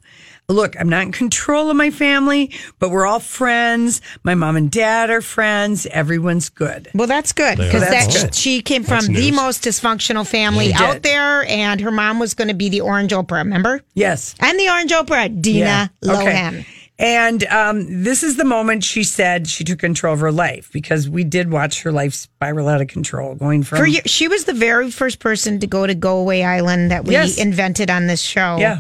Look, 0.48 0.78
I'm 0.78 0.88
not 0.88 1.02
in 1.02 1.12
control 1.12 1.70
of 1.70 1.76
my 1.76 1.90
family, 1.90 2.50
but 2.78 2.90
we're 2.90 3.06
all 3.06 3.20
friends. 3.20 4.02
My 4.24 4.34
mom 4.34 4.56
and 4.56 4.70
dad 4.70 5.08
are 5.08 5.22
friends. 5.22 5.86
Everyone's 5.86 6.48
good. 6.50 6.88
Well, 6.94 7.06
that's 7.06 7.32
good 7.32 7.56
They 7.56 7.66
because 7.68 7.82
that 7.82 7.90
That's 7.90 8.24
good. 8.24 8.34
she 8.34 8.60
came 8.60 8.82
That's 8.82 9.06
from 9.06 9.14
the 9.14 9.20
news. 9.30 9.36
most 9.36 9.64
dysfunctional 9.64 10.26
family 10.26 10.66
She 10.68 10.74
out 10.74 10.94
did. 10.94 11.02
there, 11.04 11.44
and 11.44 11.80
her 11.80 11.92
mom 11.92 12.18
was 12.18 12.34
going 12.34 12.48
to 12.48 12.54
be 12.54 12.68
the 12.68 12.80
Orange 12.82 13.12
Oprah. 13.12 13.38
Remember? 13.44 13.80
Yes. 13.94 14.34
And 14.40 14.58
the 14.58 14.68
Orange 14.68 14.90
Oprah, 14.90 15.40
Dina 15.40 15.90
Lohan. 16.02 16.66
And 17.02 17.44
um, 17.48 18.04
this 18.04 18.22
is 18.22 18.36
the 18.36 18.44
moment 18.44 18.84
she 18.84 19.02
said 19.02 19.48
she 19.48 19.64
took 19.64 19.80
control 19.80 20.14
of 20.14 20.20
her 20.20 20.30
life 20.30 20.70
because 20.72 21.08
we 21.08 21.24
did 21.24 21.50
watch 21.50 21.82
her 21.82 21.90
life 21.90 22.14
spiral 22.14 22.68
out 22.68 22.80
of 22.80 22.86
control, 22.86 23.34
going 23.34 23.64
from 23.64 23.78
For 23.78 23.86
you, 23.86 24.00
she 24.06 24.28
was 24.28 24.44
the 24.44 24.54
very 24.54 24.90
first 24.90 25.18
person 25.18 25.58
to 25.60 25.66
go 25.66 25.84
to 25.86 25.94
Go 25.96 26.18
Away 26.18 26.44
Island 26.44 26.92
that 26.92 27.04
we 27.04 27.14
Yes. 27.14 27.38
invented 27.38 27.90
on 27.90 28.06
this 28.06 28.20
show. 28.22 28.56
Yeah. 28.58 28.78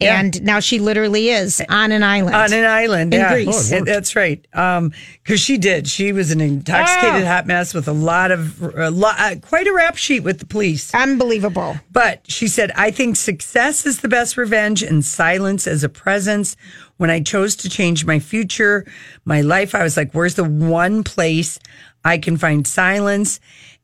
Yeah. 0.00 0.18
And 0.18 0.42
now 0.42 0.58
she 0.58 0.80
literally 0.80 1.30
is 1.30 1.62
on 1.68 1.92
an 1.92 2.02
island. 2.02 2.34
on 2.34 2.52
an 2.52 2.64
island 2.64 3.14
in 3.14 3.20
yeah. 3.20 3.32
Greece. 3.32 3.70
And 3.70 3.86
that's 3.86 4.16
right. 4.16 4.44
Um, 4.52 4.92
because 5.22 5.40
she 5.40 5.56
did. 5.56 5.86
She 5.86 6.12
was 6.12 6.32
an 6.32 6.40
intoxicated 6.40 7.22
Oh. 7.22 7.26
hot 7.26 7.46
mess 7.46 7.72
with 7.72 7.86
a 7.86 7.92
lot 7.92 8.32
of 8.32 8.60
a 8.76 8.90
lot, 8.90 9.14
uh, 9.18 9.36
quite 9.40 9.68
a 9.68 9.72
rap 9.72 9.96
sheet 9.96 10.20
with 10.24 10.40
the 10.40 10.46
police. 10.46 10.92
Unbelievable. 10.94 11.78
But 11.92 12.22
she 12.26 12.48
said, 12.48 12.72
"I 12.74 12.90
think 12.90 13.14
success 13.16 13.86
is 13.86 14.00
the 14.00 14.08
best 14.08 14.36
revenge, 14.36 14.82
and 14.82 15.04
silence 15.04 15.66
as 15.68 15.84
a 15.84 15.88
presence." 15.88 16.56
When 16.96 17.10
I 17.10 17.20
chose 17.20 17.56
to 17.56 17.68
change 17.68 18.04
my 18.04 18.18
future, 18.20 18.86
my 19.24 19.40
life, 19.40 19.74
I 19.74 19.82
was 19.82 19.96
like, 19.96 20.12
"Where's 20.12 20.34
the 20.34 20.44
one 20.44 21.02
place 21.02 21.58
I 22.04 22.18
can 22.18 22.36
find 22.36 22.66
silence?" 22.66 23.40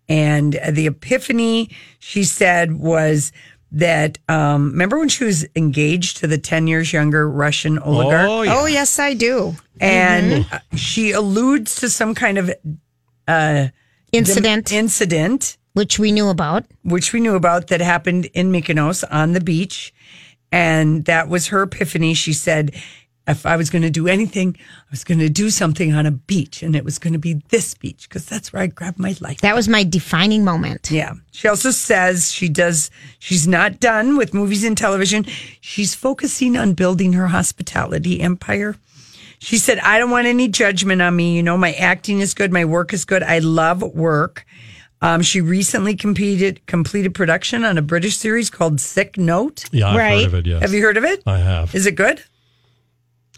And 0.08 0.58
the 0.68 0.86
epiphany, 0.88 1.70
she 2.00 2.24
said, 2.24 2.72
was 2.80 3.30
that 3.72 4.18
um, 4.28 4.72
remember 4.72 4.98
when 4.98 5.08
she 5.08 5.22
was 5.22 5.46
engaged 5.54 6.16
to 6.16 6.26
the 6.26 6.36
10 6.36 6.66
years 6.66 6.92
younger 6.92 7.30
Russian 7.30 7.78
oligarch? 7.78 8.28
Oh, 8.28 8.42
yeah. 8.42 8.58
Oh, 8.58 8.66
yes, 8.66 8.98
I 8.98 9.14
do. 9.14 9.54
And 9.80 10.44
uh, 10.50 10.58
she 10.74 11.12
alludes 11.12 11.76
to 11.76 11.88
some 11.88 12.16
kind 12.16 12.38
of 12.38 12.50
uh, 13.28 13.68
Incident. 14.10 14.66
dim- 14.66 14.78
incident, 14.80 15.56
which 15.74 16.00
we 16.00 16.10
knew 16.10 16.28
about, 16.28 16.64
which 16.82 17.12
we 17.12 17.20
knew 17.20 17.36
about 17.36 17.68
that 17.68 17.80
happened 17.80 18.24
in 18.34 18.50
Mykonos 18.50 19.04
on 19.12 19.32
the 19.34 19.40
beach, 19.40 19.94
and 20.52 21.04
that 21.04 21.28
was 21.28 21.48
her 21.48 21.62
epiphany. 21.62 22.14
She 22.14 22.32
said, 22.32 22.74
"If 23.26 23.46
I 23.46 23.56
was 23.56 23.70
going 23.70 23.82
to 23.82 23.90
do 23.90 24.08
anything, 24.08 24.56
I 24.58 24.90
was 24.90 25.04
going 25.04 25.20
to 25.20 25.28
do 25.28 25.50
something 25.50 25.94
on 25.94 26.06
a 26.06 26.10
beach, 26.10 26.62
and 26.62 26.74
it 26.74 26.84
was 26.84 26.98
going 26.98 27.12
to 27.12 27.18
be 27.18 27.42
this 27.50 27.74
beach 27.74 28.08
because 28.08 28.26
that's 28.26 28.52
where 28.52 28.62
I 28.62 28.66
grabbed 28.66 28.98
my 28.98 29.14
life." 29.20 29.40
That 29.40 29.54
was 29.54 29.68
my 29.68 29.84
defining 29.84 30.44
moment. 30.44 30.90
Yeah. 30.90 31.14
She 31.32 31.48
also 31.48 31.70
says 31.70 32.32
she 32.32 32.48
does, 32.48 32.90
she's 33.18 33.46
not 33.46 33.80
done 33.80 34.16
with 34.16 34.34
movies 34.34 34.64
and 34.64 34.76
television. 34.76 35.26
She's 35.60 35.94
focusing 35.94 36.56
on 36.56 36.74
building 36.74 37.12
her 37.14 37.28
hospitality 37.28 38.20
empire. 38.20 38.76
She 39.42 39.56
said, 39.56 39.78
I 39.78 39.98
don't 39.98 40.10
want 40.10 40.26
any 40.26 40.48
judgment 40.48 41.00
on 41.00 41.16
me. 41.16 41.34
You 41.34 41.42
know, 41.42 41.56
my 41.56 41.72
acting 41.72 42.20
is 42.20 42.34
good. 42.34 42.52
My 42.52 42.66
work 42.66 42.92
is 42.92 43.06
good. 43.06 43.22
I 43.22 43.38
love 43.38 43.82
work. 43.82 44.44
Um, 45.02 45.22
she 45.22 45.40
recently 45.40 45.96
completed 45.96 46.64
completed 46.66 47.14
production 47.14 47.64
on 47.64 47.78
a 47.78 47.82
British 47.82 48.16
series 48.16 48.50
called 48.50 48.80
Sick 48.80 49.16
Note. 49.16 49.64
Yeah, 49.72 49.88
I've 49.88 49.96
heard 49.96 50.26
of 50.26 50.34
it, 50.34 50.46
yes. 50.46 50.62
Have 50.62 50.74
you 50.74 50.82
heard 50.82 50.96
of 50.98 51.04
it? 51.04 51.22
I 51.26 51.38
have. 51.38 51.74
Is 51.74 51.86
it 51.86 51.94
good? 51.96 52.22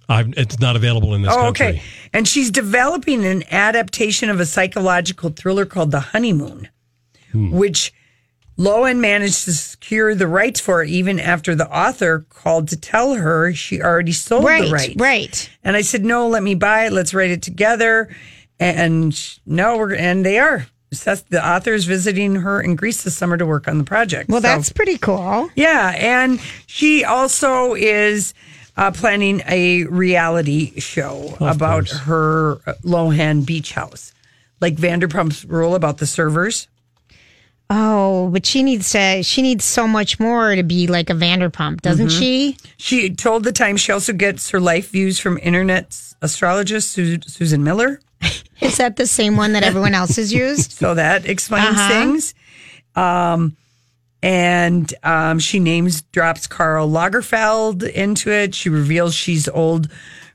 I've, 0.09 0.35
it's 0.37 0.59
not 0.59 0.75
available 0.77 1.15
in 1.15 1.23
this 1.23 1.33
oh, 1.33 1.37
country. 1.41 1.67
okay. 1.69 1.83
And 2.13 2.27
she's 2.27 2.51
developing 2.51 3.25
an 3.25 3.45
adaptation 3.53 4.29
of 4.29 4.41
a 4.41 4.47
psychological 4.47 5.31
thriller 5.31 5.65
called 5.65 5.91
The 5.93 6.01
Honeymoon, 6.01 6.69
Hmm. 7.31 7.51
which 7.53 7.95
Lohan 8.59 8.99
managed 8.99 9.45
to 9.45 9.53
secure 9.55 10.15
the 10.15 10.27
rights 10.27 10.61
for 10.61 10.83
even 10.83 11.19
after 11.19 11.55
the 11.55 11.67
author 11.75 12.27
called 12.29 12.69
to 12.69 12.77
tell 12.77 13.15
her 13.15 13.55
she 13.55 13.81
already 13.81 14.13
sold 14.13 14.45
Right, 14.45 14.65
the 14.65 14.73
rights. 14.73 14.97
right. 14.97 15.51
And 15.65 15.77
I 15.77 15.81
said, 15.83 16.05
no, 16.05 16.29
let 16.29 16.43
me 16.43 16.55
buy 16.57 16.87
it. 16.87 16.93
Let's 16.93 17.15
write 17.15 17.31
it 17.31 17.41
together. 17.41 18.15
And 18.61 19.19
no, 19.47 19.79
we're, 19.79 19.95
and 19.95 20.27
they 20.27 20.39
are. 20.39 20.67
Seth, 20.93 21.29
the 21.31 21.45
author 21.47 21.73
is 21.73 21.85
visiting 21.87 22.37
her 22.37 22.61
in 22.61 22.77
Greece 22.77 23.03
this 23.03 23.17
summer 23.17 23.37
to 23.37 23.47
work 23.47 23.67
on 23.67 23.79
the 23.79 23.85
project. 23.85 24.29
Well, 24.29 24.41
So- 24.43 24.49
that's 24.49 24.71
pretty 24.73 24.99
cool. 24.99 25.51
yeah, 25.57 25.95
and 25.97 26.41
she 26.67 27.05
also 27.05 27.75
is 27.75 28.35
uh, 28.77 28.91
planning 28.91 29.43
a 29.49 29.85
reality 29.85 30.79
show 30.81 31.37
about 31.41 31.89
her 31.91 32.59
uh, 32.67 32.75
Lohan 32.85 33.45
beach 33.45 33.73
house, 33.73 34.13
like 34.61 34.77
Vanderpump 34.77 35.45
Rules 35.51 35.77
about 35.77 35.99
the 35.99 36.07
servers. 36.07 36.69
Oh, 37.75 38.29
but 38.31 38.45
she 38.45 38.63
needs 38.63 38.91
to. 38.91 39.23
She 39.23 39.41
needs 39.41 39.65
so 39.65 39.89
much 39.89 40.21
more 40.21 40.55
to 40.55 40.63
be 40.63 40.87
like 40.87 41.09
a 41.09 41.15
Vanderpump, 41.15 41.81
doesn't 41.81 42.09
Mhm. 42.09 42.19
she? 42.19 42.57
She 42.77 43.09
told 43.11 43.45
the 43.45 43.53
Times 43.53 43.81
she 43.81 43.93
also 43.93 44.13
gets 44.13 44.51
her 44.51 44.61
life 44.61 44.91
views 44.91 45.19
from 45.19 45.39
internet 45.43 45.97
astrologist 46.21 46.91
Su- 46.93 47.19
Susan 47.27 47.65
Miller. 47.65 47.99
Is 48.61 48.77
that 48.77 48.97
the 48.97 49.07
same 49.07 49.37
one 49.39 49.55
that 49.55 49.63
everyone 49.65 49.95
else 49.95 50.17
has 50.17 50.33
used? 50.33 50.73
So 50.79 50.95
that 50.95 51.25
explains 51.27 51.79
Uh-huh. 51.79 51.89
things. 51.89 52.35
Um, 52.95 53.57
and 54.23 54.93
um, 55.03 55.39
she 55.39 55.59
names 55.59 56.03
drops 56.13 56.47
Karl 56.47 56.89
Lagerfeld 56.91 57.89
into 57.91 58.31
it. 58.31 58.55
She 58.55 58.69
reveals 58.69 59.15
she's 59.15 59.49
old 59.49 59.89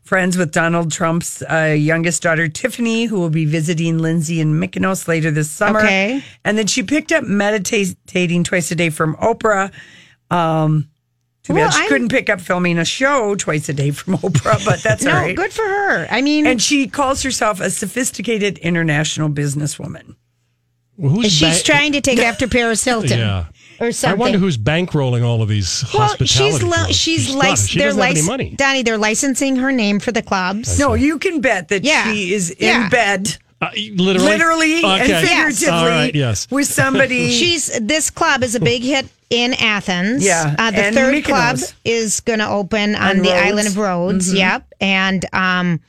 friends 0.07 0.37
with 0.37 0.51
Donald 0.53 0.91
Trump's 0.91 1.41
uh, 1.43 1.75
youngest 1.77 2.23
daughter, 2.23 2.47
Tiffany, 2.47 3.05
who 3.05 3.19
will 3.19 3.29
be 3.29 3.43
visiting 3.45 3.97
Lindsay 3.97 4.39
in 4.39 4.53
Mykonos 4.59 5.07
later 5.07 5.31
this 5.31 5.49
summer. 5.51 5.79
Okay. 5.81 6.23
And 6.45 6.57
then 6.57 6.65
she 6.67 6.81
picked 6.81 7.11
up 7.11 7.25
meditating 7.25 8.43
twice 8.45 8.71
a 8.71 8.75
day 8.75 8.89
from 8.89 9.15
Oprah. 9.17 9.71
Um, 10.31 10.89
too 11.43 11.53
Well, 11.53 11.67
bad 11.67 11.73
she 11.73 11.79
I'm- 11.81 11.89
couldn't 11.89 12.09
pick 12.09 12.29
up 12.29 12.39
filming 12.39 12.77
a 12.77 12.85
show 12.85 13.35
twice 13.35 13.67
a 13.67 13.73
day 13.73 13.91
from 13.91 14.17
Oprah, 14.17 14.63
but 14.65 14.79
that's 14.81 15.03
no, 15.03 15.11
all 15.11 15.17
right. 15.17 15.35
good 15.35 15.51
for 15.51 15.63
her. 15.65 16.07
I 16.09 16.21
mean, 16.21 16.47
And 16.47 16.61
she 16.61 16.87
calls 16.87 17.21
herself 17.23 17.59
a 17.59 17.69
sophisticated 17.69 18.57
international 18.59 19.29
businesswoman. 19.29 20.15
she's 21.23 21.63
trying 21.63 21.91
to 21.91 22.01
take 22.01 22.19
after 22.31 22.47
Paris 22.47 22.83
Hilton. 22.83 23.19
Yeah. 23.19 23.45
Or 23.79 23.91
I 24.05 24.13
wonder 24.13 24.37
who's 24.37 24.57
bankrolling 24.57 25.23
all 25.25 25.41
of 25.41 25.49
these 25.49 25.83
Well, 25.93 26.03
hospitality. 26.07 26.51
she's 26.57 26.63
li- 26.63 26.69
clubs. 26.73 26.95
she's 26.95 27.35
not. 27.35 27.45
lic- 27.49 27.57
She 27.69 27.77
they're 27.79 27.87
doesn't 27.89 28.01
have 28.01 28.09
any 28.11 28.21
lic- 28.21 28.27
money. 28.27 28.49
Donnie, 28.55 28.83
they're 28.83 28.97
licensing 28.97 29.55
her 29.57 29.71
name 29.71 29.99
for 29.99 30.11
the 30.11 30.21
clubs. 30.21 30.79
No, 30.79 30.93
you 30.95 31.19
can 31.19 31.41
bet 31.41 31.67
that 31.69 31.83
Yeah. 31.83 32.11
she 32.11 32.33
is 32.33 32.55
Yeah. 32.59 32.83
in 32.85 32.89
bed. 32.89 33.37
Uh, 33.59 33.69
literally, 33.95 34.27
Literally 34.29 34.83
and 34.83 35.01
Okay. 35.01 35.25
figuratively 35.25 35.69
All 35.73 35.87
right, 35.87 36.13
yes. 36.13 36.47
with 36.51 36.67
somebody. 36.67 37.31
She's 37.39 37.71
this 37.81 38.11
club 38.11 38.43
is 38.43 38.53
a 38.53 38.59
big 38.59 38.83
hit 38.83 39.07
in 39.31 39.55
Athens. 39.55 40.23
Yeah, 40.23 40.55
uh, 40.59 40.69
the 40.69 40.77
and 40.85 40.95
third 40.95 41.15
Mykonos. 41.15 41.25
club 41.25 41.59
is 41.83 42.19
going 42.19 42.37
to 42.37 42.47
open 42.47 42.93
on, 42.95 43.17
On 43.17 43.17
the 43.23 43.29
Rhodes. 43.29 43.41
island 43.47 43.67
of 43.67 43.77
Rhodes. 43.77 44.31
Mhm. 44.31 44.37
Yep, 44.37 44.73
and 44.79 45.25
um, 45.33 45.79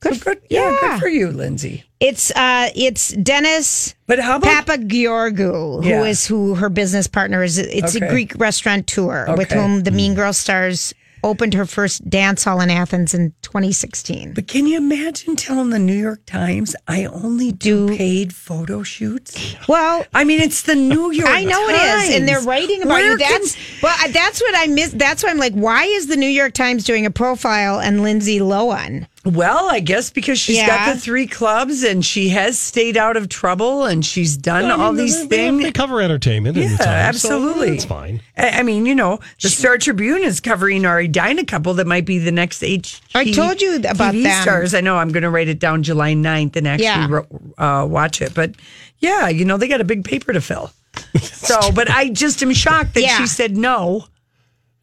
good, 0.00 0.20
good, 0.24 0.40
yeah, 0.50 0.76
good 0.80 1.00
for 1.00 1.08
you, 1.08 1.30
Lindsay. 1.30 1.84
it's 2.00 2.30
uh, 2.32 2.70
it's 2.74 3.10
Dennis. 3.12 3.94
But 4.06 4.18
how 4.18 4.36
about 4.36 4.66
Papageorgiou, 4.66 5.84
who 5.84 6.04
is 6.04 6.28
Yeah. 6.30 6.36
who 6.36 6.54
her 6.56 6.68
business 6.68 7.06
partner 7.06 7.42
is? 7.42 7.58
It's 7.58 7.96
Okay. 7.96 8.06
a 8.06 8.10
Greek 8.10 8.32
restaurateur 8.36 9.26
with 9.36 9.50
Okay. 9.52 9.56
whom 9.60 9.82
the 9.82 9.90
Mean 9.90 10.14
Girl 10.14 10.32
stars 10.32 10.94
opened 11.22 11.52
her 11.52 11.66
first 11.66 12.08
dance 12.08 12.44
hall 12.44 12.62
in 12.62 12.70
Athens 12.70 13.12
in 13.12 13.34
2016. 13.42 14.32
But 14.32 14.46
can 14.48 14.66
you 14.66 14.78
imagine 14.78 15.36
telling 15.36 15.68
the 15.68 15.78
New 15.78 15.92
York 15.94 16.24
Times 16.24 16.74
I 16.88 17.04
only 17.04 17.52
do, 17.52 17.94
paid 17.94 18.32
photo 18.34 18.82
shoots? 18.82 19.36
Well, 19.68 20.06
I 20.14 20.24
mean, 20.24 20.40
it's 20.40 20.62
the 20.62 20.74
New 20.74 21.10
York. 21.20 21.28
I 21.28 21.44
know 21.44 21.68
it 21.68 21.74
is, 22.08 22.16
and 22.16 22.26
they're 22.26 22.40
writing 22.40 22.80
about 22.82 22.94
Where 22.94 23.12
you. 23.12 23.18
can- 23.18 23.30
That's 23.42 23.56
well, 23.82 23.94
that's 24.10 24.40
what 24.40 24.54
I 24.56 24.68
miss. 24.68 24.92
That's 24.92 25.22
why 25.22 25.28
I'm 25.28 25.36
like, 25.36 25.52
why 25.52 25.84
is 25.84 26.06
the 26.06 26.16
New 26.16 26.26
York 26.28 26.54
Times 26.54 26.84
doing 26.84 27.04
a 27.04 27.10
profile 27.10 27.78
and 27.78 28.02
Lindsay 28.02 28.38
Lohan? 28.40 29.06
Well, 29.22 29.68
I 29.70 29.80
guess 29.80 30.08
because 30.08 30.38
she's 30.38 30.56
Yeah. 30.56 30.66
got 30.68 30.94
the 30.94 30.98
three 31.00 31.26
clubs 31.26 31.82
and 31.82 32.02
she 32.02 32.30
has 32.30 32.58
stayed 32.58 32.96
out 32.96 33.18
of 33.18 33.28
trouble 33.28 33.84
and 33.84 34.02
she's 34.04 34.34
done 34.34 34.64
I 34.64 34.68
mean, 34.70 34.80
all 34.80 34.92
they- 34.94 35.02
these 35.04 35.28
they- 35.28 35.36
things. 35.36 35.62
They 35.62 35.72
cover 35.72 36.00
entertainment. 36.00 36.56
in 36.56 36.62
Yeah, 36.62 36.68
the 36.78 36.84
Times, 36.84 37.20
so 37.20 37.28
absolutely. 37.28 37.70
That's 37.72 37.84
fine. 37.84 38.22
I 38.38 38.48
I 38.60 38.62
mean, 38.62 38.86
you 38.86 38.94
know, 38.94 39.20
the 39.42 39.50
Star 39.50 39.76
Tribune 39.76 40.22
is 40.22 40.40
covering 40.40 40.86
our 40.86 41.00
Edina 41.00 41.44
couple 41.44 41.74
that 41.74 41.86
might 41.86 42.06
be 42.06 42.16
the 42.18 42.32
next 42.32 42.62
H. 42.62 43.02
I 43.14 43.30
told 43.30 43.60
you 43.60 43.76
about 43.76 44.14
TV 44.14 44.22
them. 44.22 44.42
stars. 44.42 44.72
I 44.72 44.80
know. 44.80 44.96
I'm 44.96 45.10
going 45.10 45.22
to 45.24 45.30
write 45.30 45.48
it 45.48 45.58
down 45.58 45.82
July 45.82 46.14
9th 46.14 46.56
and 46.56 46.66
actually 46.66 46.84
Yeah. 46.86 47.06
ro- 47.10 47.26
uh, 47.58 47.84
watch 47.86 48.22
it. 48.22 48.32
But 48.32 48.52
yeah, 49.00 49.28
you 49.28 49.44
know, 49.44 49.58
they 49.58 49.68
got 49.68 49.82
a 49.82 49.84
big 49.84 50.02
paper 50.04 50.32
to 50.32 50.40
fill. 50.40 50.72
so, 51.20 51.70
but 51.72 51.90
I 51.90 52.08
just 52.08 52.42
am 52.42 52.54
shocked 52.54 52.94
that 52.94 53.02
Yeah. 53.02 53.18
she 53.18 53.26
said 53.26 53.54
no 53.56 54.06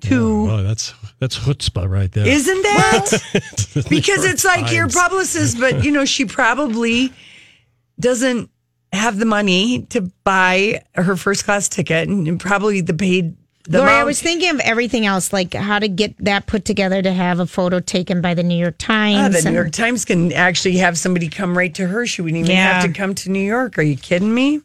to. 0.02 0.48
Oh, 0.52 0.64
that's 0.64 0.94
that's 1.20 1.38
chutzpah 1.40 1.90
right 1.90 2.12
there. 2.12 2.28
Isn't 2.28 2.62
that? 2.64 3.84
Because 3.90 4.26
it's 4.26 4.44
like 4.44 4.72
your 4.74 4.88
publicist, 4.88 5.60
but 5.60 5.84
you 5.84 5.92
know, 5.92 6.06
she 6.06 6.26
probably 6.26 7.14
doesn't 8.00 8.50
have 8.94 9.18
the 9.20 9.26
money 9.26 9.84
to 9.90 10.02
buy 10.24 10.82
her 10.96 11.16
first 11.16 11.46
class 11.46 11.68
ticket 11.70 12.08
and 12.08 12.40
probably 12.40 12.82
the 12.82 12.94
paid. 12.94 13.36
The 13.70 13.80
Lori, 13.80 13.92
I 13.92 14.04
was 14.06 14.22
thinking 14.22 14.50
of 14.50 14.60
everything 14.62 15.06
else, 15.06 15.34
like 15.34 15.54
how 15.54 15.78
to 15.78 15.90
get 15.90 16.16
that 16.24 16.48
put 16.48 16.64
together 16.64 17.02
to 17.02 17.12
have 17.12 17.42
a 17.42 17.46
photo 17.46 17.82
taken 17.82 18.22
by 18.22 18.34
the 18.34 18.42
New 18.44 18.56
York 18.58 18.78
Times. 18.78 19.18
Ah, 19.20 19.28
the 19.30 19.38
and- 19.40 19.46
New 19.48 19.54
York 19.54 19.72
Times 19.74 20.06
can 20.06 20.32
actually 20.32 20.78
have 20.78 20.98
somebody 20.98 21.28
come 21.28 21.58
right 21.58 21.76
to 21.76 21.86
her. 21.86 22.06
She 22.08 22.22
wouldn't 22.22 22.40
even 22.40 22.52
Yeah. 22.52 22.80
have 22.80 22.84
to 22.84 22.98
come 22.98 23.14
to 23.16 23.30
New 23.30 23.42
York. 23.46 23.78
Are 23.78 23.82
you 23.84 23.98
kidding 23.98 24.34
me? 24.34 24.62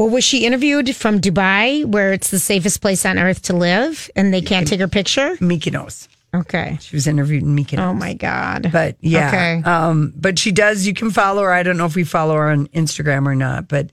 Well, 0.00 0.08
was 0.08 0.24
she 0.24 0.46
interviewed 0.46 0.96
from 0.96 1.20
Dubai, 1.20 1.84
where 1.84 2.14
it's 2.14 2.30
the 2.30 2.38
safest 2.38 2.80
place 2.80 3.04
on 3.04 3.18
earth 3.18 3.42
to 3.42 3.52
live, 3.52 4.08
and 4.16 4.32
they 4.32 4.40
can't 4.40 4.66
take 4.66 4.80
her 4.80 4.88
picture? 4.88 5.36
Mykonos. 5.36 6.08
Okay. 6.34 6.78
She 6.80 6.96
was 6.96 7.06
interviewed 7.06 7.42
in 7.42 7.54
Mykonos. 7.54 7.80
Oh 7.80 7.92
my 7.92 8.14
God. 8.14 8.70
But 8.72 8.96
yeah, 9.02 9.28
Okay. 9.28 9.62
um, 9.70 10.14
but 10.16 10.38
she 10.38 10.52
does. 10.52 10.86
You 10.86 10.94
can 10.94 11.10
follow 11.10 11.42
her. 11.42 11.52
I 11.52 11.62
don't 11.62 11.76
know 11.76 11.84
if 11.84 11.96
we 11.96 12.04
follow 12.04 12.34
her 12.36 12.48
on 12.48 12.68
Instagram 12.68 13.26
or 13.26 13.34
not, 13.34 13.68
but 13.68 13.90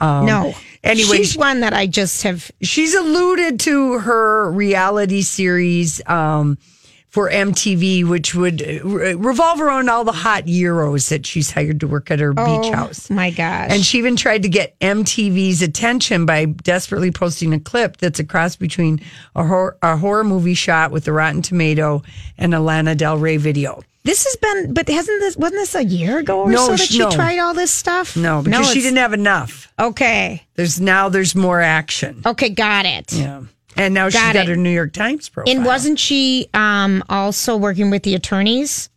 um, 0.00 0.24
no. 0.24 0.54
Anyway, 0.82 1.18
she's 1.18 1.36
one 1.36 1.60
that 1.60 1.74
I 1.74 1.86
just 1.86 2.22
have. 2.22 2.50
she's 2.62 2.94
alluded 2.94 3.60
to 3.60 3.98
her 3.98 4.50
reality 4.50 5.20
series 5.20 6.00
um, 6.08 6.56
for 7.12 7.28
MTV, 7.30 8.08
which 8.08 8.34
would 8.34 8.62
uh, 8.62 8.82
re- 8.88 9.14
revolve 9.14 9.60
around 9.60 9.90
all 9.90 10.02
the 10.02 10.12
hot 10.12 10.46
Euros 10.46 11.10
that 11.10 11.26
she's 11.26 11.50
hired 11.50 11.78
to 11.80 11.86
work 11.86 12.10
at 12.10 12.18
her 12.20 12.32
beach 12.32 12.42
Oh, 12.46 12.72
house. 12.72 13.10
My 13.10 13.30
gosh. 13.30 13.70
And 13.70 13.84
she 13.84 13.98
even 13.98 14.16
tried 14.16 14.42
to 14.44 14.48
get 14.48 14.78
MTV's 14.80 15.60
attention 15.60 16.24
by 16.24 16.46
desperately 16.46 17.10
posting 17.12 17.52
a 17.52 17.60
clip 17.60 17.98
that's 17.98 18.18
a 18.18 18.24
cross 18.24 18.56
between 18.56 18.98
a 19.36 19.44
horror, 19.44 19.76
a 19.82 19.98
horror 19.98 20.24
movie 20.24 20.54
shot 20.54 20.90
with 20.90 21.04
the 21.04 21.12
Rotten 21.12 21.42
Tomato 21.42 22.02
and 22.38 22.54
a 22.54 22.60
Lana 22.60 22.94
Del 22.94 23.18
Rey 23.18 23.36
video. 23.36 23.82
This 24.04 24.24
has 24.24 24.36
been, 24.36 24.72
but 24.72 24.88
hasn't 24.88 25.20
this, 25.20 25.36
wasn't 25.36 25.60
this 25.60 25.74
a 25.74 25.84
year 25.84 26.18
ago 26.18 26.40
or 26.44 26.50
No, 26.50 26.64
so 26.66 26.70
that 26.72 26.80
she 26.80 26.98
no. 26.98 27.10
tried 27.10 27.38
all 27.38 27.52
this 27.52 27.70
stuff? 27.70 28.16
No, 28.16 28.40
because 28.42 28.72
she 28.72 28.80
didn't 28.80 28.96
have 28.96 29.12
enough. 29.12 29.70
Okay. 29.78 30.42
There's 30.54 30.80
now 30.80 31.10
there's 31.10 31.34
more 31.34 31.60
action. 31.60 32.22
Okay, 32.24 32.48
got 32.48 32.86
it. 32.86 33.12
Yeah. 33.12 33.42
And 33.76 33.94
now 33.94 34.08
she's 34.08 34.20
Got 34.20 34.34
got 34.34 34.44
it. 34.44 34.48
her 34.48 34.56
New 34.56 34.70
York 34.70 34.92
Times 34.92 35.28
profile. 35.28 35.54
And 35.54 35.64
wasn't 35.64 35.98
she 35.98 36.48
um, 36.54 37.02
also 37.08 37.56
working 37.56 37.90
with 37.90 38.02
the 38.02 38.14
attorneys? 38.14 38.88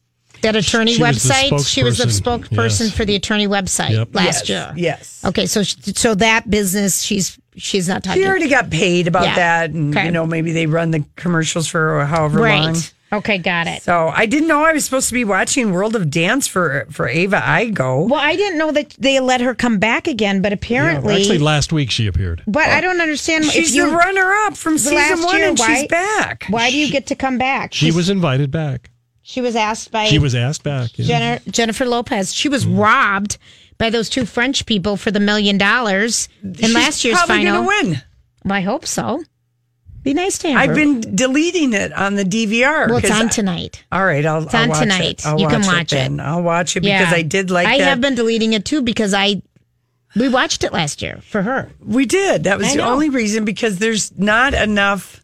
That 0.41 0.55
attorney 0.55 0.93
She 0.93 1.01
was 1.01 1.23
the 1.23 1.29
website. 1.33 1.67
she 1.73 1.83
was 1.83 1.97
the 1.97 2.05
spokesperson, 2.05 2.39
spokesperson 2.49 2.79
yes. 2.81 2.91
for 2.97 3.05
the 3.05 3.15
attorney 3.15 3.47
website 3.47 3.91
Yep. 3.91 4.09
last 4.13 4.47
Yes, 4.47 4.49
year. 4.49 4.73
Yes. 4.75 5.21
Okay, 5.25 5.45
so 5.47 5.63
so 5.63 6.13
that 6.15 6.49
business, 6.49 7.01
she's 7.01 7.39
she's 7.55 7.87
not 7.87 8.03
talking. 8.03 8.21
She 8.21 8.27
already 8.27 8.49
got 8.49 8.69
paid 8.69 9.07
about 9.07 9.23
Yeah. 9.23 9.35
that. 9.35 9.69
And, 9.71 9.95
Okay. 9.95 10.05
you 10.05 10.11
know, 10.11 10.25
maybe 10.27 10.51
they 10.51 10.65
run 10.67 10.91
the 10.91 11.03
commercials 11.15 11.67
for 11.67 12.05
however 12.05 12.41
right. 12.41 12.61
long. 12.63 12.75
Okay, 13.17 13.37
got 13.37 13.67
it. 13.67 13.81
So 13.83 14.07
I 14.13 14.25
didn't 14.25 14.47
know 14.47 14.63
I 14.63 14.73
was 14.73 14.85
supposed 14.85 15.07
to 15.09 15.13
be 15.13 15.23
watching 15.23 15.71
World 15.71 15.95
of 15.95 16.09
Dance 16.09 16.47
for 16.47 16.85
for 16.91 17.07
Eva 17.09 17.37
Igo. 17.39 18.09
Well, 18.09 18.19
I 18.19 18.35
didn't 18.35 18.57
know 18.57 18.71
that 18.71 18.91
they 18.99 19.19
let 19.19 19.41
her 19.41 19.53
come 19.55 19.77
back 19.79 20.07
again, 20.07 20.41
but 20.41 20.49
Yeah, 20.51 20.55
apparently, 20.55 21.15
actually, 21.15 21.39
last 21.39 21.71
week 21.73 21.91
she 21.91 22.07
appeared. 22.07 22.43
but 22.47 22.67
I 22.69 22.81
don't 22.81 23.01
understand. 23.01 23.45
She's 23.45 23.69
if 23.69 23.75
you 23.75 23.89
the 23.89 23.95
runner 23.95 24.31
up 24.45 24.57
from 24.57 24.73
the 24.73 24.79
season 24.79 24.95
last 24.97 25.25
one, 25.25 25.37
year, 25.37 25.49
and 25.49 25.59
why- 25.59 25.75
she's 25.81 25.87
back. 25.87 26.45
Why 26.49 26.69
do 26.69 26.77
you 26.77 26.91
get 26.91 27.07
to 27.07 27.15
come 27.15 27.37
back? 27.37 27.73
She 27.73 27.91
was 27.91 28.09
invited 28.09 28.51
back. 28.51 28.89
She 29.27 29.41
was 29.41 29.55
asked 29.55 29.91
by 29.91 30.05
She 30.05 30.19
was 30.19 30.35
asked 30.35 30.61
back. 30.63 30.91
yeah. 30.95 31.05
Jenner, 31.07 31.39
Jennifer 31.49 31.85
Lopez. 31.85 32.33
She 32.33 32.47
was 32.47 32.65
Mm. 32.65 32.77
robbed 32.79 33.37
by 33.77 33.89
those 33.89 34.07
two 34.09 34.25
French 34.25 34.65
people 34.67 34.97
for 34.97 35.09
the 35.11 35.19
million 35.19 35.57
dollars 35.57 36.29
in 36.43 36.53
She's 36.55 36.73
last 36.73 37.03
year's 37.03 37.17
probably 37.17 37.37
final. 37.45 37.63
gonna 37.63 37.67
win. 37.67 38.01
Well, 38.43 38.53
I 38.57 38.61
hope 38.61 38.85
so. 38.85 39.23
Be 40.05 40.13
nice 40.13 40.37
to 40.37 40.51
have 40.51 40.69
I've 40.69 40.75
been 40.75 41.01
deleting 41.15 41.73
it 41.73 41.91
on 41.91 42.13
the 42.15 42.23
DVR. 42.23 42.87
Well, 42.87 42.97
it's 42.99 43.09
on 43.11 43.25
I- 43.25 43.29
tonight. 43.29 43.83
all 43.91 44.05
right, 44.05 44.23
I'll, 44.25 44.43
It's 44.43 44.53
I'll 44.53 44.61
on 44.63 44.69
watch 44.69 44.79
tonight. 44.79 45.01
It. 45.19 45.25
I'll 45.25 45.39
You 45.41 45.47
can 45.47 45.65
watch 45.65 45.91
it. 45.91 45.95
then. 45.95 46.19
I'll 46.19 46.43
watch 46.43 46.77
it 46.77 46.81
because 46.81 47.11
I 47.11 47.23
did 47.23 47.49
like 47.49 47.65
I 47.67 47.79
that. 47.79 47.83
have 47.85 48.01
been 48.01 48.13
deleting 48.15 48.53
it 48.53 48.63
too 48.65 48.83
because 48.83 49.13
I 49.15 49.41
we 50.15 50.29
watched 50.29 50.63
it 50.63 50.71
last 50.71 51.01
year 51.01 51.19
for 51.27 51.41
her. 51.41 51.69
we 51.83 52.05
did. 52.05 52.43
That 52.43 52.59
was 52.59 52.67
I 52.67 52.75
the 52.77 52.83
only 52.85 53.09
reason 53.09 53.43
because 53.45 53.79
there's 53.79 54.15
not 54.17 54.53
enough. 54.53 55.21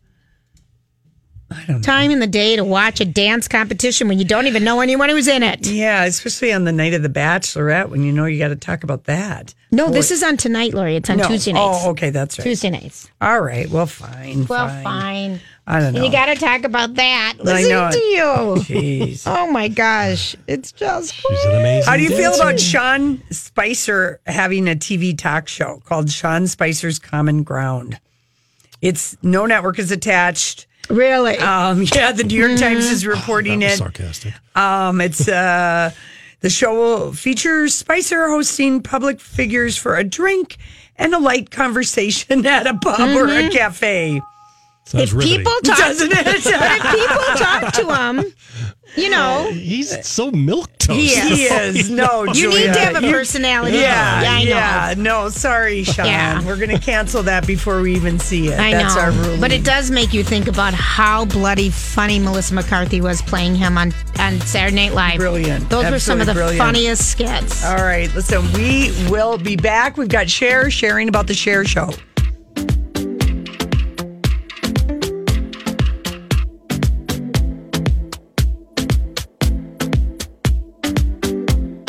Time 1.81 2.11
in 2.11 2.19
the 2.19 2.27
day 2.27 2.55
to 2.55 2.63
watch 2.63 2.99
a 3.01 3.05
dance 3.05 3.47
competition 3.47 4.07
when 4.07 4.19
you 4.19 4.25
don't 4.25 4.47
even 4.47 4.63
know 4.63 4.81
anyone 4.81 5.09
who's 5.09 5.27
in 5.27 5.43
it. 5.43 5.67
Yeah, 5.67 6.03
especially 6.05 6.53
on 6.53 6.63
the 6.63 6.71
night 6.71 6.93
of 6.93 7.03
the 7.03 7.09
Bachelorette 7.09 7.89
when 7.89 8.03
you 8.03 8.11
know 8.11 8.25
you 8.25 8.39
got 8.39 8.49
to 8.49 8.55
talk 8.55 8.83
about 8.83 9.05
that. 9.05 9.53
No, 9.71 9.89
this 9.89 10.11
is 10.11 10.21
on 10.21 10.35
tonight, 10.37 10.73
Lori. 10.73 10.97
It's 10.97 11.09
on 11.09 11.17
No. 11.17 11.27
Tuesday 11.27 11.53
nights. 11.53 11.79
Oh, 11.83 11.91
okay, 11.91 12.09
that's 12.09 12.37
right. 12.37 12.43
Tuesday 12.43 12.69
nights. 12.69 13.09
All 13.21 13.39
right. 13.39 13.69
Well, 13.69 13.85
fine. 13.85 14.45
Well, 14.45 14.67
fine. 14.67 14.83
fine. 14.83 15.39
I 15.67 15.79
don't 15.79 15.93
know. 15.93 16.03
You 16.03 16.11
got 16.11 16.25
to 16.25 16.35
talk 16.35 16.63
about 16.63 16.95
that. 16.95 17.35
I 17.39 17.43
Listen 17.43 17.69
know 17.69 17.91
to 17.91 17.97
you. 17.97 18.23
Jeez. 18.63 19.23
Oh 19.25 19.49
my 19.49 19.67
gosh, 19.67 20.35
it's 20.47 20.71
just 20.71 21.13
She's 21.13 21.43
an 21.45 21.55
amazing. 21.55 21.89
How 21.89 21.95
do 21.95 22.03
you 22.03 22.09
feel 22.09 22.33
about 22.33 22.59
Sean 22.59 23.21
Spicer 23.31 24.19
having 24.25 24.67
a 24.67 24.75
TV 24.75 25.17
talk 25.17 25.47
show 25.47 25.81
called 25.85 26.11
Sean 26.11 26.47
Spicer's 26.47 26.99
Common 26.99 27.43
Ground? 27.43 27.99
It's 28.81 29.15
no 29.21 29.45
network 29.45 29.79
is 29.79 29.91
attached. 29.91 30.65
Really. 30.91 31.37
Um, 31.37 31.83
yeah, 31.95 32.11
the 32.11 32.23
New 32.23 32.37
York 32.47 32.59
Times 32.59 32.85
is 32.85 33.05
reporting 33.05 33.59
That 33.59 33.65
was 33.65 33.73
it. 33.73 33.77
sarcastic. 33.77 34.33
Um, 34.55 35.01
it's 35.01 35.27
uh, 35.27 35.91
the 36.41 36.49
show 36.49 36.73
will 36.73 37.13
feature 37.13 37.67
Spicer 37.69 38.27
hosting 38.29 38.81
public 38.81 39.19
figures 39.19 39.77
for 39.77 39.95
a 39.95 40.03
drink 40.03 40.57
and 40.97 41.13
a 41.13 41.19
light 41.19 41.51
conversation 41.51 42.45
at 42.45 42.67
a 42.67 42.73
pub 42.77 43.15
or 43.15 43.27
a 43.27 43.49
cafe. 43.49 44.21
Sounds 44.85 45.03
if 45.03 45.13
riveting. 45.13 45.37
people 45.37 45.53
talk, 45.63 45.77
Doesn't 45.77 46.11
it? 46.11 46.27
if 46.27 46.43
people 46.43 47.35
talk 47.37 47.73
to 47.73 47.95
him, 47.95 48.33
you 48.95 49.09
know, 49.09 49.47
uh, 49.49 49.51
He's 49.53 49.93
uh, 49.93 50.01
so 50.01 50.31
milk 50.31 50.69
toast. 50.77 50.99
He 50.99 51.43
is. 51.45 51.89
No, 51.89 52.23
you 52.25 52.33
Julia. 52.33 52.67
need 52.67 52.73
to 52.73 52.79
have 52.79 53.03
a 53.03 53.05
You- 53.07 53.11
personality. 53.13 53.77
Yeah, 53.77 54.23
I 54.27 54.43
know. 54.43 54.49
yeah. 54.49 54.93
No, 54.97 55.29
sorry, 55.29 55.83
Sean. 55.83 56.05
Yeah. 56.05 56.43
We're 56.45 56.57
going 56.57 56.69
to 56.69 56.79
cancel 56.79 57.23
that 57.23 57.45
before 57.47 57.81
we 57.81 57.95
even 57.95 58.19
see 58.19 58.47
it. 58.49 58.59
I 58.59 58.71
That's 58.71 58.95
know, 58.95 59.01
our 59.01 59.11
rule. 59.11 59.37
but 59.39 59.51
it 59.51 59.63
does 59.63 59.91
make 59.91 60.13
you 60.13 60.23
think 60.23 60.47
about 60.47 60.73
how 60.73 61.25
bloody 61.25 61.69
funny 61.69 62.19
Melissa 62.19 62.53
McCarthy 62.53 63.01
was 63.01 63.21
playing 63.21 63.55
him 63.55 63.77
on 63.77 63.93
on 64.19 64.39
Saturday 64.41 64.75
Night 64.75 64.93
Live. 64.93 65.17
Brilliant. 65.19 65.69
Those 65.69 65.89
were 65.89 65.99
some 65.99 66.19
of 66.21 66.27
the 66.27 66.33
brilliant. 66.33 66.59
funniest 66.59 67.09
skits. 67.11 67.65
All 67.65 67.75
right, 67.77 68.13
listen, 68.13 68.41
we 68.53 68.91
will 69.09 69.37
be 69.37 69.55
back. 69.55 69.97
We've 69.97 70.07
got 70.09 70.29
Cher 70.29 70.69
sharing 70.69 71.07
about 71.09 71.27
the 71.27 71.33
Cher 71.33 71.63
Show. 71.65 71.89